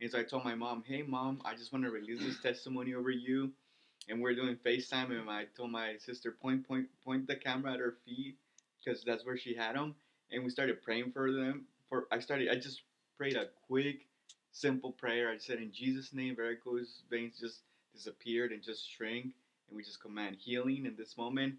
And 0.00 0.10
so 0.10 0.18
I 0.18 0.24
told 0.24 0.44
my 0.44 0.54
mom, 0.54 0.82
"Hey, 0.86 1.02
mom, 1.02 1.42
I 1.44 1.54
just 1.54 1.72
want 1.72 1.84
to 1.84 1.90
release 1.90 2.20
this 2.20 2.40
testimony 2.40 2.94
over 2.94 3.10
you." 3.10 3.52
And 4.08 4.20
we're 4.20 4.34
doing 4.34 4.56
FaceTime, 4.56 5.10
and 5.10 5.30
I 5.30 5.46
told 5.56 5.70
my 5.72 5.96
sister, 5.98 6.32
"Point, 6.32 6.66
point, 6.66 6.88
point 7.02 7.26
the 7.26 7.36
camera 7.36 7.74
at 7.74 7.80
her 7.80 7.92
feet, 8.04 8.38
because 8.84 9.02
that's 9.04 9.24
where 9.24 9.36
she 9.36 9.54
had 9.54 9.76
them." 9.76 9.96
And 10.34 10.44
we 10.44 10.50
started 10.50 10.82
praying 10.82 11.12
for 11.12 11.32
them. 11.32 11.66
For 11.88 12.06
I 12.10 12.18
started, 12.18 12.48
I 12.50 12.56
just 12.56 12.82
prayed 13.16 13.36
a 13.36 13.46
quick, 13.66 14.06
simple 14.52 14.92
prayer. 14.92 15.30
I 15.30 15.38
said, 15.38 15.58
"In 15.58 15.72
Jesus' 15.72 16.12
name, 16.12 16.36
varicose 16.36 17.02
veins 17.10 17.38
just 17.38 17.60
disappeared 17.92 18.52
and 18.52 18.62
just 18.62 18.88
shrink." 18.90 19.34
and 19.68 19.76
we 19.76 19.82
just 19.82 20.00
command 20.00 20.36
healing 20.36 20.86
in 20.86 20.96
this 20.96 21.16
moment." 21.16 21.54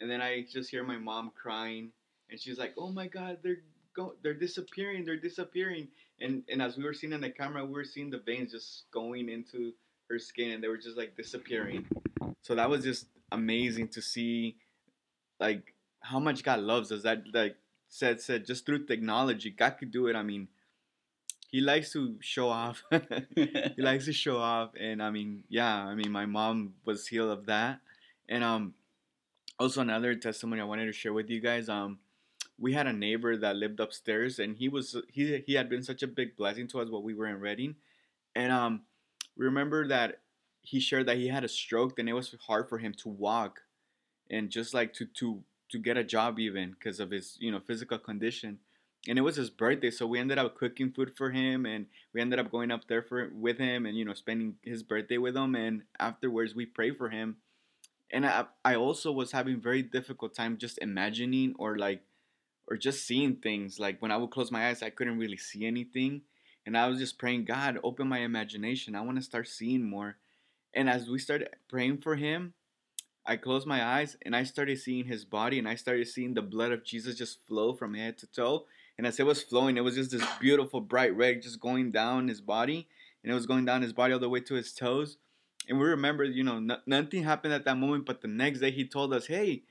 And 0.00 0.10
then 0.10 0.20
I 0.22 0.46
just 0.48 0.70
hear 0.70 0.84
my 0.84 0.96
mom 0.96 1.32
crying, 1.34 1.92
and 2.30 2.38
she's 2.40 2.58
like, 2.58 2.74
"Oh 2.78 2.90
my 2.90 3.08
God, 3.08 3.38
they're 3.42 3.62
go, 3.94 4.14
they're 4.22 4.34
disappearing, 4.34 5.04
they're 5.04 5.16
disappearing." 5.16 5.88
And 6.20 6.44
and 6.48 6.62
as 6.62 6.76
we 6.76 6.84
were 6.84 6.94
seeing 6.94 7.12
on 7.12 7.20
the 7.20 7.30
camera, 7.30 7.64
we 7.64 7.72
were 7.72 7.84
seeing 7.84 8.10
the 8.10 8.18
veins 8.18 8.52
just 8.52 8.90
going 8.92 9.28
into 9.28 9.72
her 10.08 10.18
skin, 10.18 10.52
and 10.52 10.62
they 10.62 10.68
were 10.68 10.78
just 10.78 10.96
like 10.96 11.16
disappearing. 11.16 11.86
So 12.42 12.54
that 12.54 12.70
was 12.70 12.84
just 12.84 13.06
amazing 13.32 13.88
to 13.88 14.02
see, 14.02 14.56
like 15.40 15.74
how 16.00 16.18
much 16.18 16.42
God 16.44 16.60
loves 16.60 16.92
us. 16.92 17.02
That 17.02 17.24
like 17.34 17.56
said 17.88 18.20
said 18.20 18.46
just 18.46 18.66
through 18.66 18.86
technology, 18.86 19.50
God 19.50 19.76
could 19.78 19.90
do 19.90 20.06
it. 20.06 20.16
I 20.16 20.22
mean, 20.22 20.48
he 21.48 21.60
likes 21.60 21.92
to 21.92 22.16
show 22.20 22.48
off. 22.48 22.84
he 23.34 23.74
likes 23.78 24.04
to 24.04 24.12
show 24.12 24.36
off, 24.36 24.70
and 24.78 25.02
I 25.02 25.10
mean, 25.10 25.44
yeah, 25.48 25.84
I 25.84 25.94
mean, 25.94 26.12
my 26.12 26.26
mom 26.26 26.74
was 26.84 27.06
healed 27.06 27.30
of 27.30 27.46
that, 27.46 27.80
and 28.28 28.44
um, 28.44 28.74
also 29.58 29.80
another 29.80 30.14
testimony 30.14 30.60
I 30.60 30.64
wanted 30.64 30.86
to 30.86 30.92
share 30.92 31.12
with 31.12 31.30
you 31.30 31.40
guys. 31.40 31.68
Um, 31.68 31.98
we 32.58 32.72
had 32.72 32.86
a 32.86 32.92
neighbor 32.92 33.36
that 33.36 33.56
lived 33.56 33.80
upstairs, 33.80 34.38
and 34.38 34.56
he 34.56 34.68
was 34.68 34.96
he 35.10 35.42
he 35.46 35.54
had 35.54 35.68
been 35.68 35.82
such 35.82 36.02
a 36.02 36.06
big 36.06 36.36
blessing 36.36 36.68
to 36.68 36.80
us 36.80 36.90
while 36.90 37.02
we 37.02 37.14
were 37.14 37.26
in 37.26 37.40
Redding, 37.40 37.76
and 38.34 38.52
um, 38.52 38.82
we 39.36 39.46
remember 39.46 39.88
that 39.88 40.20
he 40.60 40.80
shared 40.80 41.06
that 41.06 41.16
he 41.16 41.28
had 41.28 41.44
a 41.44 41.48
stroke, 41.48 41.98
and 41.98 42.08
it 42.08 42.12
was 42.12 42.34
hard 42.46 42.68
for 42.68 42.78
him 42.78 42.92
to 42.94 43.08
walk, 43.08 43.62
and 44.30 44.50
just 44.50 44.74
like 44.74 44.92
to 44.94 45.06
to 45.06 45.42
to 45.70 45.78
get 45.78 45.96
a 45.96 46.04
job 46.04 46.38
even 46.38 46.70
because 46.70 47.00
of 47.00 47.10
his 47.10 47.36
you 47.40 47.50
know 47.50 47.60
physical 47.60 47.98
condition. 47.98 48.58
And 49.08 49.16
it 49.16 49.22
was 49.22 49.36
his 49.36 49.50
birthday 49.50 49.90
so 49.90 50.06
we 50.06 50.18
ended 50.18 50.38
up 50.38 50.56
cooking 50.56 50.90
food 50.90 51.16
for 51.16 51.30
him 51.30 51.66
and 51.66 51.86
we 52.12 52.20
ended 52.20 52.38
up 52.38 52.50
going 52.50 52.70
up 52.70 52.88
there 52.88 53.02
for 53.02 53.30
with 53.32 53.58
him 53.58 53.86
and 53.86 53.96
you 53.96 54.04
know 54.04 54.14
spending 54.14 54.56
his 54.62 54.82
birthday 54.82 55.18
with 55.18 55.36
him 55.36 55.54
and 55.54 55.82
afterwards 55.98 56.54
we 56.54 56.66
prayed 56.66 56.96
for 56.96 57.08
him. 57.08 57.36
And 58.10 58.26
I, 58.26 58.46
I 58.64 58.74
also 58.74 59.12
was 59.12 59.32
having 59.32 59.60
very 59.60 59.82
difficult 59.82 60.34
time 60.34 60.56
just 60.56 60.78
imagining 60.78 61.54
or 61.58 61.76
like 61.78 62.02
or 62.66 62.76
just 62.76 63.06
seeing 63.06 63.36
things. 63.36 63.78
Like 63.78 64.02
when 64.02 64.10
i 64.10 64.16
would 64.16 64.30
close 64.30 64.50
my 64.50 64.68
eyes 64.68 64.82
i 64.82 64.90
couldn't 64.90 65.18
really 65.18 65.36
see 65.36 65.66
anything 65.66 66.22
and 66.66 66.76
i 66.76 66.86
was 66.86 66.98
just 66.98 67.18
praying 67.18 67.44
god 67.44 67.78
open 67.84 68.08
my 68.08 68.18
imagination. 68.18 68.96
I 68.96 69.02
want 69.02 69.16
to 69.16 69.22
start 69.22 69.48
seeing 69.48 69.88
more. 69.88 70.16
And 70.74 70.90
as 70.90 71.08
we 71.08 71.18
started 71.18 71.50
praying 71.68 71.98
for 71.98 72.16
him 72.16 72.54
I 73.26 73.36
closed 73.36 73.66
my 73.66 73.84
eyes 73.84 74.16
and 74.22 74.34
I 74.34 74.44
started 74.44 74.78
seeing 74.78 75.04
his 75.04 75.24
body 75.24 75.58
and 75.58 75.68
I 75.68 75.74
started 75.74 76.08
seeing 76.08 76.34
the 76.34 76.42
blood 76.42 76.72
of 76.72 76.84
Jesus 76.84 77.16
just 77.16 77.46
flow 77.46 77.74
from 77.74 77.94
head 77.94 78.18
to 78.18 78.26
toe. 78.26 78.66
And 78.96 79.06
as 79.06 79.20
it 79.20 79.26
was 79.26 79.42
flowing, 79.42 79.76
it 79.76 79.84
was 79.84 79.94
just 79.94 80.10
this 80.10 80.24
beautiful 80.40 80.80
bright 80.80 81.14
red 81.14 81.42
just 81.42 81.60
going 81.60 81.90
down 81.90 82.28
his 82.28 82.40
body. 82.40 82.88
And 83.22 83.30
it 83.30 83.34
was 83.34 83.46
going 83.46 83.64
down 83.64 83.82
his 83.82 83.92
body 83.92 84.12
all 84.12 84.18
the 84.18 84.28
way 84.28 84.40
to 84.40 84.54
his 84.54 84.72
toes. 84.72 85.18
And 85.68 85.78
we 85.78 85.84
remember, 85.84 86.24
you 86.24 86.42
know, 86.42 86.78
nothing 86.86 87.24
happened 87.24 87.52
at 87.52 87.64
that 87.64 87.76
moment. 87.76 88.06
But 88.06 88.22
the 88.22 88.28
next 88.28 88.60
day, 88.60 88.70
he 88.70 88.86
told 88.86 89.12
us, 89.12 89.26
hey, 89.26 89.62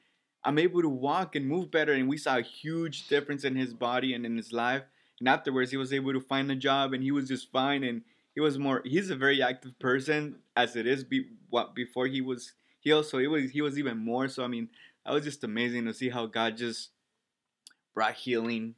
I'm 0.44 0.60
able 0.60 0.82
to 0.82 0.90
walk 0.90 1.36
and 1.36 1.48
move 1.48 1.72
better. 1.72 1.94
And 1.94 2.08
we 2.08 2.18
saw 2.18 2.38
a 2.38 2.42
huge 2.42 3.08
difference 3.08 3.44
in 3.44 3.56
his 3.56 3.74
body 3.74 4.14
and 4.14 4.26
in 4.26 4.38
his 4.38 4.54
life. 4.54 4.84
And 5.20 5.28
afterwards, 5.28 5.72
he 5.72 5.78
was 5.78 5.92
able 5.92 6.14
to 6.14 6.22
find 6.22 6.52
a 6.52 6.56
job 6.56 6.94
and 6.94 7.04
he 7.04 7.12
was 7.12 7.28
just 7.28 7.52
fine. 7.52 7.84
And 7.84 8.04
he 8.36 8.42
was 8.42 8.60
more, 8.60 8.82
he's 8.86 9.10
a 9.10 9.16
very 9.16 9.42
active 9.42 9.78
person 9.80 10.36
as 10.56 10.76
it 10.76 10.86
is 10.86 11.04
be, 11.04 11.26
what, 11.50 11.74
before 11.74 12.06
he 12.06 12.22
was 12.22 12.54
he 12.88 12.94
also 12.94 13.18
he 13.18 13.28
was 13.28 13.52
he 13.52 13.62
was 13.62 13.78
even 13.78 13.98
more. 13.98 14.30
So 14.30 14.46
I 14.46 14.48
mean, 14.48 14.70
that 15.04 15.14
was 15.14 15.26
just 15.26 15.44
amazing 15.44 15.86
to 15.86 15.94
see 15.94 16.08
how 16.08 16.26
God 16.26 16.56
just 16.56 16.92
brought 17.94 18.14
healing 18.14 18.76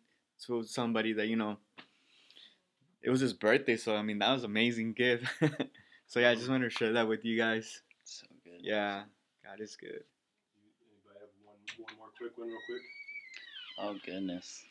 to 0.47 0.64
somebody 0.64 1.14
that 1.14 1.28
you 1.28 1.36
know. 1.36 1.57
It 3.03 3.12
was 3.12 3.22
his 3.22 3.34
birthday, 3.34 3.78
so 3.78 3.95
I 3.95 4.01
mean 4.01 4.18
that 4.18 4.34
was 4.34 4.43
amazing 4.43 4.93
gift. 4.93 5.28
so 6.07 6.20
yeah, 6.20 6.32
I 6.32 6.36
just 6.36 6.49
wanted 6.49 6.72
to 6.72 6.76
share 6.76 6.93
that 6.93 7.07
with 7.07 7.24
you 7.24 7.38
guys. 7.38 7.84
So 8.03 8.26
good. 8.43 8.62
Yeah, 8.62 9.03
God 9.45 9.62
is 9.62 9.76
good. 9.76 10.03
Anybody 10.57 11.20
have 11.20 11.30
one 11.45 11.57
one 11.78 11.97
more 11.99 12.07
quick 12.18 12.36
one, 12.36 12.47
real 12.47 12.57
quick? 12.66 12.82
Oh 13.78 13.95
goodness, 14.03 14.66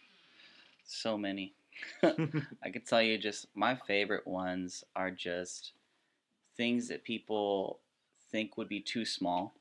so 0.84 1.16
many. 1.16 1.54
I 2.02 2.70
could 2.70 2.86
tell 2.86 3.00
you 3.00 3.18
just 3.18 3.46
my 3.54 3.76
favorite 3.86 4.26
ones 4.26 4.82
are 4.96 5.12
just 5.12 5.74
things 6.56 6.88
that 6.88 7.04
people 7.04 7.78
think 8.30 8.56
would 8.56 8.68
be 8.68 8.80
too 8.80 9.04
small. 9.04 9.54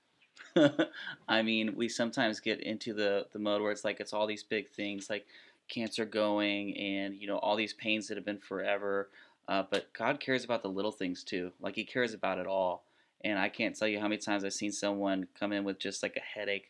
I 1.27 1.41
mean, 1.41 1.75
we 1.75 1.89
sometimes 1.89 2.39
get 2.39 2.61
into 2.61 2.93
the 2.93 3.27
the 3.31 3.39
mode 3.39 3.61
where 3.61 3.71
it's 3.71 3.83
like 3.83 3.99
it's 3.99 4.13
all 4.13 4.27
these 4.27 4.43
big 4.43 4.69
things 4.69 5.09
like 5.09 5.25
cancer 5.67 6.05
going 6.05 6.75
and 6.77 7.15
you 7.15 7.27
know 7.27 7.37
all 7.39 7.55
these 7.55 7.73
pains 7.73 8.07
that 8.07 8.17
have 8.17 8.25
been 8.25 8.39
forever. 8.39 9.09
Uh, 9.47 9.63
but 9.69 9.91
God 9.93 10.19
cares 10.19 10.43
about 10.43 10.61
the 10.61 10.69
little 10.69 10.91
things 10.91 11.23
too. 11.23 11.51
Like 11.59 11.75
He 11.75 11.83
cares 11.85 12.13
about 12.13 12.37
it 12.37 12.47
all. 12.47 12.83
And 13.23 13.39
I 13.39 13.49
can't 13.49 13.75
tell 13.75 13.87
you 13.87 13.99
how 13.99 14.07
many 14.07 14.19
times 14.19 14.43
I've 14.43 14.53
seen 14.53 14.71
someone 14.71 15.27
come 15.39 15.51
in 15.51 15.63
with 15.63 15.79
just 15.79 16.03
like 16.03 16.15
a 16.17 16.39
headache, 16.39 16.69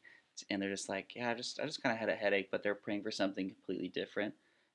and 0.49 0.61
they're 0.61 0.69
just 0.69 0.87
like, 0.87 1.13
"Yeah, 1.15 1.29
I 1.31 1.33
just 1.33 1.59
I 1.59 1.65
just 1.65 1.83
kind 1.83 1.91
of 1.93 1.99
had 1.99 2.09
a 2.09 2.15
headache," 2.15 2.49
but 2.51 2.63
they're 2.63 2.75
praying 2.75 3.03
for 3.03 3.11
something 3.11 3.49
completely 3.49 3.89
different, 3.89 4.33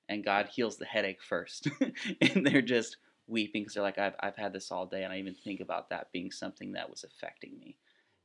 and 0.09 0.23
God 0.25 0.49
heals 0.49 0.77
the 0.77 0.85
headache 0.85 1.23
first, 1.23 1.69
and 2.21 2.47
they're 2.47 2.63
just 2.63 2.99
weeping 3.27 3.63
because 3.63 3.75
they're 3.75 3.83
like, 3.83 3.99
"I've 3.99 4.17
I've 4.21 4.37
had 4.37 4.53
this 4.53 4.71
all 4.71 4.87
day, 4.87 5.05
and 5.05 5.13
I 5.13 5.19
even 5.19 5.35
think 5.35 5.61
about 5.61 5.91
that 5.91 6.13
being 6.13 6.31
something 6.31 6.73
that 6.73 6.91
was 6.91 7.05
affecting 7.05 7.59
me." 7.59 7.77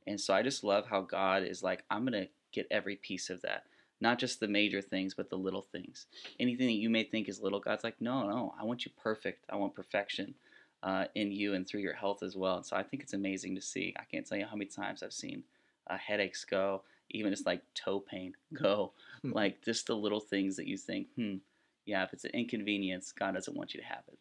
And 0.06 0.20
so 0.20 0.32
I 0.34 0.42
just 0.42 0.64
love 0.64 0.86
how 0.86 1.02
God 1.02 1.42
is 1.42 1.62
like, 1.62 1.84
"I'm 1.90 2.04
gonna 2.04 2.28
get 2.52 2.66
every 2.70 2.96
piece 2.96 3.30
of 3.30 3.42
that." 3.42 3.64
Not 4.00 4.18
just 4.18 4.38
the 4.38 4.48
major 4.48 4.80
things, 4.80 5.14
but 5.14 5.28
the 5.28 5.36
little 5.36 5.66
things. 5.72 6.06
Anything 6.38 6.68
that 6.68 6.74
you 6.74 6.88
may 6.88 7.02
think 7.02 7.28
is 7.28 7.40
little, 7.40 7.58
God's 7.58 7.82
like, 7.82 8.00
no, 8.00 8.28
no, 8.28 8.54
I 8.58 8.64
want 8.64 8.84
you 8.84 8.92
perfect. 8.96 9.44
I 9.50 9.56
want 9.56 9.74
perfection 9.74 10.34
uh, 10.82 11.06
in 11.14 11.32
you 11.32 11.54
and 11.54 11.66
through 11.66 11.80
your 11.80 11.94
health 11.94 12.22
as 12.22 12.36
well. 12.36 12.56
And 12.56 12.66
so 12.66 12.76
I 12.76 12.84
think 12.84 13.02
it's 13.02 13.14
amazing 13.14 13.56
to 13.56 13.60
see. 13.60 13.94
I 13.98 14.04
can't 14.04 14.26
tell 14.26 14.38
you 14.38 14.46
how 14.46 14.54
many 14.54 14.70
times 14.70 15.02
I've 15.02 15.12
seen 15.12 15.42
uh, 15.88 15.96
headaches 15.96 16.44
go, 16.44 16.82
even 17.10 17.32
just 17.32 17.46
like 17.46 17.62
toe 17.74 18.00
pain 18.00 18.34
go, 18.52 18.92
hmm. 19.22 19.32
like 19.32 19.64
just 19.64 19.86
the 19.86 19.96
little 19.96 20.20
things 20.20 20.56
that 20.56 20.66
you 20.66 20.76
think, 20.76 21.08
hmm, 21.16 21.36
yeah, 21.84 22.04
if 22.04 22.12
it's 22.12 22.24
an 22.24 22.30
inconvenience, 22.34 23.12
God 23.12 23.34
doesn't 23.34 23.56
want 23.56 23.74
you 23.74 23.80
to 23.80 23.86
have 23.86 24.02
it. 24.08 24.18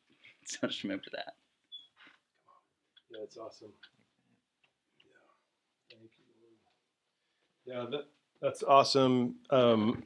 So 0.62 0.68
just 0.68 0.84
remember 0.84 1.04
that. 1.12 1.34
Yeah, 3.12 3.18
that's 3.20 3.38
awesome. 3.38 3.74
Yeah. 7.66 7.76
Yeah, 7.76 7.86
that, 7.92 8.06
that's 8.42 8.64
awesome. 8.64 9.36
Um, 9.50 10.04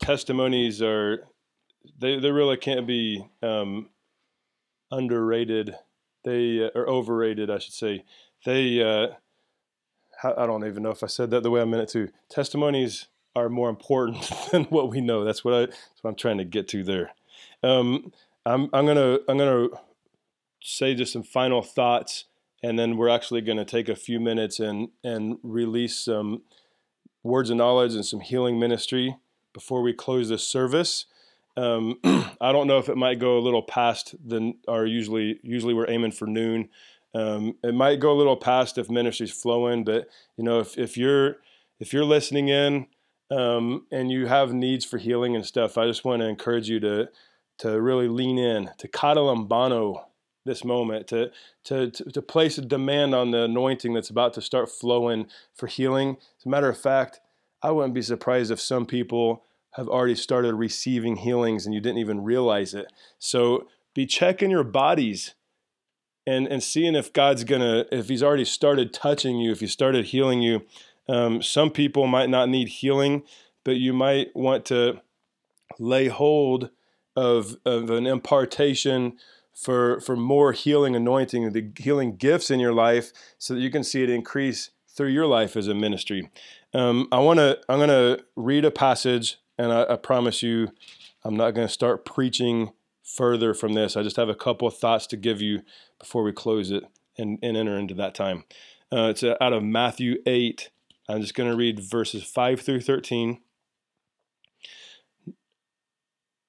testimonies 0.00 0.82
are 0.82 1.28
they 2.00 2.18
they 2.18 2.30
really 2.32 2.56
can't 2.56 2.86
be 2.86 3.28
um, 3.42 3.90
underrated. 4.90 5.76
They 6.24 6.64
uh, 6.64 6.70
are 6.74 6.88
overrated, 6.88 7.48
I 7.48 7.58
should 7.58 7.74
say. 7.74 8.04
They 8.44 8.82
uh, 8.82 9.14
I 10.24 10.46
don't 10.46 10.66
even 10.66 10.82
know 10.82 10.90
if 10.90 11.04
I 11.04 11.08
said 11.08 11.30
that 11.30 11.42
the 11.42 11.50
way 11.50 11.60
I 11.60 11.64
meant 11.64 11.84
it 11.84 11.88
to. 11.90 12.10
Testimonies 12.28 13.06
are 13.36 13.48
more 13.48 13.68
important 13.68 14.28
than 14.50 14.64
what 14.64 14.90
we 14.90 15.00
know. 15.00 15.24
That's 15.24 15.44
what 15.44 15.54
I 15.54 15.60
that's 15.66 16.02
what 16.02 16.10
I'm 16.10 16.16
trying 16.16 16.38
to 16.38 16.44
get 16.44 16.68
to 16.68 16.82
there. 16.82 17.12
Um, 17.62 18.12
I'm 18.46 18.70
I'm 18.72 18.86
gonna 18.86 19.18
I'm 19.28 19.36
gonna 19.36 19.68
say 20.62 20.94
just 20.94 21.12
some 21.12 21.24
final 21.24 21.62
thoughts, 21.62 22.24
and 22.62 22.78
then 22.78 22.96
we're 22.96 23.08
actually 23.08 23.40
gonna 23.40 23.64
take 23.64 23.88
a 23.88 23.96
few 23.96 24.20
minutes 24.20 24.60
and 24.60 24.88
and 25.02 25.38
release 25.42 25.98
some 25.98 26.42
words 27.24 27.50
of 27.50 27.56
knowledge 27.56 27.94
and 27.94 28.06
some 28.06 28.20
healing 28.20 28.58
ministry 28.58 29.16
before 29.52 29.82
we 29.82 29.92
close 29.92 30.28
this 30.28 30.46
service. 30.46 31.06
Um, 31.56 31.98
I 32.40 32.52
don't 32.52 32.68
know 32.68 32.78
if 32.78 32.88
it 32.88 32.96
might 32.96 33.18
go 33.18 33.36
a 33.36 33.40
little 33.40 33.62
past 33.62 34.14
than 34.24 34.54
our 34.68 34.86
usually 34.86 35.40
usually 35.42 35.74
we're 35.74 35.90
aiming 35.90 36.12
for 36.12 36.26
noon. 36.26 36.68
Um, 37.14 37.56
it 37.64 37.74
might 37.74 37.98
go 37.98 38.12
a 38.12 38.18
little 38.18 38.36
past 38.36 38.78
if 38.78 38.88
ministry's 38.88 39.32
flowing, 39.32 39.82
but 39.82 40.08
you 40.36 40.44
know 40.44 40.60
if, 40.60 40.78
if 40.78 40.96
you're 40.96 41.38
if 41.80 41.92
you're 41.92 42.04
listening 42.04 42.48
in 42.48 42.86
um, 43.30 43.86
and 43.90 44.12
you 44.12 44.26
have 44.26 44.52
needs 44.52 44.84
for 44.84 44.98
healing 44.98 45.34
and 45.34 45.44
stuff, 45.44 45.76
I 45.76 45.86
just 45.86 46.04
want 46.04 46.22
to 46.22 46.28
encourage 46.28 46.68
you 46.68 46.78
to 46.80 47.08
to 47.58 47.80
really 47.80 48.08
lean 48.08 48.38
in 48.38 48.70
to 48.78 48.88
katalambano 48.88 50.04
this 50.46 50.64
moment 50.64 51.08
to, 51.08 51.30
to, 51.64 51.90
to, 51.90 52.04
to 52.12 52.22
place 52.22 52.56
a 52.56 52.62
demand 52.62 53.14
on 53.14 53.32
the 53.32 53.42
anointing 53.42 53.92
that's 53.92 54.10
about 54.10 54.32
to 54.34 54.40
start 54.40 54.70
flowing 54.70 55.26
for 55.54 55.66
healing. 55.66 56.16
As 56.38 56.46
a 56.46 56.48
matter 56.48 56.68
of 56.68 56.78
fact, 56.78 57.20
I 57.62 57.72
wouldn't 57.72 57.94
be 57.94 58.02
surprised 58.02 58.50
if 58.50 58.60
some 58.60 58.86
people 58.86 59.42
have 59.72 59.88
already 59.88 60.14
started 60.14 60.54
receiving 60.54 61.16
healings 61.16 61.66
and 61.66 61.74
you 61.74 61.80
didn't 61.80 61.98
even 61.98 62.24
realize 62.24 62.72
it. 62.72 62.90
So 63.18 63.66
be 63.94 64.06
checking 64.06 64.50
your 64.50 64.64
bodies 64.64 65.34
and, 66.26 66.46
and 66.46 66.62
seeing 66.62 66.94
if 66.94 67.12
God's 67.12 67.44
gonna, 67.44 67.84
if 67.92 68.08
He's 68.08 68.22
already 68.22 68.44
started 68.44 68.92
touching 68.92 69.38
you, 69.38 69.52
if 69.52 69.60
He 69.60 69.66
started 69.66 70.06
healing 70.06 70.40
you. 70.40 70.62
Um, 71.08 71.42
some 71.42 71.70
people 71.70 72.06
might 72.06 72.30
not 72.30 72.48
need 72.48 72.68
healing, 72.68 73.22
but 73.64 73.76
you 73.76 73.92
might 73.92 74.34
want 74.34 74.64
to 74.66 75.00
lay 75.78 76.08
hold 76.08 76.70
of, 77.16 77.56
of 77.64 77.90
an 77.90 78.06
impartation 78.06 79.16
for 79.54 80.00
for 80.00 80.16
more 80.16 80.52
healing 80.52 80.94
anointing, 80.94 81.52
the 81.52 81.72
healing 81.78 82.16
gifts 82.16 82.50
in 82.50 82.60
your 82.60 82.74
life, 82.74 83.10
so 83.38 83.54
that 83.54 83.60
you 83.60 83.70
can 83.70 83.82
see 83.82 84.02
it 84.02 84.10
increase 84.10 84.70
through 84.94 85.08
your 85.08 85.26
life 85.26 85.56
as 85.56 85.66
a 85.66 85.74
ministry. 85.74 86.30
Um, 86.74 87.08
I 87.10 87.18
want 87.20 87.38
to 87.38 87.58
I'm 87.68 87.78
going 87.78 87.88
to 87.88 88.22
read 88.36 88.66
a 88.66 88.70
passage, 88.70 89.38
and 89.58 89.72
I, 89.72 89.94
I 89.94 89.96
promise 89.96 90.42
you, 90.42 90.68
I'm 91.24 91.36
not 91.36 91.52
going 91.52 91.66
to 91.66 91.72
start 91.72 92.04
preaching 92.04 92.72
further 93.02 93.54
from 93.54 93.72
this. 93.72 93.96
I 93.96 94.02
just 94.02 94.16
have 94.16 94.28
a 94.28 94.34
couple 94.34 94.68
of 94.68 94.76
thoughts 94.76 95.06
to 95.08 95.16
give 95.16 95.40
you 95.40 95.62
before 95.98 96.22
we 96.22 96.32
close 96.32 96.70
it 96.70 96.84
and, 97.16 97.38
and 97.42 97.56
enter 97.56 97.78
into 97.78 97.94
that 97.94 98.14
time. 98.14 98.44
Uh, 98.92 99.08
it's 99.10 99.24
out 99.24 99.52
of 99.52 99.62
Matthew 99.62 100.16
8. 100.26 100.70
I'm 101.08 101.20
just 101.20 101.34
going 101.34 101.50
to 101.50 101.56
read 101.56 101.80
verses 101.80 102.24
5 102.24 102.60
through 102.60 102.80
13. 102.80 103.40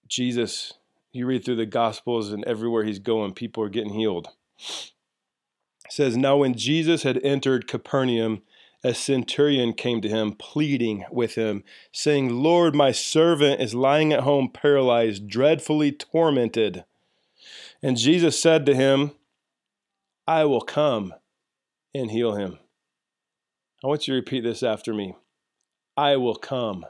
Jesus 0.08 0.74
you 1.18 1.26
read 1.26 1.44
through 1.44 1.56
the 1.56 1.66
Gospels, 1.66 2.32
and 2.32 2.44
everywhere 2.46 2.84
he's 2.84 3.00
going, 3.00 3.34
people 3.34 3.64
are 3.64 3.70
getting 3.70 3.94
healed. 3.94 4.30
It 4.60 5.92
says, 5.92 6.16
Now 6.16 6.38
when 6.38 6.54
Jesus 6.54 7.04
had 7.04 7.20
entered 7.24 7.68
Capernaum, 7.68 8.44
a 8.84 8.94
centurion 8.94 9.74
came 9.74 10.02
to 10.02 10.10
him, 10.10 10.34
pleading 10.34 11.06
with 11.12 11.36
him, 11.36 11.64
saying, 11.92 12.30
Lord, 12.30 12.76
my 12.76 12.92
servant 12.92 13.60
is 13.60 13.74
lying 13.74 14.14
at 14.14 14.22
home 14.22 14.50
paralyzed, 14.54 15.28
dreadfully 15.28 15.92
tormented. 15.92 16.86
And 17.82 17.98
Jesus 17.98 18.40
said 18.40 18.66
to 18.68 18.76
him, 18.76 19.12
I 20.28 20.46
will 20.46 20.62
come 20.62 21.14
and 21.96 22.12
heal 22.12 22.36
him. 22.36 22.60
I 23.84 23.88
want 23.88 24.08
you 24.08 24.14
to 24.14 24.20
repeat 24.20 24.44
this 24.44 24.62
after 24.62 24.94
me. 24.94 25.16
I 25.96 26.18
will 26.18 26.36
come. 26.36 26.86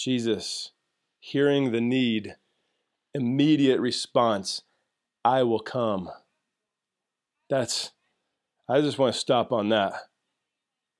Jesus 0.00 0.72
hearing 1.18 1.72
the 1.72 1.80
need, 1.80 2.36
immediate 3.12 3.78
response, 3.80 4.62
I 5.26 5.42
will 5.42 5.60
come. 5.60 6.08
That's, 7.50 7.90
I 8.66 8.80
just 8.80 8.98
want 8.98 9.12
to 9.12 9.20
stop 9.20 9.52
on 9.52 9.68
that 9.68 9.92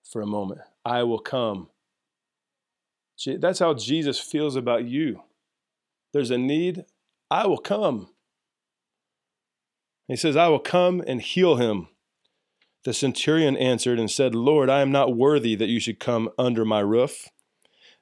for 0.05 0.21
a 0.21 0.27
moment. 0.27 0.61
I 0.85 1.03
will 1.05 1.19
come. 1.19 1.69
That's 3.25 3.61
how 3.61 3.73
Jesus 3.73 4.21
feels 4.21 4.55
about 4.55 4.85
you. 4.85 5.23
There's 6.13 6.31
a 6.31 6.37
need, 6.37 6.85
I 7.31 7.47
will 7.47 7.59
come. 7.59 8.11
He 10.09 10.17
says, 10.17 10.37
I 10.37 10.49
will 10.49 10.59
come 10.59 11.03
and 11.07 11.23
heal 11.23 11.57
him. 11.57 11.89
The 12.85 12.93
centurion 12.93 13.57
answered 13.57 13.99
and 13.99 14.11
said, 14.11 14.35
Lord, 14.35 14.69
I 14.69 14.83
am 14.83 14.93
not 14.93 15.17
worthy 15.17 15.55
that 15.55 15.69
you 15.69 15.81
should 15.81 16.01
come 16.01 16.29
under 16.39 16.67
my 16.67 16.81
roof 16.81 17.31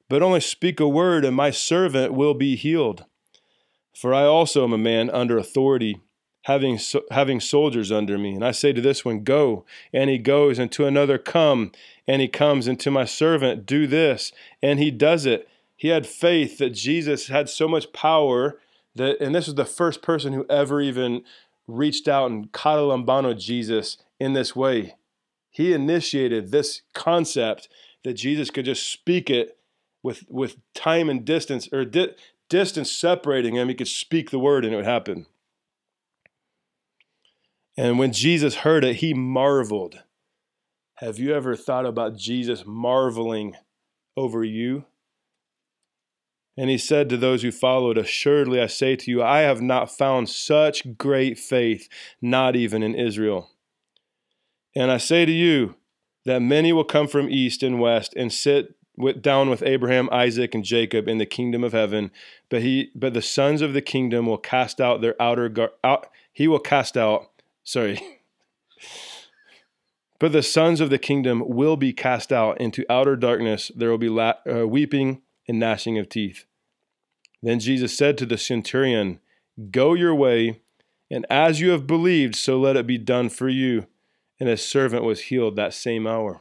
but 0.09 0.23
only 0.23 0.41
speak 0.41 0.81
a 0.81 0.89
word, 0.89 1.25
and 1.25 1.37
my 1.37 1.51
servant 1.51 2.13
will 2.13 2.35
be 2.35 2.57
healed. 2.57 3.05
For 3.95 4.15
I 4.15 4.25
also 4.25 4.65
am 4.65 4.73
a 4.73 4.79
man 4.79 5.11
under 5.11 5.37
authority, 5.37 6.01
having, 6.45 6.79
so, 6.79 7.03
having 7.11 7.41
soldiers 7.41 7.93
under 7.93 8.17
me. 8.17 8.35
And 8.35 8.45
I 8.45 8.53
say 8.53 8.73
to 8.73 8.81
this 8.81 9.05
one, 9.05 9.25
Go, 9.25 9.65
and 9.93 10.09
he 10.09 10.19
goes, 10.19 10.59
and 10.59 10.71
to 10.73 10.87
another, 10.87 11.19
Come, 11.19 11.73
and 12.07 12.23
he 12.23 12.29
comes, 12.29 12.67
and 12.67 12.79
to 12.81 12.91
my 12.91 13.05
servant, 13.05 13.67
Do 13.67 13.87
this, 13.87 14.33
and 14.63 14.79
he 14.79 14.91
does 14.91 15.27
it. 15.27 15.49
He 15.77 15.89
had 15.89 16.07
faith 16.07 16.59
that 16.59 16.71
Jesus 16.71 17.29
had 17.29 17.49
so 17.49 17.69
much 17.69 17.93
power 17.93 18.59
that, 18.95 19.21
and 19.21 19.35
this 19.35 19.47
was 19.47 19.57
the 19.57 19.65
first 19.65 20.03
person 20.03 20.33
who 20.33 20.47
ever 20.49 20.81
even 20.81 21.23
reached 21.67 22.09
out 22.09 22.31
and 22.31 22.51
katalambano 22.51 23.39
Jesus 23.39 23.99
in 24.19 24.33
this 24.33 24.57
way. 24.57 24.95
He 25.51 25.73
initiated 25.73 26.51
this 26.51 26.83
concept 26.95 27.69
that 28.05 28.15
Jesus 28.15 28.51
could 28.51 28.65
just 28.65 28.91
speak 28.91 29.29
it 29.29 29.58
with 30.03 30.25
with 30.29 30.57
time 30.75 31.09
and 31.09 31.25
distance 31.25 31.69
or 31.73 31.85
di- 31.85 32.15
distance 32.49 32.91
separating 32.91 33.55
him, 33.55 33.69
he 33.69 33.75
could 33.75 33.89
speak 33.89 34.31
the 34.31 34.39
word 34.39 34.65
and 34.65 34.73
it 34.73 34.77
would 34.77 34.85
happen. 34.85 35.27
And 37.77 37.99
when 37.99 38.13
Jesus 38.13 38.57
heard 38.57 38.85
it, 38.85 38.97
he 38.97 39.15
marveled. 39.15 40.03
Have 40.97 41.19
you 41.19 41.33
ever 41.33 41.55
thought 41.55 41.87
about 41.87 42.17
Jesus 42.17 42.65
marveling 42.67 43.55
over 44.17 44.43
you? 44.43 44.85
And 46.57 46.69
he 46.69 46.77
said 46.77 47.09
to 47.09 47.17
those 47.17 47.43
who 47.43 47.53
followed, 47.53 47.97
Assuredly 47.97 48.61
I 48.61 48.67
say 48.67 48.97
to 48.97 49.11
you, 49.13 49.23
I 49.23 49.41
have 49.41 49.63
not 49.63 49.97
found 49.97 50.29
such 50.29 50.97
great 50.99 51.39
faith, 51.39 51.89
not 52.21 52.57
even 52.57 52.83
in 52.83 52.97
Israel. 52.97 53.53
And 54.75 54.91
I 54.91 54.97
say 54.97 55.25
to 55.25 55.31
you 55.31 55.77
that 56.25 56.43
many 56.43 56.73
will 56.73 56.83
come 56.83 57.07
from 57.07 57.31
east 57.31 57.63
and 57.63 57.79
west 57.79 58.13
and 58.17 58.33
sit 58.33 58.75
with, 58.99 59.23
down 59.23 59.49
with 59.49 59.63
Abraham, 59.63 60.09
Isaac, 60.13 60.55
and 60.55 60.65
Jacob 60.65 61.09
in 61.09 61.19
the 61.19 61.27
kingdom 61.27 61.65
of 61.65 61.73
heaven. 61.73 62.11
But 62.51 62.63
he, 62.63 62.91
but 62.95 63.15
the 63.15 63.23
sons 63.23 63.63
of 63.63 63.73
the 63.73 63.81
kingdom 63.81 64.27
will 64.27 64.39
cast 64.39 64.81
out 64.81 65.01
their 65.01 65.21
outer 65.21 65.49
gar, 65.49 65.71
out. 65.83 66.09
He 66.33 66.49
will 66.49 66.59
cast 66.59 66.97
out. 66.97 67.31
Sorry. 67.65 68.01
But 70.19 70.33
the 70.33 70.43
sons 70.43 70.81
of 70.81 70.91
the 70.91 70.99
kingdom 70.99 71.45
will 71.47 71.77
be 71.77 71.93
cast 71.93 72.33
out 72.33 72.61
into 72.61 72.85
outer 72.91 73.15
darkness. 73.15 73.71
There 73.75 73.91
will 73.91 73.99
be 73.99 74.09
la- 74.09 74.35
uh, 74.51 74.67
weeping 74.67 75.23
and 75.47 75.61
gnashing 75.61 75.97
of 75.99 76.09
teeth. 76.09 76.45
Then 77.43 77.61
Jesus 77.61 77.97
said 77.97 78.19
to 78.19 78.27
the 78.27 78.37
centurion, 78.37 79.21
Go 79.71 79.95
your 79.95 80.15
way, 80.15 80.61
and 81.11 81.25
as 81.31 81.61
you 81.61 81.71
have 81.71 81.87
believed, 81.87 82.35
so 82.35 82.59
let 82.59 82.77
it 82.77 82.87
be 82.87 82.99
done 82.99 83.29
for 83.29 83.49
you. 83.49 83.87
And 84.41 84.49
his 84.49 84.65
servant 84.65 85.05
was 85.05 85.23
healed 85.23 85.57
that 85.57 85.75
same 85.75 86.07
hour. 86.07 86.41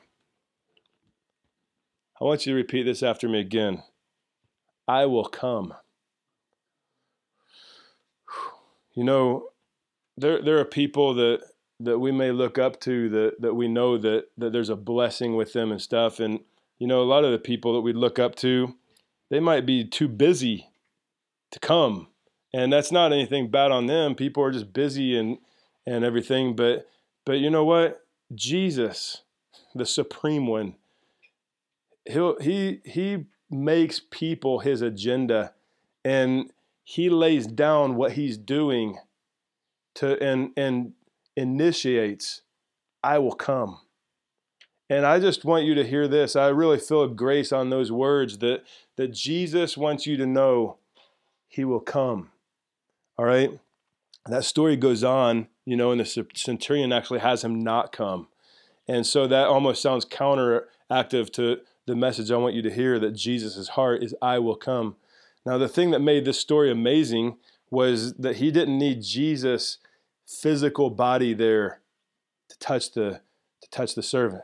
I 2.20 2.26
want 2.26 2.46
you 2.46 2.54
to 2.54 2.58
repeat 2.58 2.84
this 2.84 3.04
after 3.04 3.30
me 3.30 3.40
again. 3.40 3.84
I 4.88 5.06
will 5.06 5.26
come. 5.26 5.74
You 8.96 9.04
know, 9.04 9.50
there, 10.18 10.42
there 10.42 10.58
are 10.58 10.66
people 10.66 11.14
that 11.16 11.42
that 11.80 12.00
we 12.00 12.12
may 12.12 12.32
look 12.32 12.58
up 12.58 12.80
to 12.82 13.08
that 13.10 13.42
that 13.42 13.54
we 13.54 13.68
know 13.68 14.00
that 14.00 14.26
that 14.38 14.52
there's 14.52 14.70
a 14.70 14.76
blessing 14.76 15.36
with 15.36 15.54
them 15.54 15.72
and 15.72 15.82
stuff. 15.82 16.20
And 16.20 16.40
you 16.80 16.88
know 16.88 17.02
a 17.02 17.06
lot 17.06 17.24
of 17.24 17.32
the 17.32 17.38
people 17.38 17.74
that 17.74 17.82
we 17.82 17.94
look 17.94 18.18
up 18.18 18.34
to 18.38 18.74
they 19.30 19.40
might 19.40 19.66
be 19.66 19.84
too 19.84 20.08
busy 20.08 20.70
to 21.52 21.60
come. 21.60 22.08
And 22.54 22.72
that's 22.72 22.92
not 22.92 23.12
anything 23.12 23.52
bad 23.52 23.72
on 23.72 23.88
them. 23.88 24.16
People 24.16 24.44
are 24.44 24.52
just 24.52 24.74
busy 24.74 25.16
and 25.18 25.38
and 25.86 26.04
everything. 26.04 26.56
But 26.56 26.88
but 27.26 27.40
you 27.40 27.52
know 27.52 27.66
what? 27.66 28.02
Jesus 28.34 29.22
the 29.76 29.86
supreme 29.86 30.48
one 30.48 30.76
he 32.08 32.34
he 32.42 32.82
he 32.84 33.26
makes 33.50 34.02
people 34.12 34.60
his 34.60 34.82
agenda 34.82 35.54
and 36.04 36.52
he 36.84 37.10
lays 37.10 37.48
down 37.48 37.96
what 37.96 38.14
he's 38.14 38.38
doing 38.38 38.98
to 39.96 40.22
and 40.22 40.52
and 40.58 40.94
initiates, 41.36 42.42
I 43.04 43.20
will 43.20 43.36
come. 43.36 43.80
And 44.90 45.06
I 45.06 45.20
just 45.20 45.46
want 45.46 45.66
you 45.66 45.76
to 45.76 45.86
hear 45.86 46.08
this. 46.08 46.36
I 46.36 46.48
really 46.48 46.80
feel 46.80 47.04
a 47.04 47.10
grace 47.10 47.52
on 47.52 47.70
those 47.70 47.92
words 47.92 48.38
that, 48.40 48.64
that 48.96 49.14
Jesus 49.14 49.78
wants 49.78 50.06
you 50.08 50.16
to 50.18 50.26
know 50.26 50.78
he 51.48 51.66
will 51.66 51.82
come. 51.82 52.32
All 53.18 53.26
right? 53.26 53.60
That 54.26 54.46
story 54.46 54.78
goes 54.78 55.04
on, 55.04 55.48
you 55.66 55.76
know, 55.76 55.92
and 55.92 56.00
the 56.00 56.28
centurion 56.34 56.94
actually 56.94 57.20
has 57.20 57.44
him 57.44 57.62
not 57.62 57.92
come. 57.92 58.28
And 58.88 59.06
so 59.06 59.28
that 59.28 59.48
almost 59.48 59.82
sounds 59.82 60.06
counteractive 60.06 61.32
to 61.34 61.58
the 61.88 61.96
message 61.96 62.30
I 62.30 62.38
want 62.38 62.54
you 62.54 62.62
to 62.62 62.70
hear 62.70 63.00
that 63.00 63.12
Jesus' 63.12 63.70
heart 63.70 64.04
is, 64.04 64.14
I 64.22 64.40
will 64.40 64.56
come. 64.56 64.98
Now, 65.46 65.58
the 65.58 65.70
thing 65.70 65.92
that 65.92 66.00
made 66.00 66.26
this 66.26 66.40
story 66.40 66.70
amazing 66.70 67.38
was 67.72 68.14
that 68.16 68.38
he 68.38 68.52
didn't 68.52 68.78
need 68.78 69.02
Jesus 69.02 69.78
physical 70.28 70.90
body 70.90 71.34
there 71.34 71.80
to 72.50 72.60
touch 72.60 72.92
the 72.92 73.22
to 73.62 73.70
touch 73.70 73.96
the 73.96 74.04
servant. 74.04 74.44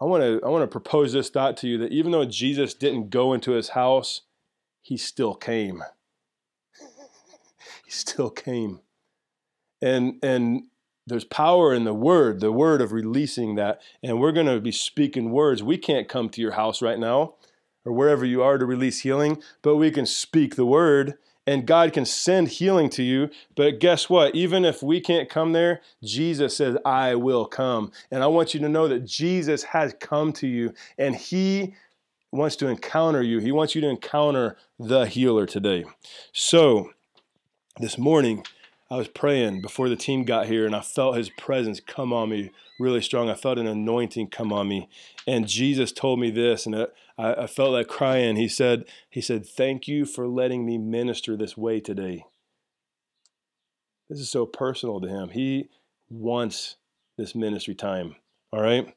I 0.00 0.04
want 0.04 0.22
to 0.22 0.40
I 0.44 0.48
want 0.48 0.62
to 0.62 0.68
propose 0.68 1.12
this 1.12 1.30
thought 1.30 1.56
to 1.58 1.68
you 1.68 1.78
that 1.78 1.92
even 1.92 2.12
though 2.12 2.24
Jesus 2.24 2.74
didn't 2.74 3.10
go 3.10 3.32
into 3.32 3.52
his 3.52 3.70
house, 3.70 4.22
he 4.82 4.96
still 4.96 5.34
came. 5.34 5.82
he 7.84 7.90
still 7.90 8.30
came. 8.30 8.80
And 9.80 10.18
and 10.22 10.64
there's 11.08 11.24
power 11.24 11.72
in 11.72 11.84
the 11.84 11.94
word, 11.94 12.40
the 12.40 12.52
word 12.52 12.80
of 12.80 12.92
releasing 12.92 13.54
that. 13.56 13.80
And 14.02 14.20
we're 14.20 14.32
going 14.32 14.46
to 14.46 14.60
be 14.60 14.72
speaking 14.72 15.30
words. 15.30 15.62
We 15.62 15.78
can't 15.78 16.08
come 16.08 16.28
to 16.30 16.40
your 16.40 16.52
house 16.52 16.82
right 16.82 16.98
now 16.98 17.34
or 17.84 17.92
wherever 17.92 18.24
you 18.24 18.42
are 18.42 18.58
to 18.58 18.66
release 18.66 19.00
healing, 19.00 19.42
but 19.62 19.76
we 19.76 19.90
can 19.90 20.06
speak 20.06 20.56
the 20.56 20.66
word 20.66 21.14
and 21.46 21.66
God 21.66 21.94
can 21.94 22.04
send 22.04 22.48
healing 22.48 22.90
to 22.90 23.02
you. 23.02 23.30
But 23.56 23.80
guess 23.80 24.10
what? 24.10 24.34
Even 24.34 24.66
if 24.66 24.82
we 24.82 25.00
can't 25.00 25.30
come 25.30 25.54
there, 25.54 25.80
Jesus 26.04 26.54
says, 26.54 26.76
I 26.84 27.14
will 27.14 27.46
come. 27.46 27.90
And 28.10 28.22
I 28.22 28.26
want 28.26 28.52
you 28.52 28.60
to 28.60 28.68
know 28.68 28.86
that 28.88 29.06
Jesus 29.06 29.62
has 29.62 29.94
come 29.98 30.34
to 30.34 30.46
you 30.46 30.74
and 30.98 31.16
He 31.16 31.74
wants 32.30 32.56
to 32.56 32.68
encounter 32.68 33.22
you. 33.22 33.38
He 33.38 33.50
wants 33.50 33.74
you 33.74 33.80
to 33.80 33.88
encounter 33.88 34.58
the 34.78 35.06
healer 35.06 35.46
today. 35.46 35.86
So, 36.32 36.90
this 37.80 37.96
morning, 37.96 38.44
I 38.90 38.96
was 38.96 39.08
praying 39.08 39.60
before 39.60 39.88
the 39.88 39.96
team 39.96 40.24
got 40.24 40.46
here 40.46 40.64
and 40.64 40.74
I 40.74 40.80
felt 40.80 41.16
his 41.16 41.28
presence 41.30 41.78
come 41.78 42.12
on 42.12 42.30
me 42.30 42.50
really 42.78 43.02
strong. 43.02 43.28
I 43.28 43.34
felt 43.34 43.58
an 43.58 43.66
anointing 43.66 44.28
come 44.28 44.52
on 44.52 44.68
me. 44.68 44.88
And 45.26 45.46
Jesus 45.46 45.92
told 45.92 46.20
me 46.20 46.30
this, 46.30 46.64
and 46.64 46.74
I, 46.74 46.86
I 47.18 47.46
felt 47.46 47.72
like 47.72 47.88
crying. 47.88 48.36
He 48.36 48.48
said, 48.48 48.84
He 49.10 49.20
said, 49.20 49.46
Thank 49.46 49.88
you 49.88 50.06
for 50.06 50.26
letting 50.26 50.64
me 50.64 50.78
minister 50.78 51.36
this 51.36 51.56
way 51.56 51.80
today. 51.80 52.24
This 54.08 54.20
is 54.20 54.30
so 54.30 54.46
personal 54.46 55.00
to 55.00 55.08
him. 55.08 55.30
He 55.30 55.68
wants 56.08 56.76
this 57.18 57.34
ministry 57.34 57.74
time. 57.74 58.16
All 58.52 58.62
right. 58.62 58.94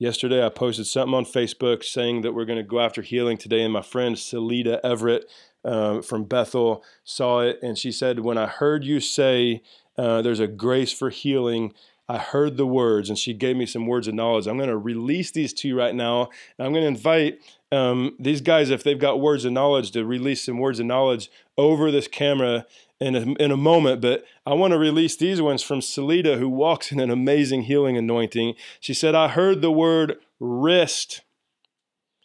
Yesterday, 0.00 0.42
I 0.42 0.48
posted 0.48 0.86
something 0.86 1.12
on 1.12 1.26
Facebook 1.26 1.84
saying 1.84 2.22
that 2.22 2.32
we're 2.32 2.46
going 2.46 2.56
to 2.56 2.62
go 2.62 2.80
after 2.80 3.02
healing 3.02 3.36
today, 3.36 3.60
and 3.60 3.70
my 3.70 3.82
friend 3.82 4.18
Salida 4.18 4.80
Everett 4.82 5.30
uh, 5.62 6.00
from 6.00 6.24
Bethel 6.24 6.82
saw 7.04 7.40
it, 7.40 7.58
and 7.62 7.76
she 7.76 7.92
said, 7.92 8.20
"When 8.20 8.38
I 8.38 8.46
heard 8.46 8.82
you 8.82 8.98
say 8.98 9.62
uh, 9.98 10.22
there's 10.22 10.40
a 10.40 10.46
grace 10.46 10.90
for 10.90 11.10
healing, 11.10 11.74
I 12.08 12.16
heard 12.16 12.56
the 12.56 12.66
words, 12.66 13.10
and 13.10 13.18
she 13.18 13.34
gave 13.34 13.56
me 13.56 13.66
some 13.66 13.86
words 13.86 14.08
of 14.08 14.14
knowledge. 14.14 14.46
I'm 14.46 14.56
going 14.56 14.70
to 14.70 14.78
release 14.78 15.32
these 15.32 15.52
to 15.52 15.68
you 15.68 15.78
right 15.78 15.94
now. 15.94 16.30
And 16.56 16.66
I'm 16.66 16.72
going 16.72 16.84
to 16.84 16.88
invite 16.88 17.38
um, 17.70 18.16
these 18.18 18.40
guys, 18.40 18.70
if 18.70 18.82
they've 18.82 18.98
got 18.98 19.20
words 19.20 19.44
of 19.44 19.52
knowledge, 19.52 19.90
to 19.90 20.06
release 20.06 20.46
some 20.46 20.58
words 20.58 20.80
of 20.80 20.86
knowledge 20.86 21.30
over 21.58 21.90
this 21.90 22.08
camera 22.08 22.64
in 23.00 23.16
a, 23.16 23.20
in 23.42 23.50
a 23.50 23.56
moment. 23.56 24.00
But 24.00 24.24
I 24.46 24.54
want 24.54 24.72
to 24.72 24.78
release 24.78 25.16
these 25.16 25.40
ones 25.40 25.62
from 25.62 25.80
Salida, 25.80 26.36
who 26.36 26.48
walks 26.48 26.92
in 26.92 27.00
an 27.00 27.10
amazing 27.10 27.62
healing 27.62 27.96
anointing. 27.96 28.54
She 28.78 28.94
said, 28.94 29.14
I 29.14 29.28
heard 29.28 29.62
the 29.62 29.72
word 29.72 30.18
wrist. 30.38 31.22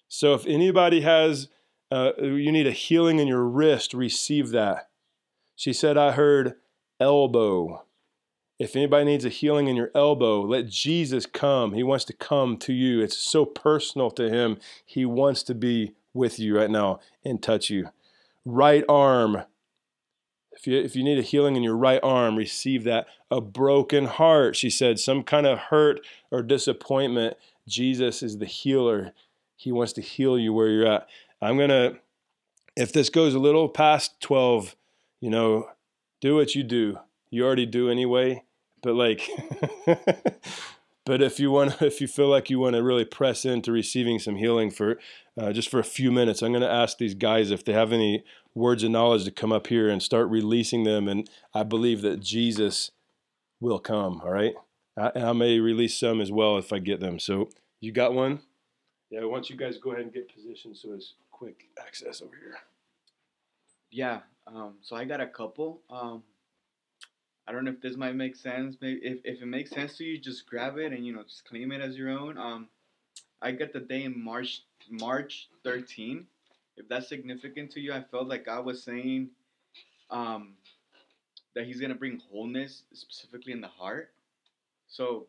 So 0.07 0.33
if 0.33 0.45
anybody 0.45 1.01
has, 1.01 1.47
uh, 1.91 2.11
you 2.17 2.51
need 2.51 2.67
a 2.67 2.71
healing 2.71 3.19
in 3.19 3.27
your 3.27 3.43
wrist, 3.43 3.93
receive 3.93 4.49
that. 4.49 4.89
She 5.55 5.73
said, 5.73 5.97
I 5.97 6.11
heard 6.11 6.55
elbow. 6.99 7.83
If 8.57 8.75
anybody 8.75 9.05
needs 9.05 9.25
a 9.25 9.29
healing 9.29 9.67
in 9.67 9.75
your 9.75 9.91
elbow, 9.93 10.41
let 10.41 10.67
Jesus 10.67 11.25
come. 11.25 11.73
He 11.73 11.83
wants 11.83 12.05
to 12.05 12.13
come 12.13 12.55
to 12.57 12.73
you. 12.73 13.01
It's 13.01 13.17
so 13.17 13.43
personal 13.43 14.09
to 14.11 14.29
him. 14.29 14.57
He 14.85 15.05
wants 15.05 15.43
to 15.43 15.55
be 15.55 15.93
with 16.13 16.39
you 16.39 16.57
right 16.57 16.69
now 16.69 16.99
and 17.25 17.43
touch 17.43 17.69
you. 17.69 17.89
Right 18.45 18.85
arm. 18.87 19.43
If 20.55 20.67
you, 20.67 20.79
if 20.79 20.95
you 20.95 21.03
need 21.03 21.19
a 21.19 21.23
healing 21.23 21.55
in 21.55 21.63
your 21.63 21.75
right 21.75 21.99
arm, 22.01 22.35
receive 22.35 22.83
that. 22.85 23.07
A 23.29 23.41
broken 23.41 24.05
heart, 24.05 24.55
she 24.55 24.69
said, 24.69 24.99
some 24.99 25.23
kind 25.23 25.45
of 25.45 25.57
hurt 25.57 25.99
or 26.31 26.41
disappointment. 26.41 27.37
Jesus 27.67 28.23
is 28.23 28.37
the 28.37 28.45
healer. 28.45 29.13
He 29.55 29.71
wants 29.71 29.93
to 29.93 30.01
heal 30.01 30.39
you 30.39 30.53
where 30.53 30.69
you're 30.69 30.87
at. 30.87 31.07
I'm 31.41 31.57
going 31.57 31.69
to, 31.69 31.97
if 32.75 32.93
this 32.93 33.09
goes 33.09 33.33
a 33.33 33.39
little 33.39 33.67
past 33.67 34.19
12, 34.21 34.75
you 35.19 35.29
know, 35.29 35.69
do 36.21 36.35
what 36.35 36.55
you 36.55 36.63
do 36.63 36.99
you 37.35 37.45
already 37.45 37.65
do 37.65 37.89
anyway. 37.89 38.43
But 38.81 38.95
like, 38.95 39.29
but 41.05 41.21
if 41.21 41.39
you 41.39 41.51
want, 41.51 41.81
if 41.81 42.01
you 42.01 42.07
feel 42.07 42.27
like 42.27 42.49
you 42.49 42.59
want 42.59 42.75
to 42.75 42.83
really 42.83 43.05
press 43.05 43.45
into 43.45 43.71
receiving 43.71 44.19
some 44.19 44.35
healing 44.35 44.71
for 44.71 44.99
uh, 45.39 45.53
just 45.53 45.69
for 45.69 45.79
a 45.79 45.83
few 45.83 46.11
minutes, 46.11 46.41
I'm 46.41 46.51
going 46.51 46.61
to 46.61 46.71
ask 46.71 46.97
these 46.97 47.13
guys 47.13 47.51
if 47.51 47.63
they 47.63 47.73
have 47.73 47.93
any 47.93 48.23
words 48.53 48.83
of 48.83 48.91
knowledge 48.91 49.25
to 49.25 49.31
come 49.31 49.51
up 49.51 49.67
here 49.67 49.89
and 49.89 50.01
start 50.01 50.29
releasing 50.29 50.83
them. 50.83 51.07
And 51.07 51.29
I 51.53 51.63
believe 51.63 52.01
that 52.01 52.21
Jesus 52.21 52.91
will 53.59 53.79
come. 53.79 54.21
All 54.21 54.31
right, 54.31 54.53
I, 54.97 55.11
I 55.15 55.33
may 55.33 55.59
release 55.59 55.97
some 55.97 56.21
as 56.21 56.31
well 56.31 56.57
if 56.57 56.73
I 56.73 56.79
get 56.79 56.99
them. 56.99 57.19
So 57.19 57.49
you 57.79 57.91
got 57.91 58.13
one? 58.13 58.39
Yeah. 59.09 59.21
I 59.21 59.25
want 59.25 59.49
you 59.49 59.55
guys 59.55 59.77
go 59.77 59.91
ahead 59.91 60.03
and 60.03 60.13
get 60.13 60.33
positioned 60.33 60.75
so 60.75 60.93
it's 60.93 61.13
quick 61.31 61.69
access 61.79 62.21
over 62.21 62.35
here. 62.35 62.57
Yeah. 63.91 64.19
Um, 64.47 64.75
so 64.81 64.95
I 64.95 65.05
got 65.05 65.21
a 65.21 65.27
couple. 65.27 65.81
Um, 65.89 66.23
I 67.47 67.51
don't 67.51 67.63
know 67.63 67.71
if 67.71 67.81
this 67.81 67.95
might 67.95 68.15
make 68.15 68.35
sense. 68.35 68.75
Maybe 68.81 68.99
if, 69.03 69.19
if 69.23 69.41
it 69.41 69.45
makes 69.45 69.69
sense 69.69 69.97
to 69.97 70.03
you, 70.03 70.17
just 70.17 70.47
grab 70.47 70.77
it 70.77 70.91
and 70.91 71.05
you 71.05 71.13
know 71.13 71.23
just 71.23 71.45
claim 71.45 71.71
it 71.71 71.81
as 71.81 71.97
your 71.97 72.09
own. 72.09 72.37
Um, 72.37 72.67
I 73.41 73.51
got 73.51 73.73
the 73.73 73.79
day 73.79 74.03
in 74.03 74.23
March 74.23 74.63
March 74.89 75.49
13. 75.63 76.25
If 76.77 76.89
that's 76.89 77.07
significant 77.07 77.71
to 77.71 77.79
you, 77.79 77.93
I 77.93 78.01
felt 78.01 78.27
like 78.27 78.45
God 78.45 78.65
was 78.65 78.83
saying, 78.83 79.29
um, 80.09 80.53
that 81.53 81.65
He's 81.65 81.79
gonna 81.79 81.95
bring 81.95 82.21
wholeness 82.31 82.83
specifically 82.93 83.53
in 83.53 83.61
the 83.61 83.67
heart. 83.67 84.11
So, 84.87 85.27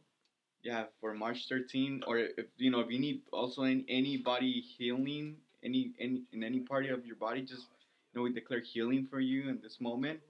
yeah, 0.62 0.85
for 1.01 1.14
March 1.14 1.49
13, 1.49 2.03
or 2.07 2.19
if 2.19 2.47
you 2.57 2.71
know 2.71 2.81
if 2.81 2.91
you 2.91 2.99
need 2.99 3.21
also 3.33 3.64
in 3.64 3.85
any 3.89 4.17
body 4.17 4.61
healing, 4.61 5.37
any 5.62 5.93
any 6.01 6.23
in 6.33 6.43
any 6.43 6.61
part 6.61 6.87
of 6.87 7.05
your 7.05 7.17
body, 7.17 7.43
just 7.43 7.67
you 8.12 8.19
know 8.19 8.23
we 8.23 8.33
declare 8.33 8.61
healing 8.61 9.07
for 9.11 9.21
you 9.21 9.51
in 9.51 9.61
this 9.62 9.81
moment. 9.83 10.21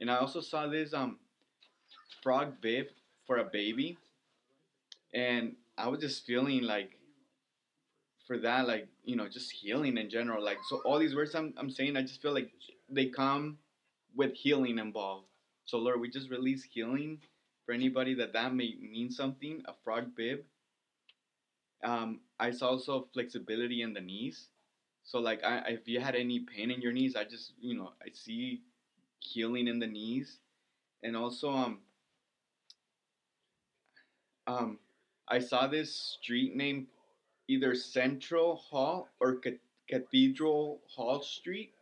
And 0.00 0.10
I 0.10 0.16
also 0.16 0.40
saw 0.40 0.66
this 0.66 0.92
um 0.92 1.18
frog 2.22 2.60
bib 2.60 2.86
for 3.26 3.38
a 3.38 3.44
baby, 3.44 3.96
and 5.12 5.56
I 5.78 5.88
was 5.88 6.00
just 6.00 6.26
feeling 6.26 6.62
like 6.62 6.98
for 8.26 8.38
that, 8.38 8.66
like 8.66 8.88
you 9.04 9.16
know, 9.16 9.28
just 9.28 9.52
healing 9.52 9.98
in 9.98 10.10
general. 10.10 10.44
Like 10.44 10.58
so, 10.68 10.80
all 10.84 10.98
these 10.98 11.14
words 11.14 11.34
I'm 11.34 11.54
I'm 11.56 11.70
saying, 11.70 11.96
I 11.96 12.02
just 12.02 12.22
feel 12.22 12.34
like 12.34 12.50
they 12.88 13.06
come 13.06 13.58
with 14.14 14.34
healing 14.34 14.78
involved. 14.78 15.26
So 15.64 15.78
Lord, 15.78 16.00
we 16.00 16.10
just 16.10 16.30
release 16.30 16.64
healing 16.64 17.20
for 17.64 17.72
anybody 17.72 18.14
that 18.14 18.32
that 18.32 18.54
may 18.54 18.74
mean 18.80 19.10
something. 19.10 19.62
A 19.66 19.72
frog 19.84 20.14
bib. 20.16 20.40
Um, 21.82 22.20
I 22.40 22.50
saw 22.50 22.68
also 22.68 23.08
flexibility 23.12 23.82
in 23.82 23.92
the 23.92 24.00
knees. 24.00 24.48
So 25.02 25.18
like, 25.18 25.44
I, 25.44 25.58
if 25.68 25.86
you 25.86 26.00
had 26.00 26.14
any 26.14 26.40
pain 26.40 26.70
in 26.70 26.80
your 26.80 26.92
knees, 26.92 27.14
I 27.14 27.24
just 27.24 27.52
you 27.60 27.76
know 27.76 27.92
I 28.02 28.08
see 28.12 28.62
healing 29.24 29.68
in 29.68 29.78
the 29.78 29.86
knees, 29.86 30.38
and 31.02 31.16
also 31.16 31.50
um 31.50 31.78
um 34.46 34.78
I 35.28 35.38
saw 35.38 35.66
this 35.66 36.18
street 36.20 36.54
name 36.54 36.86
either 37.48 37.74
Central 37.74 38.56
Hall 38.56 39.08
or 39.20 39.40
Cathedral 39.88 40.80
Hall 40.86 41.22
Street, 41.22 41.72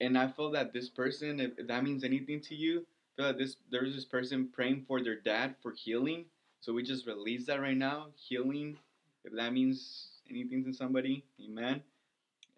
and 0.00 0.18
I 0.18 0.28
feel 0.28 0.50
that 0.52 0.72
this 0.72 0.88
person, 0.88 1.40
if, 1.40 1.52
if 1.58 1.66
that 1.68 1.84
means 1.84 2.04
anything 2.04 2.40
to 2.42 2.54
you, 2.54 2.86
feel 3.16 3.26
that 3.26 3.38
this 3.38 3.56
there's 3.70 3.94
this 3.94 4.04
person 4.04 4.48
praying 4.52 4.84
for 4.86 5.02
their 5.02 5.20
dad 5.20 5.54
for 5.62 5.72
healing. 5.72 6.24
So 6.60 6.72
we 6.72 6.82
just 6.82 7.06
release 7.06 7.46
that 7.46 7.60
right 7.60 7.76
now, 7.76 8.08
healing. 8.16 8.76
If 9.24 9.32
that 9.34 9.52
means 9.52 10.08
anything 10.28 10.64
to 10.64 10.72
somebody, 10.72 11.24
Amen. 11.44 11.82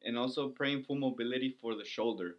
And 0.04 0.16
also 0.16 0.48
praying 0.48 0.84
for 0.84 0.96
mobility 0.96 1.56
for 1.60 1.74
the 1.74 1.84
shoulder. 1.84 2.36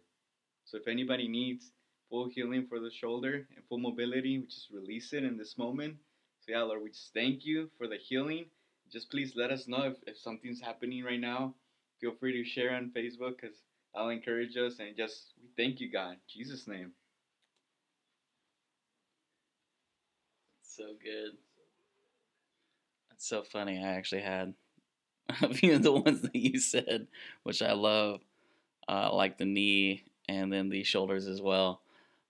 So 0.64 0.78
if 0.78 0.88
anybody 0.88 1.28
needs 1.28 1.72
full 2.10 2.28
healing 2.28 2.66
for 2.68 2.80
the 2.80 2.90
shoulder 2.90 3.46
and 3.54 3.64
full 3.68 3.78
mobility, 3.78 4.38
we 4.38 4.46
just 4.46 4.70
release 4.72 5.12
it 5.12 5.24
in 5.24 5.36
this 5.36 5.58
moment. 5.58 5.96
So 6.40 6.52
yeah, 6.52 6.62
Lord, 6.62 6.82
we 6.82 6.90
just 6.90 7.12
thank 7.14 7.44
you 7.44 7.70
for 7.78 7.86
the 7.86 7.96
healing 7.96 8.46
just 8.92 9.10
please 9.10 9.32
let 9.34 9.50
us 9.50 9.66
know 9.66 9.84
if, 9.84 9.96
if 10.06 10.18
something's 10.18 10.60
happening 10.60 11.02
right 11.02 11.20
now. 11.20 11.54
Feel 12.00 12.12
free 12.20 12.32
to 12.32 12.48
share 12.48 12.74
on 12.74 12.92
Facebook 12.94 13.36
because 13.40 13.56
I'll 13.94 14.10
encourage 14.10 14.56
us 14.56 14.78
and 14.80 14.94
just 14.96 15.32
we 15.40 15.48
thank 15.56 15.80
you, 15.80 15.90
God. 15.90 16.16
Jesus' 16.28 16.68
name. 16.68 16.92
So 20.62 20.84
good. 21.02 21.38
That's 23.10 23.26
so 23.26 23.42
funny. 23.42 23.82
I 23.82 23.88
actually 23.88 24.22
had 24.22 24.52
a 25.42 25.54
few 25.54 25.74
of 25.74 25.82
the 25.82 25.92
ones 25.92 26.20
that 26.20 26.36
you 26.36 26.58
said, 26.58 27.06
which 27.44 27.62
I 27.62 27.72
love, 27.72 28.20
uh, 28.88 29.14
like 29.14 29.38
the 29.38 29.46
knee 29.46 30.04
and 30.28 30.52
then 30.52 30.68
the 30.68 30.82
shoulders 30.82 31.26
as 31.26 31.40
well. 31.40 31.80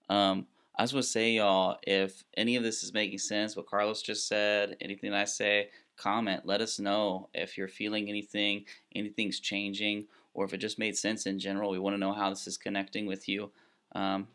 Um, 0.09 0.47
I 0.75 0.83
just 0.83 0.93
want 0.93 1.05
to 1.05 1.11
say, 1.11 1.31
y'all, 1.33 1.77
if 1.83 2.23
any 2.35 2.55
of 2.55 2.63
this 2.63 2.83
is 2.83 2.93
making 2.93 3.19
sense, 3.19 3.55
what 3.55 3.67
Carlos 3.67 4.01
just 4.01 4.27
said, 4.27 4.75
anything 4.81 5.13
I 5.13 5.25
say, 5.25 5.69
comment. 5.97 6.45
Let 6.45 6.61
us 6.61 6.79
know 6.79 7.29
if 7.33 7.57
you're 7.57 7.67
feeling 7.67 8.09
anything, 8.09 8.65
anything's 8.95 9.39
changing, 9.39 10.05
or 10.33 10.45
if 10.45 10.53
it 10.53 10.57
just 10.57 10.79
made 10.79 10.97
sense 10.97 11.25
in 11.25 11.37
general. 11.39 11.69
We 11.69 11.79
want 11.79 11.93
to 11.93 11.99
know 11.99 12.13
how 12.13 12.29
this 12.29 12.47
is 12.47 12.57
connecting 12.57 13.05
with 13.05 13.29
you. 13.29 13.51
Um, 13.93 14.27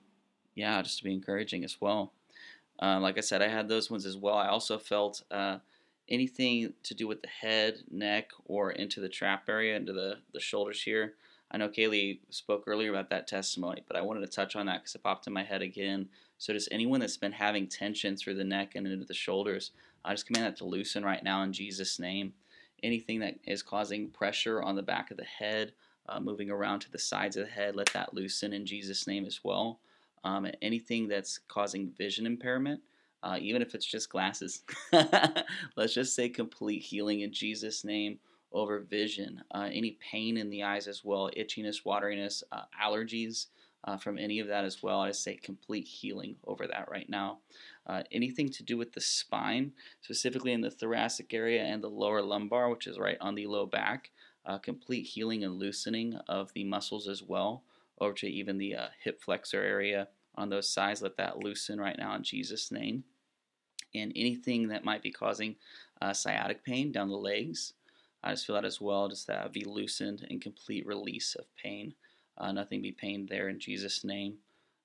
yeah, 0.55 0.81
just 0.83 0.99
to 0.99 1.05
be 1.05 1.13
encouraging 1.13 1.65
as 1.65 1.81
well. 1.81 2.13
Uh, 2.81 3.01
like 3.01 3.19
I 3.19 3.23
said, 3.23 3.43
I 3.43 3.49
had 3.49 3.69
those 3.69 3.91
ones 3.91 4.07
as 4.07 4.17
well. 4.17 4.37
I 4.37 4.49
also 4.49 4.79
felt 4.79 5.23
uh, 5.33 5.59
anything 6.09 6.75
to 6.85 6.95
do 6.95 7.09
with 7.09 7.23
the 7.23 7.29
head, 7.29 7.79
neck, 7.91 8.31
or 8.45 8.71
into 8.71 9.01
the 9.01 9.09
trap 9.09 9.49
area, 9.49 9.77
into 9.77 9.93
the, 9.93 10.19
the 10.33 10.41
shoulders 10.41 10.83
here. 10.83 11.15
I 11.51 11.57
know 11.57 11.69
Kaylee 11.69 12.19
spoke 12.31 12.65
earlier 12.67 12.91
about 12.91 13.11
that 13.11 13.27
testimony, 13.27 13.83
but 13.87 13.97
I 13.97 14.03
wanted 14.03 14.21
to 14.21 14.27
touch 14.27 14.55
on 14.55 14.67
that 14.67 14.83
because 14.83 14.95
it 14.95 15.03
popped 15.03 15.27
in 15.27 15.33
my 15.33 15.45
head 15.45 15.63
again. 15.63 16.09
So, 16.37 16.53
just 16.53 16.69
anyone 16.71 17.01
that's 17.01 17.17
been 17.17 17.33
having 17.33 17.67
tension 17.67 18.17
through 18.17 18.35
the 18.35 18.45
neck 18.45 18.75
and 18.75 18.87
into 18.87 19.07
the 19.07 19.15
shoulders, 19.15 19.71
I 20.05 20.13
just 20.13 20.27
command 20.27 20.47
that 20.47 20.57
to 20.59 20.65
loosen 20.65 21.05
right 21.05 21.23
now 21.23 21.43
in 21.43 21.53
Jesus' 21.53 21.99
name. 21.99 22.35
Anything 22.83 23.21
that 23.21 23.37
is 23.45 23.63
causing 23.63 24.11
pressure 24.11 24.63
on 24.63 24.77
the 24.77 24.83
back 24.83 25.11
of 25.11 25.17
the 25.17 25.25
head, 25.25 25.73
uh, 26.09 26.21
moving 26.21 26.51
around 26.51 26.81
to 26.81 26.93
the 26.93 26.99
sides 26.99 27.37
of 27.37 27.47
the 27.47 27.53
head, 27.53 27.75
let 27.75 27.93
that 27.93 28.15
loosen 28.15 28.53
in 28.53 28.67
Jesus' 28.67 29.07
name 29.07 29.25
as 29.25 29.41
well. 29.43 29.81
Um, 30.25 30.47
anything 30.61 31.09
that's 31.09 31.39
causing 31.49 31.91
vision 31.97 32.27
impairment, 32.27 32.83
uh, 33.23 33.39
even 33.41 33.63
if 33.63 33.75
it's 33.75 33.87
just 33.87 34.11
glasses, 34.11 34.63
let's 35.77 35.95
just 35.95 36.15
say 36.15 36.29
complete 36.29 36.83
healing 36.83 37.23
in 37.23 37.33
Jesus' 37.33 37.85
name 37.85 38.19
over 38.53 38.81
vision. 38.81 39.43
Uh, 39.51 39.69
any 39.73 39.99
pain 40.11 40.37
in 40.37 40.51
the 40.51 40.63
eyes 40.63 40.87
as 40.87 41.05
well, 41.05 41.31
itchiness, 41.37 41.85
wateriness, 41.85 42.43
uh, 42.53 42.63
allergies, 42.83 43.47
uh, 43.85 43.97
from 43.97 44.19
any 44.19 44.41
of 44.41 44.49
that 44.49 44.65
as 44.65 44.83
well. 44.83 45.01
I 45.01 45.13
say 45.13 45.37
complete 45.37 45.87
healing 45.87 46.37
over 46.47 46.67
that 46.67 46.91
right 46.91 47.09
now. 47.09 47.39
Uh, 47.87 48.03
anything 48.13 48.51
to 48.51 48.63
do 48.63 48.77
with 48.77 48.93
the 48.93 49.01
spine, 49.01 49.73
specifically 50.03 50.53
in 50.53 50.61
the 50.61 50.71
thoracic 50.71 51.33
area 51.33 51.63
and 51.63 51.83
the 51.83 51.89
lower 51.89 52.23
lumbar, 52.23 52.71
which 52.71 52.87
is 52.87 52.99
right 52.99 53.17
on 53.21 53.35
the 53.35 53.47
low 53.47 53.67
back, 53.67 54.11
uh, 54.45 54.59
complete 54.59 55.05
healing 55.05 55.45
and 55.45 55.59
loosening 55.59 56.19
of 56.29 56.53
the 56.55 56.65
muscles 56.65 57.09
as 57.09 57.23
well, 57.23 57.63
over 58.01 58.15
to 58.15 58.27
even 58.27 58.59
the 58.59 58.75
uh, 58.75 58.89
hip 59.03 59.21
flexor 59.23 59.63
area 59.63 60.09
on 60.35 60.51
those 60.51 60.69
sides. 60.69 61.03
Let 61.03 61.17
that 61.17 61.39
loosen 61.39 61.81
right 61.81 61.97
now 61.99 62.15
in 62.15 62.23
Jesus' 62.23 62.71
name. 62.71 63.05
And 63.95 64.13
anything 64.15 64.69
that 64.69 64.85
might 64.85 65.03
be 65.03 65.11
causing 65.11 65.57
uh, 66.03 66.13
sciatic 66.13 66.63
pain 66.63 66.93
down 66.93 67.09
the 67.09 67.17
legs, 67.17 67.73
I 68.23 68.33
just 68.33 68.47
feel 68.47 68.57
that 68.57 68.65
as 68.65 68.81
well, 68.81 69.09
just 69.09 69.27
that 69.29 69.53
be 69.53 69.65
loosened 69.65 70.27
and 70.29 70.41
complete 70.41 70.87
release 70.87 71.35
of 71.35 71.45
pain. 71.57 71.95
Uh, 72.37 72.53
nothing 72.53 72.83
be 72.83 72.93
pained 72.93 73.29
there 73.29 73.49
in 73.49 73.59
Jesus' 73.59 74.05
name. 74.05 74.39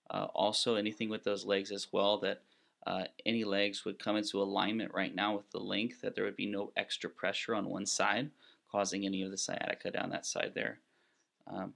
Uh, 0.09 0.27
also, 0.35 0.75
anything 0.75 1.09
with 1.09 1.23
those 1.23 1.45
legs 1.45 1.71
as 1.71 1.87
well, 1.91 2.17
that 2.19 2.41
uh, 2.85 3.05
any 3.25 3.43
legs 3.43 3.85
would 3.85 3.97
come 3.97 4.17
into 4.17 4.41
alignment 4.41 4.93
right 4.93 5.15
now 5.15 5.35
with 5.35 5.49
the 5.51 5.59
length, 5.59 6.01
that 6.01 6.15
there 6.15 6.25
would 6.25 6.35
be 6.35 6.45
no 6.45 6.71
extra 6.75 7.09
pressure 7.09 7.55
on 7.55 7.69
one 7.69 7.85
side, 7.85 8.29
causing 8.71 9.05
any 9.05 9.23
of 9.23 9.31
the 9.31 9.37
sciatica 9.37 9.91
down 9.91 10.09
that 10.09 10.25
side 10.25 10.51
there. 10.53 10.79
Um, 11.47 11.73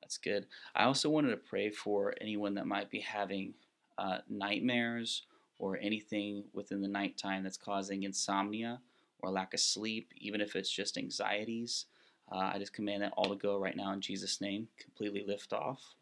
that's 0.00 0.18
good. 0.18 0.46
I 0.74 0.84
also 0.84 1.08
wanted 1.08 1.30
to 1.30 1.36
pray 1.36 1.70
for 1.70 2.14
anyone 2.20 2.54
that 2.54 2.66
might 2.66 2.90
be 2.90 3.00
having 3.00 3.54
uh, 3.96 4.18
nightmares 4.28 5.22
or 5.58 5.78
anything 5.80 6.44
within 6.52 6.82
the 6.82 6.88
nighttime 6.88 7.44
that's 7.44 7.56
causing 7.56 8.02
insomnia 8.02 8.80
or 9.22 9.30
lack 9.30 9.54
of 9.54 9.60
sleep, 9.60 10.12
even 10.16 10.40
if 10.40 10.56
it's 10.56 10.70
just 10.70 10.98
anxieties. 10.98 11.86
Uh, 12.30 12.50
I 12.54 12.58
just 12.58 12.72
command 12.72 13.02
that 13.02 13.12
all 13.16 13.28
to 13.28 13.36
go 13.36 13.58
right 13.58 13.76
now 13.76 13.92
in 13.92 14.00
Jesus' 14.00 14.40
name, 14.40 14.68
completely 14.78 15.24
lift 15.26 15.52
off, 15.52 15.94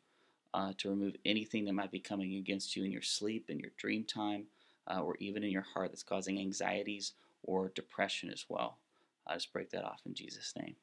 uh, 0.54 0.72
to 0.78 0.90
remove 0.90 1.16
anything 1.24 1.64
that 1.66 1.74
might 1.74 1.90
be 1.90 2.00
coming 2.00 2.36
against 2.36 2.76
you 2.76 2.84
in 2.84 2.92
your 2.92 3.02
sleep, 3.02 3.50
in 3.50 3.58
your 3.58 3.70
dream 3.76 4.04
time, 4.04 4.44
uh, 4.88 5.00
or 5.00 5.16
even 5.18 5.42
in 5.44 5.50
your 5.50 5.66
heart 5.74 5.90
that's 5.90 6.02
causing 6.02 6.38
anxieties 6.38 7.12
or 7.42 7.72
depression 7.74 8.30
as 8.30 8.46
well. 8.48 8.78
I 9.26 9.34
just 9.34 9.52
break 9.52 9.70
that 9.70 9.84
off 9.84 10.00
in 10.06 10.14
Jesus' 10.14 10.54
name. 10.60 10.76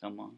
Come 0.00 0.20
on. 0.20 0.36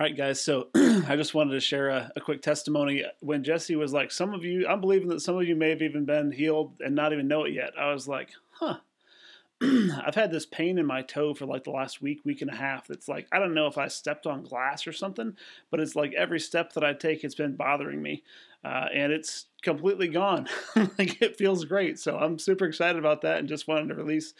All 0.00 0.06
right, 0.06 0.16
guys. 0.16 0.40
So 0.40 0.68
I 0.74 1.14
just 1.14 1.34
wanted 1.34 1.52
to 1.52 1.60
share 1.60 1.90
a, 1.90 2.10
a, 2.16 2.22
quick 2.22 2.40
testimony. 2.40 3.04
When 3.20 3.44
Jesse 3.44 3.76
was 3.76 3.92
like, 3.92 4.10
"Some 4.10 4.32
of 4.32 4.46
you, 4.46 4.66
I'm 4.66 4.80
believing 4.80 5.08
that 5.08 5.20
some 5.20 5.36
of 5.36 5.46
you 5.46 5.54
may 5.54 5.68
have 5.68 5.82
even 5.82 6.06
been 6.06 6.32
healed 6.32 6.72
and 6.80 6.94
not 6.94 7.12
even 7.12 7.28
know 7.28 7.44
it 7.44 7.52
yet." 7.52 7.74
I 7.78 7.92
was 7.92 8.08
like, 8.08 8.30
"Huh." 8.52 8.78
I've 9.62 10.14
had 10.14 10.32
this 10.32 10.46
pain 10.46 10.78
in 10.78 10.86
my 10.86 11.02
toe 11.02 11.34
for 11.34 11.44
like 11.44 11.64
the 11.64 11.70
last 11.70 12.00
week, 12.00 12.22
week 12.24 12.40
and 12.40 12.50
a 12.50 12.56
half. 12.56 12.88
It's 12.88 13.08
like 13.08 13.28
I 13.30 13.38
don't 13.38 13.52
know 13.52 13.66
if 13.66 13.76
I 13.76 13.88
stepped 13.88 14.26
on 14.26 14.42
glass 14.42 14.86
or 14.86 14.92
something, 14.94 15.36
but 15.70 15.80
it's 15.80 15.94
like 15.94 16.14
every 16.14 16.40
step 16.40 16.72
that 16.72 16.84
I 16.84 16.94
take, 16.94 17.22
it's 17.22 17.34
been 17.34 17.56
bothering 17.56 18.00
me 18.00 18.22
uh, 18.62 18.86
and 18.94 19.12
it's 19.12 19.46
completely 19.62 20.08
gone. 20.08 20.46
like 20.76 21.20
it 21.22 21.36
feels 21.36 21.64
great. 21.64 21.98
So 21.98 22.16
I'm 22.18 22.38
super 22.38 22.66
excited 22.66 22.98
about 22.98 23.22
that 23.22 23.38
and 23.38 23.48
just 23.48 23.68
wanted 23.68 23.88
to 23.88 23.94
release 23.94 24.34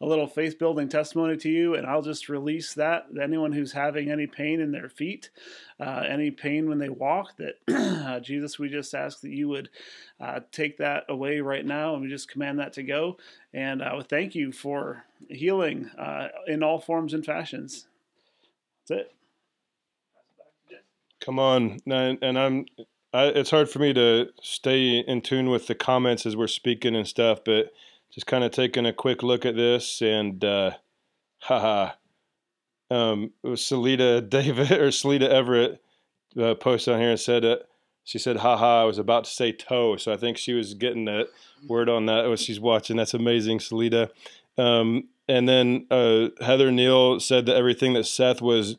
a 0.00 0.06
little 0.06 0.26
faith 0.26 0.58
building 0.58 0.88
testimony 0.88 1.36
to 1.38 1.50
you. 1.50 1.74
And 1.74 1.86
I'll 1.86 2.02
just 2.02 2.28
release 2.28 2.74
that. 2.74 3.06
Anyone 3.20 3.52
who's 3.52 3.72
having 3.72 4.10
any 4.10 4.26
pain 4.26 4.60
in 4.60 4.72
their 4.72 4.88
feet, 4.88 5.30
uh, 5.78 6.04
any 6.08 6.30
pain 6.30 6.68
when 6.68 6.78
they 6.78 6.88
walk, 6.88 7.36
that 7.36 7.56
uh, 7.68 8.20
Jesus, 8.20 8.58
we 8.58 8.68
just 8.68 8.94
ask 8.94 9.20
that 9.20 9.30
you 9.30 9.48
would 9.48 9.68
uh, 10.20 10.40
take 10.52 10.78
that 10.78 11.04
away 11.08 11.40
right 11.40 11.64
now. 11.64 11.94
And 11.94 12.02
we 12.02 12.08
just 12.08 12.30
command 12.30 12.58
that 12.58 12.72
to 12.74 12.82
go. 12.82 13.18
And 13.52 13.82
I 13.82 13.88
uh, 13.88 13.96
would 13.96 14.08
thank 14.08 14.34
you 14.34 14.52
for 14.52 15.04
healing 15.28 15.90
uh, 15.98 16.28
in 16.46 16.62
all 16.62 16.78
forms 16.78 17.12
and 17.12 17.24
fashions. 17.24 17.86
That's 18.88 19.02
it. 19.02 19.12
Come 21.20 21.38
on. 21.38 21.78
And 21.86 22.38
I'm 22.38 22.66
I, 23.16 23.28
it's 23.28 23.50
hard 23.50 23.70
for 23.70 23.78
me 23.78 23.94
to 23.94 24.28
stay 24.42 24.98
in 24.98 25.22
tune 25.22 25.48
with 25.48 25.68
the 25.68 25.74
comments 25.74 26.26
as 26.26 26.36
we're 26.36 26.48
speaking 26.48 26.94
and 26.94 27.08
stuff, 27.08 27.38
but 27.46 27.72
just 28.10 28.26
kind 28.26 28.44
of 28.44 28.50
taking 28.50 28.84
a 28.84 28.92
quick 28.92 29.22
look 29.22 29.46
at 29.46 29.56
this 29.56 30.02
and 30.02 30.44
uh, 30.44 30.72
haha. 31.38 31.92
Um, 32.90 33.32
it 33.42 33.48
Salita 33.48 34.20
David 34.28 34.70
or 34.70 34.88
Salita 34.88 35.30
Everett 35.30 35.82
uh, 36.38 36.56
posted 36.56 36.92
on 36.92 37.00
here 37.00 37.08
and 37.08 37.18
said 37.18 37.42
it. 37.42 37.66
She 38.04 38.18
said, 38.18 38.36
haha, 38.36 38.82
I 38.82 38.84
was 38.84 38.98
about 38.98 39.24
to 39.24 39.30
say 39.30 39.50
toe. 39.50 39.96
So 39.96 40.12
I 40.12 40.18
think 40.18 40.36
she 40.36 40.52
was 40.52 40.74
getting 40.74 41.06
that 41.06 41.28
word 41.66 41.88
on 41.88 42.04
that 42.06 42.38
she's 42.38 42.60
watching. 42.60 42.98
That's 42.98 43.14
amazing, 43.14 43.60
Salita. 43.60 44.10
Um, 44.58 45.08
and 45.26 45.48
then 45.48 45.86
uh, 45.90 46.28
Heather 46.42 46.70
Neal 46.70 47.18
said 47.18 47.46
that 47.46 47.56
everything 47.56 47.94
that 47.94 48.04
Seth 48.04 48.42
was 48.42 48.76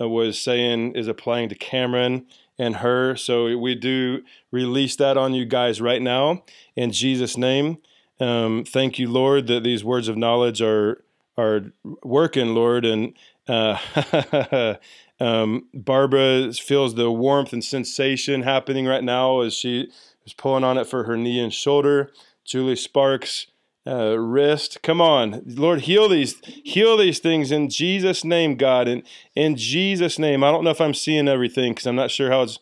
uh, 0.00 0.08
was 0.08 0.38
saying 0.40 0.96
is 0.96 1.06
applying 1.06 1.48
to 1.50 1.54
Cameron 1.54 2.26
and 2.58 2.76
her. 2.76 3.16
So 3.16 3.56
we 3.56 3.74
do 3.74 4.22
release 4.50 4.96
that 4.96 5.16
on 5.16 5.34
you 5.34 5.44
guys 5.44 5.80
right 5.80 6.02
now 6.02 6.44
in 6.74 6.92
Jesus' 6.92 7.36
name. 7.36 7.78
Um, 8.18 8.64
thank 8.64 8.98
you, 8.98 9.10
Lord, 9.10 9.46
that 9.48 9.62
these 9.62 9.84
words 9.84 10.08
of 10.08 10.16
knowledge 10.16 10.62
are 10.62 11.02
are 11.38 11.72
working, 12.02 12.54
Lord, 12.54 12.86
and 12.86 13.12
uh, 13.46 14.76
um, 15.20 15.66
Barbara 15.74 16.52
feels 16.54 16.94
the 16.94 17.10
warmth 17.10 17.52
and 17.52 17.62
sensation 17.62 18.42
happening 18.42 18.86
right 18.86 19.04
now 19.04 19.40
as 19.40 19.54
she 19.54 19.90
is 20.24 20.32
pulling 20.32 20.64
on 20.64 20.78
it 20.78 20.86
for 20.86 21.04
her 21.04 21.16
knee 21.16 21.38
and 21.38 21.52
shoulder. 21.52 22.10
Julie 22.44 22.76
Sparks 22.76 23.48
uh, 23.86 24.18
wrist. 24.18 24.82
Come 24.82 25.00
on, 25.00 25.42
Lord, 25.46 25.82
heal 25.82 26.08
these, 26.08 26.40
heal 26.44 26.96
these 26.96 27.18
things 27.18 27.52
in 27.52 27.68
Jesus' 27.68 28.24
name, 28.24 28.56
God, 28.56 28.88
and 28.88 29.02
in 29.34 29.56
Jesus' 29.56 30.18
name. 30.18 30.42
I 30.42 30.50
don't 30.50 30.64
know 30.64 30.70
if 30.70 30.80
I'm 30.80 30.94
seeing 30.94 31.28
everything 31.28 31.72
because 31.72 31.86
I'm 31.86 31.96
not 31.96 32.10
sure 32.10 32.30
how 32.30 32.42
it's 32.42 32.58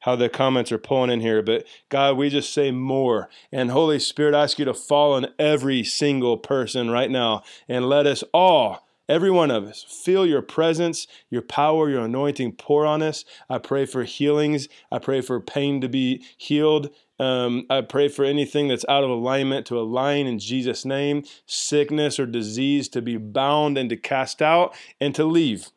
how 0.00 0.14
the 0.14 0.28
comments 0.28 0.70
are 0.70 0.78
pulling 0.78 1.10
in 1.10 1.20
here, 1.20 1.42
but 1.42 1.66
God, 1.88 2.16
we 2.16 2.28
just 2.30 2.52
say 2.52 2.70
more. 2.70 3.28
And 3.50 3.70
Holy 3.70 3.98
Spirit, 3.98 4.34
I 4.34 4.44
ask 4.44 4.58
you 4.58 4.64
to 4.64 4.74
fall 4.74 5.14
on 5.14 5.26
every 5.38 5.82
single 5.82 6.38
person 6.38 6.90
right 6.90 7.10
now 7.10 7.42
and 7.68 7.88
let 7.88 8.06
us 8.06 8.22
all. 8.32 8.86
Every 9.08 9.30
one 9.30 9.50
of 9.50 9.64
us, 9.64 9.84
feel 9.88 10.26
your 10.26 10.42
presence, 10.42 11.06
your 11.30 11.40
power, 11.40 11.88
your 11.88 12.04
anointing 12.04 12.52
pour 12.52 12.84
on 12.84 13.02
us. 13.02 13.24
I 13.48 13.56
pray 13.56 13.86
for 13.86 14.04
healings. 14.04 14.68
I 14.92 14.98
pray 14.98 15.22
for 15.22 15.40
pain 15.40 15.80
to 15.80 15.88
be 15.88 16.22
healed 16.36 16.90
um, 17.18 17.66
I 17.68 17.80
pray 17.80 18.08
for 18.08 18.24
anything 18.24 18.68
that's 18.68 18.84
out 18.88 19.04
of 19.04 19.10
alignment 19.10 19.66
to 19.66 19.78
align 19.78 20.26
in 20.26 20.38
Jesus' 20.38 20.84
name, 20.84 21.24
sickness 21.46 22.18
or 22.18 22.26
disease 22.26 22.88
to 22.90 23.02
be 23.02 23.16
bound 23.16 23.76
and 23.76 23.90
to 23.90 23.96
cast 23.96 24.40
out 24.40 24.74
and 25.00 25.14
to 25.14 25.24
leave. 25.24 25.70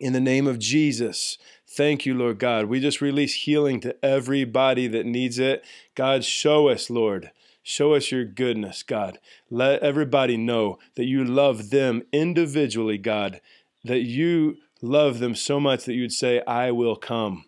In 0.00 0.12
the 0.12 0.20
name 0.20 0.46
of 0.46 0.58
Jesus, 0.58 1.38
thank 1.68 2.06
you, 2.06 2.14
Lord 2.14 2.38
God. 2.38 2.66
We 2.66 2.80
just 2.80 3.00
release 3.00 3.34
healing 3.34 3.80
to 3.80 3.96
everybody 4.04 4.88
that 4.88 5.06
needs 5.06 5.38
it. 5.38 5.64
God, 5.94 6.24
show 6.24 6.68
us, 6.68 6.90
Lord. 6.90 7.30
Show 7.62 7.94
us 7.94 8.10
your 8.10 8.24
goodness, 8.24 8.82
God. 8.82 9.18
Let 9.48 9.82
everybody 9.82 10.36
know 10.36 10.78
that 10.96 11.04
you 11.04 11.24
love 11.24 11.70
them 11.70 12.02
individually, 12.12 12.98
God, 12.98 13.40
that 13.84 14.00
you 14.00 14.56
love 14.80 15.20
them 15.20 15.36
so 15.36 15.60
much 15.60 15.84
that 15.84 15.94
you'd 15.94 16.12
say, 16.12 16.42
I 16.46 16.72
will 16.72 16.96
come 16.96 17.44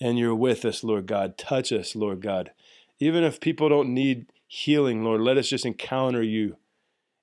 and 0.00 0.18
you're 0.18 0.34
with 0.34 0.64
us, 0.64 0.84
Lord 0.84 1.06
God. 1.06 1.36
Touch 1.36 1.72
us, 1.72 1.96
Lord 1.96 2.20
God. 2.20 2.52
Even 3.00 3.24
if 3.24 3.40
people 3.40 3.68
don't 3.68 3.94
need 3.94 4.26
healing, 4.46 5.04
Lord, 5.04 5.20
let 5.20 5.36
us 5.36 5.48
just 5.48 5.66
encounter 5.66 6.22
you. 6.22 6.56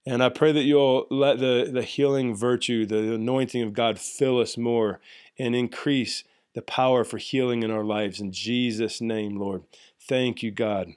And 0.06 0.24
I 0.24 0.30
pray 0.30 0.52
that 0.52 0.64
you'll 0.64 1.08
let 1.10 1.40
the, 1.40 1.70
the 1.72 1.82
healing 1.82 2.36
virtue, 2.36 2.86
the 2.86 3.16
anointing 3.16 3.62
of 3.64 3.74
God 3.74 4.00
fill 4.00 4.40
us 4.40 4.58
more 4.58 5.00
and 5.40 5.56
increase 5.56 6.24
the 6.54 6.62
power 6.62 7.04
for 7.04 7.18
healing 7.18 7.64
in 7.64 7.72
our 7.72 7.84
lives. 7.84 8.20
In 8.20 8.32
Jesus' 8.32 9.02
name, 9.02 9.38
Lord. 9.38 9.64
Thank 10.00 10.44
you, 10.44 10.52
God. 10.52 10.94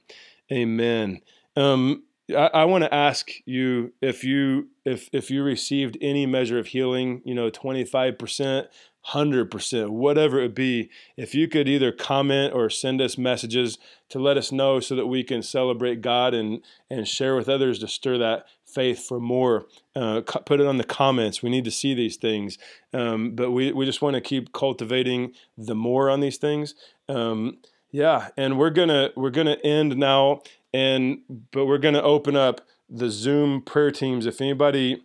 Amen. 0.51 1.21
Um, 1.55 2.03
I, 2.29 2.49
I 2.53 2.65
want 2.65 2.83
to 2.83 2.93
ask 2.93 3.29
you 3.45 3.93
if 4.01 4.23
you 4.23 4.69
if 4.85 5.09
if 5.11 5.31
you 5.31 5.43
received 5.43 5.97
any 6.01 6.25
measure 6.25 6.59
of 6.59 6.67
healing, 6.67 7.21
you 7.25 7.33
know, 7.33 7.49
25%, 7.49 8.67
100%, 9.07 9.89
whatever 9.89 10.39
it 10.39 10.53
be, 10.53 10.89
if 11.17 11.33
you 11.33 11.47
could 11.47 11.67
either 11.67 11.91
comment 11.91 12.53
or 12.53 12.69
send 12.69 13.01
us 13.01 13.17
messages 13.17 13.77
to 14.09 14.19
let 14.19 14.37
us 14.37 14.51
know 14.51 14.79
so 14.79 14.95
that 14.95 15.07
we 15.07 15.23
can 15.23 15.41
celebrate 15.41 16.01
God 16.01 16.33
and, 16.33 16.61
and 16.89 17.07
share 17.07 17.35
with 17.35 17.49
others 17.49 17.79
to 17.79 17.87
stir 17.87 18.17
that 18.17 18.45
faith 18.65 19.07
for 19.07 19.19
more, 19.19 19.65
uh, 19.95 20.21
put 20.21 20.59
it 20.59 20.67
on 20.67 20.77
the 20.77 20.83
comments. 20.83 21.41
We 21.41 21.49
need 21.49 21.65
to 21.65 21.71
see 21.71 21.93
these 21.93 22.17
things. 22.17 22.57
Um, 22.93 23.31
but 23.35 23.51
we, 23.51 23.71
we 23.71 23.85
just 23.85 24.01
want 24.01 24.15
to 24.15 24.21
keep 24.21 24.53
cultivating 24.53 25.33
the 25.57 25.75
more 25.75 26.09
on 26.09 26.19
these 26.19 26.37
things. 26.37 26.75
Um, 27.07 27.59
yeah, 27.91 28.29
and 28.37 28.59
we're 28.59 28.69
gonna 28.69 29.09
we're 29.15 29.31
gonna 29.31 29.57
end 29.63 29.97
now, 29.97 30.41
and 30.71 31.21
but 31.51 31.65
we're 31.65 31.79
gonna 31.79 32.03
open 32.03 32.35
up 32.35 32.61
the 32.87 33.09
Zoom 33.09 33.61
prayer 33.63 33.89
teams. 33.89 34.27
If 34.27 34.41
anybody 34.41 35.03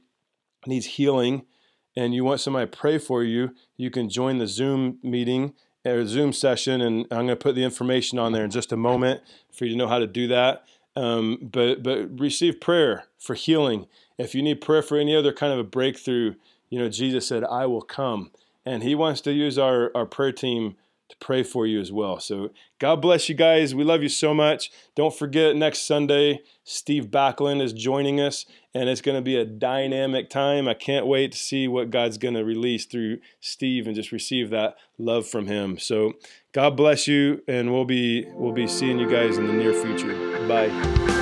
needs 0.67 0.85
healing, 0.85 1.47
and 1.97 2.15
you 2.15 2.25
want 2.25 2.41
somebody 2.41 2.71
to 2.71 2.77
pray 2.77 2.99
for 2.99 3.23
you, 3.23 3.55
you 3.77 3.91
can 3.91 4.09
join 4.09 4.39
the 4.39 4.47
Zoom 4.47 4.99
meeting 5.03 5.55
or 5.85 6.07
Zoom 6.07 6.33
session, 6.33 6.81
and 6.81 7.07
I'm 7.11 7.27
going 7.27 7.29
to 7.29 7.37
put 7.37 7.55
the 7.55 7.65
information 7.65 8.19
on 8.19 8.33
there 8.33 8.45
in 8.45 8.51
just 8.51 8.73
a 8.73 8.77
moment 8.77 9.21
for 9.53 9.65
you 9.65 9.73
to 9.73 9.77
know 9.77 9.89
how 9.89 9.99
to 9.99 10.07
do 10.07 10.27
that. 10.29 10.65
Um, 10.97 11.39
but 11.53 11.83
but 11.83 12.19
receive 12.21 12.61
prayer 12.61 13.07
for 13.19 13.35
healing. 13.35 13.87
If 14.17 14.35
you 14.35 14.43
need 14.43 14.61
prayer 14.61 14.83
for 14.83 14.97
any 14.97 15.15
other 15.15 15.33
kind 15.33 15.53
of 15.53 15.59
a 15.59 15.65
breakthrough, 15.65 16.35
you 16.71 16.79
know 16.79 16.89
Jesus 16.89 17.27
said, 17.27 17.43
"I 17.45 17.67
will 17.67 17.83
come," 17.83 18.31
and 18.65 18.83
He 18.83 18.95
wants 18.95 19.21
to 19.23 19.33
use 19.33 19.59
our 19.59 19.91
our 19.95 20.07
prayer 20.07 20.33
team 20.33 20.77
to 21.09 21.17
pray 21.19 21.43
for 21.43 21.67
you 21.67 21.81
as 21.81 21.93
well. 21.93 22.19
So 22.19 22.51
God 22.79 23.03
bless 23.03 23.29
you 23.29 23.35
guys. 23.35 23.75
We 23.75 23.85
love 23.85 24.03
you 24.03 24.09
so 24.09 24.35
much. 24.35 24.71
Don't 24.95 25.15
forget 25.15 25.57
next 25.57 25.87
Sunday, 25.87 26.41
Steve 26.65 27.07
Backlund 27.07 27.61
is 27.63 27.73
joining 27.73 28.21
us, 28.21 28.47
and 28.73 28.89
it's 28.89 29.01
going 29.01 29.17
to 29.17 29.23
be 29.23 29.37
a 29.37 29.45
dynamic 29.45 30.31
time. 30.31 30.67
I 30.67 30.75
can't 30.75 31.07
wait 31.07 31.33
to 31.33 31.39
see 31.39 31.69
what 31.69 31.91
God's 31.91 32.19
going 32.19 32.35
to 32.35 32.45
release 32.45 32.87
through 32.87 33.19
Steve 33.41 33.87
and 33.87 33.95
just 33.95 34.13
receive 34.13 34.51
that 34.51 34.77
love 34.99 35.27
from 35.27 35.47
him. 35.47 35.79
So 35.79 36.15
God 36.53 36.77
bless 36.77 37.07
you, 37.07 37.43
and 37.47 37.73
we'll 37.73 37.85
be 37.85 38.27
we'll 38.33 38.53
be 38.53 38.67
seeing 38.67 38.99
you 38.99 39.11
guys 39.11 39.37
in 39.37 39.47
the 39.47 39.53
near 39.53 39.75
future. 39.75 40.49
Bye. 40.49 41.14